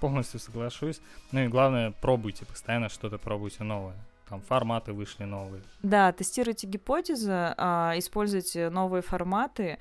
Полностью 0.00 0.40
соглашусь. 0.40 1.00
Ну 1.30 1.40
и 1.44 1.48
главное, 1.48 1.92
пробуйте, 2.00 2.44
постоянно 2.44 2.88
что-то 2.88 3.18
пробуйте 3.18 3.62
новое 3.62 3.96
там 4.28 4.40
форматы 4.40 4.92
вышли 4.92 5.24
новые. 5.24 5.62
Да, 5.82 6.12
тестируйте 6.12 6.66
гипотезы, 6.66 7.54
а, 7.56 7.94
используйте 7.96 8.70
новые 8.70 9.02
форматы. 9.02 9.78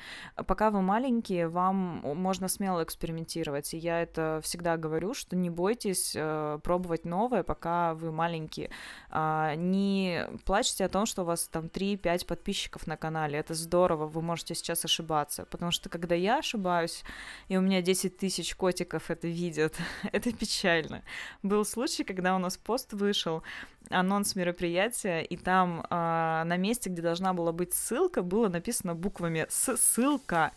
Пока 0.47 0.71
вы 0.71 0.81
маленькие, 0.81 1.47
вам 1.47 2.01
можно 2.15 2.47
смело 2.47 2.83
экспериментировать. 2.83 3.73
И 3.73 3.77
я 3.77 4.01
это 4.01 4.41
всегда 4.43 4.77
говорю, 4.77 5.13
что 5.13 5.35
не 5.35 5.49
бойтесь 5.49 6.13
э, 6.15 6.59
пробовать 6.63 7.05
новое, 7.05 7.43
пока 7.43 7.93
вы 7.93 8.11
маленькие. 8.11 8.71
А, 9.09 9.55
не 9.55 10.25
плачьте 10.45 10.85
о 10.85 10.89
том, 10.89 11.05
что 11.05 11.21
у 11.21 11.25
вас 11.25 11.47
там 11.47 11.65
3-5 11.65 12.25
подписчиков 12.25 12.87
на 12.87 12.97
канале. 12.97 13.37
Это 13.37 13.53
здорово, 13.53 14.07
вы 14.07 14.21
можете 14.21 14.55
сейчас 14.55 14.83
ошибаться. 14.83 15.45
Потому 15.45 15.71
что 15.71 15.89
когда 15.89 16.15
я 16.15 16.39
ошибаюсь, 16.39 17.03
и 17.47 17.57
у 17.57 17.61
меня 17.61 17.81
10 17.81 18.17
тысяч 18.17 18.55
котиков 18.55 19.11
это 19.11 19.27
видят, 19.27 19.77
это 20.11 20.31
печально. 20.33 21.03
Был 21.43 21.63
случай, 21.63 22.03
когда 22.03 22.35
у 22.35 22.39
нас 22.39 22.57
пост 22.57 22.93
вышел, 22.93 23.43
анонс 23.89 24.35
мероприятия, 24.35 25.21
и 25.21 25.37
там 25.37 25.85
э, 25.89 26.43
на 26.45 26.57
месте, 26.57 26.89
где 26.89 27.01
должна 27.01 27.33
была 27.33 27.51
быть 27.51 27.73
ссылка, 27.73 28.21
было 28.21 28.47
написано 28.47 28.95
буквами 28.95 29.45
«ссылка». 29.49 30.51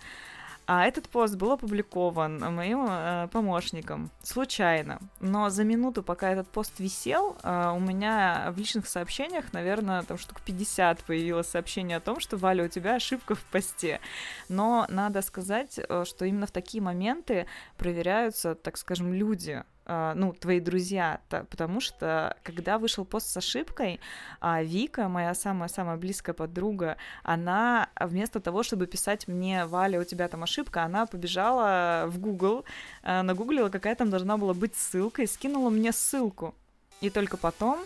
А 0.66 0.86
этот 0.86 1.10
пост 1.10 1.36
был 1.36 1.52
опубликован 1.52 2.38
моим 2.54 2.86
э, 2.88 3.28
помощником 3.30 4.10
случайно. 4.22 4.98
Но 5.20 5.50
за 5.50 5.62
минуту, 5.62 6.02
пока 6.02 6.30
этот 6.30 6.48
пост 6.48 6.80
висел, 6.80 7.36
э, 7.42 7.72
у 7.76 7.80
меня 7.80 8.50
в 8.50 8.58
личных 8.58 8.88
сообщениях, 8.88 9.52
наверное, 9.52 10.02
там 10.04 10.16
штук 10.16 10.40
50 10.40 11.04
появилось 11.04 11.48
сообщение 11.48 11.98
о 11.98 12.00
том, 12.00 12.18
что 12.18 12.38
Валя, 12.38 12.64
у 12.64 12.68
тебя 12.68 12.94
ошибка 12.94 13.34
в 13.34 13.44
посте. 13.44 14.00
Но 14.48 14.86
надо 14.88 15.20
сказать, 15.20 15.78
э, 15.78 16.04
что 16.06 16.24
именно 16.24 16.46
в 16.46 16.50
такие 16.50 16.82
моменты 16.82 17.46
проверяются, 17.76 18.54
так 18.54 18.78
скажем, 18.78 19.12
люди. 19.12 19.64
А, 19.86 20.14
ну, 20.14 20.32
твои 20.32 20.60
друзья, 20.60 21.20
потому 21.28 21.80
что 21.80 22.36
когда 22.42 22.78
вышел 22.78 23.04
пост 23.04 23.28
с 23.28 23.36
ошибкой, 23.36 24.00
а, 24.40 24.62
Вика, 24.62 25.08
моя 25.08 25.34
самая-самая 25.34 25.96
близкая 25.96 26.34
подруга, 26.34 26.96
она 27.22 27.90
вместо 28.00 28.40
того, 28.40 28.62
чтобы 28.62 28.86
писать 28.86 29.28
мне, 29.28 29.66
Валя, 29.66 30.00
у 30.00 30.04
тебя 30.04 30.28
там 30.28 30.42
ошибка, 30.42 30.84
она 30.84 31.06
побежала 31.06 32.04
в 32.06 32.18
Google, 32.18 32.64
а, 33.02 33.22
нагуглила, 33.22 33.68
какая 33.68 33.94
там 33.94 34.10
должна 34.10 34.38
была 34.38 34.54
быть 34.54 34.74
ссылка, 34.74 35.22
и 35.22 35.26
скинула 35.26 35.68
мне 35.68 35.92
ссылку. 35.92 36.54
И 37.00 37.10
только 37.10 37.36
потом 37.36 37.80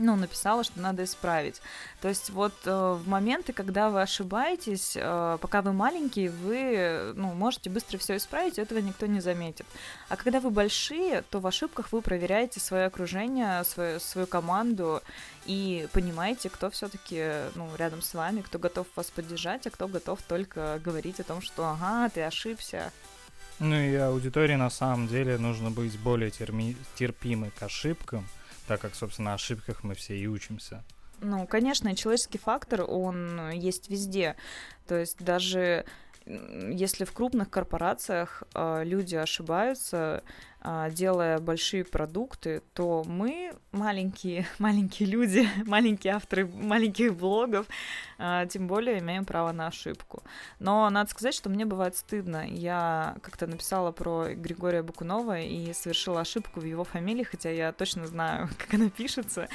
ну, 0.00 0.16
написала, 0.16 0.64
что 0.64 0.80
надо 0.80 1.04
исправить. 1.04 1.60
То 2.00 2.08
есть 2.08 2.30
вот 2.30 2.54
э, 2.64 2.70
в 2.70 3.06
моменты, 3.06 3.52
когда 3.52 3.90
вы 3.90 4.02
ошибаетесь, 4.02 4.94
э, 4.96 5.38
пока 5.40 5.62
вы 5.62 5.72
маленькие, 5.72 6.30
вы, 6.30 7.12
ну, 7.14 7.32
можете 7.34 7.70
быстро 7.70 7.98
все 7.98 8.16
исправить, 8.16 8.58
этого 8.58 8.78
никто 8.78 9.06
не 9.06 9.20
заметит. 9.20 9.66
А 10.08 10.16
когда 10.16 10.40
вы 10.40 10.50
большие, 10.50 11.22
то 11.30 11.40
в 11.40 11.46
ошибках 11.46 11.92
вы 11.92 12.02
проверяете 12.02 12.60
свое 12.60 12.86
окружение, 12.86 13.62
свою, 13.64 14.00
свою 14.00 14.26
команду 14.26 15.02
и 15.46 15.86
понимаете, 15.92 16.48
кто 16.48 16.70
все-таки, 16.70 17.50
ну, 17.54 17.68
рядом 17.76 18.02
с 18.02 18.14
вами, 18.14 18.40
кто 18.40 18.58
готов 18.58 18.86
вас 18.96 19.10
поддержать, 19.10 19.66
а 19.66 19.70
кто 19.70 19.86
готов 19.86 20.20
только 20.22 20.80
говорить 20.82 21.20
о 21.20 21.24
том, 21.24 21.42
что, 21.42 21.68
ага, 21.68 22.08
ты 22.08 22.22
ошибся. 22.22 22.92
Ну 23.58 23.74
и 23.74 23.94
аудитории 23.96 24.54
на 24.54 24.70
самом 24.70 25.06
деле 25.06 25.36
нужно 25.36 25.70
быть 25.70 25.98
более 25.98 26.30
терми- 26.30 26.76
терпимой 26.94 27.50
к 27.50 27.62
ошибкам, 27.62 28.26
так 28.70 28.80
как, 28.80 28.94
собственно, 28.94 29.30
на 29.30 29.34
ошибках 29.34 29.82
мы 29.82 29.96
все 29.96 30.16
и 30.16 30.28
учимся. 30.28 30.84
Ну, 31.20 31.44
конечно, 31.48 31.96
человеческий 31.96 32.38
фактор, 32.38 32.82
он 32.82 33.50
есть 33.50 33.90
везде. 33.90 34.36
То 34.86 34.96
есть 34.96 35.18
даже 35.18 35.86
если 36.24 37.04
в 37.04 37.12
крупных 37.12 37.50
корпорациях 37.50 38.44
э, 38.54 38.84
люди 38.84 39.16
ошибаются, 39.16 40.22
делая 40.90 41.38
большие 41.38 41.84
продукты, 41.84 42.62
то 42.74 43.02
мы, 43.06 43.52
маленькие, 43.72 44.46
маленькие 44.58 45.08
люди, 45.08 45.48
маленькие 45.66 46.14
авторы 46.14 46.46
маленьких 46.46 47.16
блогов, 47.16 47.66
а, 48.18 48.46
тем 48.46 48.66
более 48.66 48.98
имеем 48.98 49.24
право 49.24 49.52
на 49.52 49.68
ошибку. 49.68 50.22
Но 50.58 50.88
надо 50.90 51.10
сказать, 51.10 51.34
что 51.34 51.48
мне 51.48 51.64
бывает 51.64 51.96
стыдно. 51.96 52.46
Я 52.46 53.16
как-то 53.22 53.46
написала 53.46 53.92
про 53.92 54.34
Григория 54.34 54.82
Бакунова 54.82 55.40
и 55.40 55.72
совершила 55.72 56.20
ошибку 56.20 56.60
в 56.60 56.64
его 56.64 56.84
фамилии, 56.84 57.22
хотя 57.22 57.50
я 57.50 57.72
точно 57.72 58.06
знаю, 58.06 58.48
как 58.58 58.74
она 58.74 58.90
пишется, 58.90 59.48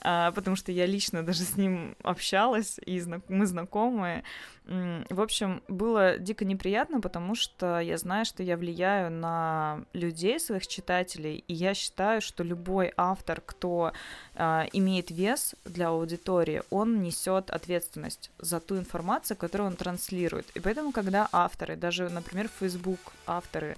а, 0.00 0.32
потому 0.32 0.56
что 0.56 0.72
я 0.72 0.86
лично 0.86 1.22
даже 1.22 1.42
с 1.42 1.56
ним 1.56 1.96
общалась, 2.02 2.78
и 2.84 3.02
мы 3.28 3.46
знакомые. 3.46 4.24
В 4.66 5.20
общем, 5.20 5.62
было 5.66 6.18
дико 6.18 6.44
неприятно, 6.44 7.00
потому 7.00 7.34
что 7.34 7.80
я 7.80 7.96
знаю, 7.96 8.24
что 8.24 8.42
я 8.42 8.56
влияю 8.56 9.10
на 9.10 9.84
людей, 9.94 10.38
своих 10.50 10.66
читателей, 10.66 11.44
и 11.48 11.54
я 11.54 11.74
считаю, 11.74 12.20
что 12.20 12.42
любой 12.42 12.92
автор, 12.96 13.40
кто 13.40 13.92
э, 14.34 14.66
имеет 14.72 15.10
вес 15.10 15.54
для 15.64 15.88
аудитории, 15.88 16.62
он 16.70 17.00
несет 17.02 17.50
ответственность 17.50 18.30
за 18.38 18.58
ту 18.58 18.76
информацию, 18.76 19.36
которую 19.36 19.68
он 19.68 19.76
транслирует. 19.76 20.46
И 20.56 20.60
поэтому, 20.60 20.90
когда 20.92 21.28
авторы, 21.32 21.76
даже, 21.76 22.08
например, 22.08 22.50
Facebook 22.60 22.98
авторы, 23.26 23.76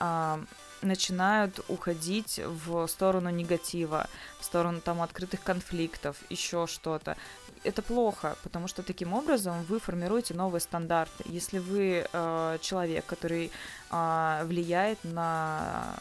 э, 0.00 0.44
начинают 0.82 1.60
уходить 1.68 2.40
в 2.44 2.86
сторону 2.86 3.30
негатива, 3.30 4.06
в 4.38 4.44
сторону 4.44 4.80
там 4.80 5.00
открытых 5.00 5.42
конфликтов, 5.42 6.16
еще 6.30 6.66
что-то 6.66 7.16
это 7.64 7.82
плохо, 7.82 8.36
потому 8.42 8.68
что 8.68 8.82
таким 8.82 9.12
образом 9.12 9.62
вы 9.64 9.80
формируете 9.80 10.34
новые 10.34 10.60
стандарты. 10.60 11.24
Если 11.26 11.58
вы 11.58 12.06
э, 12.12 12.58
человек, 12.60 13.06
который 13.06 13.50
э, 13.90 14.42
влияет 14.44 14.98
на, 15.04 15.96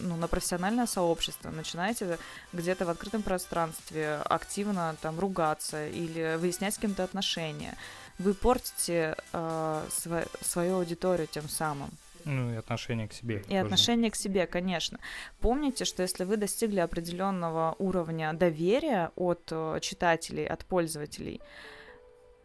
ну, 0.00 0.16
на 0.16 0.28
профессиональное 0.28 0.86
сообщество, 0.86 1.50
начинаете 1.50 2.18
где-то 2.52 2.84
в 2.84 2.90
открытом 2.90 3.22
пространстве 3.22 4.20
активно 4.24 4.96
там 5.00 5.18
ругаться 5.18 5.88
или 5.88 6.36
выяснять 6.36 6.74
с 6.74 6.78
кем-то 6.78 7.04
отношения, 7.04 7.74
вы 8.18 8.34
портите 8.34 9.16
э, 9.32 9.86
св- 9.90 10.28
свою 10.42 10.76
аудиторию 10.76 11.26
тем 11.26 11.48
самым. 11.48 11.90
Ну 12.28 12.52
и 12.52 12.56
отношение 12.56 13.08
к 13.08 13.14
себе. 13.14 13.36
И 13.36 13.42
тоже. 13.42 13.60
отношение 13.60 14.10
к 14.10 14.16
себе, 14.16 14.46
конечно. 14.46 15.00
Помните, 15.40 15.86
что 15.86 16.02
если 16.02 16.24
вы 16.24 16.36
достигли 16.36 16.80
определенного 16.80 17.74
уровня 17.78 18.34
доверия 18.34 19.12
от 19.16 19.48
э, 19.50 19.78
читателей, 19.80 20.46
от 20.46 20.66
пользователей, 20.66 21.40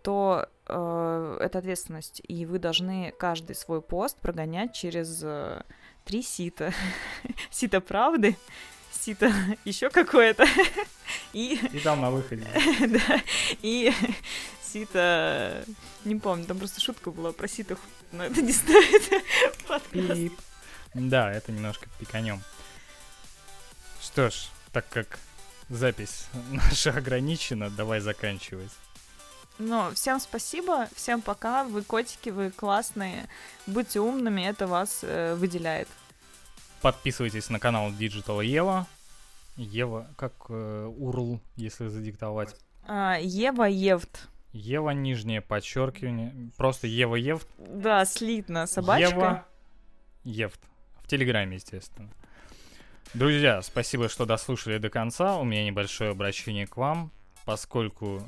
то 0.02 0.48
э, 0.68 1.38
это 1.42 1.60
ответственность, 1.60 2.22
и 2.26 2.46
вы 2.46 2.60
должны 2.60 3.14
каждый 3.20 3.56
свой 3.56 3.82
пост 3.82 4.18
прогонять 4.20 4.74
через 4.74 5.22
э, 5.22 5.64
три 6.06 6.22
сита. 6.22 6.74
сита 7.52 7.82
правды, 7.82 8.38
сито 8.92 9.34
еще 9.66 9.90
какое-то. 9.90 10.46
и... 11.34 11.60
и 11.74 11.80
там 11.80 12.00
на 12.00 12.10
выходе. 12.10 12.48
да, 12.88 13.22
и 13.62 13.92
сито... 14.74 15.66
Не 16.04 16.16
помню, 16.16 16.46
там 16.46 16.58
просто 16.58 16.82
шутка 16.82 17.12
была 17.12 17.32
про 17.32 17.48
сито, 17.48 17.78
но 18.12 18.26
это 18.26 18.42
не 18.42 18.52
стоит 18.52 19.24
подкаст. 19.68 20.34
Да, 20.94 21.32
это 21.32 21.52
немножко 21.52 21.88
пиканем. 22.00 22.42
Что 24.02 24.30
ж, 24.30 24.48
так 24.72 24.88
как 24.90 25.20
запись 25.70 26.28
наша 26.52 26.92
ограничена, 26.92 27.70
давай 27.70 28.00
заканчивать. 28.00 28.72
Ну, 29.60 29.92
всем 29.94 30.20
спасибо, 30.20 30.90
всем 30.96 31.22
пока, 31.22 31.64
вы 31.64 31.84
котики, 31.84 32.30
вы 32.30 32.50
классные, 32.50 33.30
будьте 33.68 34.00
умными, 34.00 34.42
это 34.42 34.66
вас 34.66 35.00
э, 35.04 35.36
выделяет. 35.36 35.88
Подписывайтесь 36.82 37.50
на 37.50 37.60
канал 37.60 37.92
Digital 37.92 38.44
Ева. 38.44 38.88
Ева, 39.56 40.08
как 40.18 40.34
э, 40.50 40.92
URL, 40.98 41.40
если 41.56 41.88
задиктовать? 41.88 42.56
А, 42.88 43.18
Ева 43.22 43.66
Евт. 43.66 44.28
Ева, 44.54 44.92
нижнее 44.92 45.42
подчеркивание. 45.42 46.52
Просто 46.58 46.88
Ева 46.88 47.16
Евт. 47.16 47.48
Да, 47.58 48.06
слитно. 48.06 48.68
Собачка. 48.68 49.10
Ева 49.10 49.46
Евт. 50.24 50.60
В 51.02 51.08
Телеграме, 51.08 51.56
естественно. 51.56 52.10
Друзья, 53.14 53.62
спасибо, 53.62 54.10
что 54.10 54.26
дослушали 54.26 54.78
до 54.78 54.90
конца. 54.90 55.38
У 55.38 55.44
меня 55.44 55.66
небольшое 55.66 56.12
обращение 56.12 56.68
к 56.68 56.78
вам, 56.78 57.12
поскольку... 57.46 58.28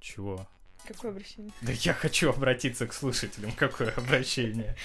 Чего? 0.00 0.46
Какое 0.86 1.10
обращение? 1.10 1.52
Да 1.62 1.72
я 1.72 1.92
хочу 1.92 2.30
обратиться 2.30 2.86
к 2.86 2.92
слушателям. 2.92 3.52
Какое 3.52 3.90
обращение? 3.90 4.76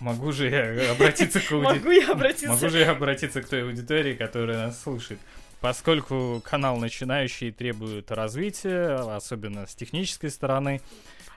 Могу 0.00 0.32
же 0.32 0.48
я 0.48 0.92
обратиться 0.92 1.40
к 1.40 1.50
аудитории? 1.50 1.78
Могу 1.78 1.90
я 1.90 2.12
обратиться? 2.12 2.48
Могу 2.48 2.68
же 2.68 2.78
я 2.78 2.90
обратиться 2.90 3.42
к 3.42 3.48
той 3.48 3.62
аудитории, 3.62 4.14
которая 4.14 4.66
нас 4.66 4.82
слушает? 4.82 5.20
Поскольку 5.64 6.42
канал 6.44 6.76
начинающий 6.76 7.50
требует 7.50 8.10
развития, 8.10 8.96
особенно 9.16 9.66
с 9.66 9.74
технической 9.74 10.28
стороны, 10.28 10.82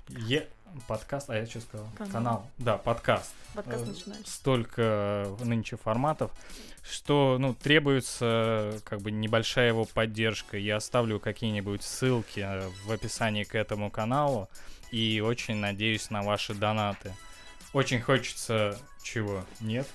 я... 0.10 0.44
Подкаст, 0.86 1.30
а 1.30 1.38
я 1.38 1.46
что 1.46 1.62
сказал? 1.62 1.88
Канал. 1.98 2.12
Канал. 2.12 2.48
Да, 2.58 2.78
подкаст. 2.78 3.34
Подкаст 3.56 3.86
Э, 3.86 3.90
начинаешь. 3.90 4.26
Столько 4.26 5.30
нынче 5.40 5.78
форматов, 5.78 6.32
что, 6.84 7.38
ну, 7.40 7.54
требуется 7.54 8.82
как 8.84 9.00
бы 9.00 9.12
небольшая 9.12 9.70
его 9.70 9.86
поддержка. 9.86 10.58
Я 10.58 10.76
оставлю 10.76 11.22
какие-нибудь 11.22 11.82
ссылки 11.82 12.42
э, 12.42 12.68
в 12.86 12.92
описании 12.92 13.46
к 13.46 13.56
этому 13.56 13.90
каналу 13.90 14.50
и 14.92 15.24
очень 15.26 15.56
надеюсь 15.56 16.10
на 16.10 16.22
ваши 16.22 16.54
донаты. 16.54 17.16
Очень 17.72 18.02
хочется... 18.02 18.78
Чего? 19.02 19.46
Нет? 19.62 19.88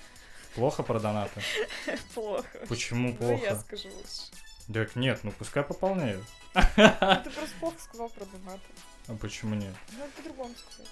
Плохо 0.54 0.82
про 0.82 1.00
донаты? 1.00 1.40
Плохо. 2.14 2.58
Почему 2.68 3.14
плохо? 3.14 3.56
скажу 3.60 3.88
лучше. 3.88 4.30
Так 4.72 4.96
нет, 4.96 5.20
ну 5.22 5.32
пускай 5.32 5.62
пополняют. 5.62 6.24
Ты 6.54 7.30
просто 7.30 7.56
плохо 7.60 7.76
сказал 7.78 8.08
про 8.10 8.24
донаты. 8.26 8.62
А 9.08 9.14
почему 9.14 9.54
нет? 9.54 9.74
Надо 9.92 10.10
по-другому 10.16 10.54
сказать. 10.54 10.88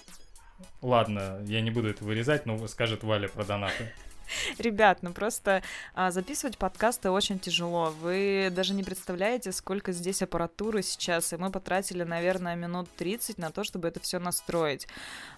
Ладно, 0.81 1.41
я 1.45 1.61
не 1.61 1.71
буду 1.71 1.89
это 1.89 2.03
вырезать, 2.03 2.45
но 2.45 2.67
скажет 2.67 3.03
Валя 3.03 3.27
про 3.27 3.43
донаты. 3.43 3.93
Ребят, 4.57 4.99
ну 5.01 5.13
просто 5.13 5.63
а, 5.93 6.11
записывать 6.11 6.57
подкасты 6.57 7.09
очень 7.09 7.39
тяжело. 7.39 7.93
Вы 8.01 8.49
даже 8.51 8.73
не 8.73 8.83
представляете, 8.83 9.51
сколько 9.51 9.91
здесь 9.91 10.21
аппаратуры 10.21 10.81
сейчас. 10.83 11.33
И 11.33 11.37
мы 11.37 11.51
потратили, 11.51 12.03
наверное, 12.03 12.55
минут 12.55 12.89
30 12.97 13.37
на 13.37 13.51
то, 13.51 13.63
чтобы 13.63 13.87
это 13.87 13.99
все 13.99 14.19
настроить. 14.19 14.87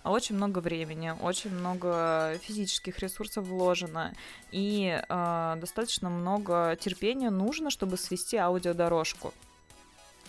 А 0.04 0.12
очень 0.12 0.36
много 0.36 0.60
времени, 0.60 1.14
очень 1.22 1.52
много 1.52 2.38
физических 2.42 3.00
ресурсов 3.00 3.46
вложено. 3.46 4.14
И 4.52 5.00
а, 5.10 5.56
достаточно 5.58 6.10
много 6.10 6.78
терпения 6.80 7.30
нужно, 7.30 7.70
чтобы 7.70 7.98
свести 7.98 8.38
аудиодорожку. 8.38 9.34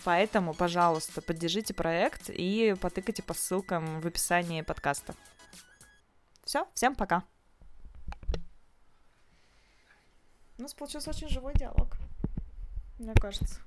Поэтому, 0.03 0.53
пожалуйста, 0.53 1.21
поддержите 1.21 1.73
проект 1.73 2.29
и 2.29 2.75
потыкайте 2.79 3.23
по 3.23 3.33
ссылкам 3.33 4.01
в 4.01 4.05
описании 4.05 4.61
подкаста. 4.61 5.15
Все, 6.43 6.67
всем 6.75 6.93
пока. 6.93 7.23
У 10.57 10.61
нас 10.61 10.73
получился 10.73 11.09
очень 11.09 11.27
живой 11.27 11.53
диалог, 11.53 11.97
мне 12.97 13.13
кажется. 13.13 13.59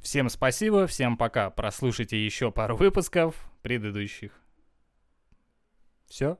Всем 0.00 0.30
спасибо, 0.30 0.86
всем 0.86 1.18
пока. 1.18 1.50
Прослушайте 1.50 2.24
еще 2.24 2.50
пару 2.50 2.76
выпусков 2.76 3.36
предыдущих. 3.62 4.32
Все? 6.06 6.38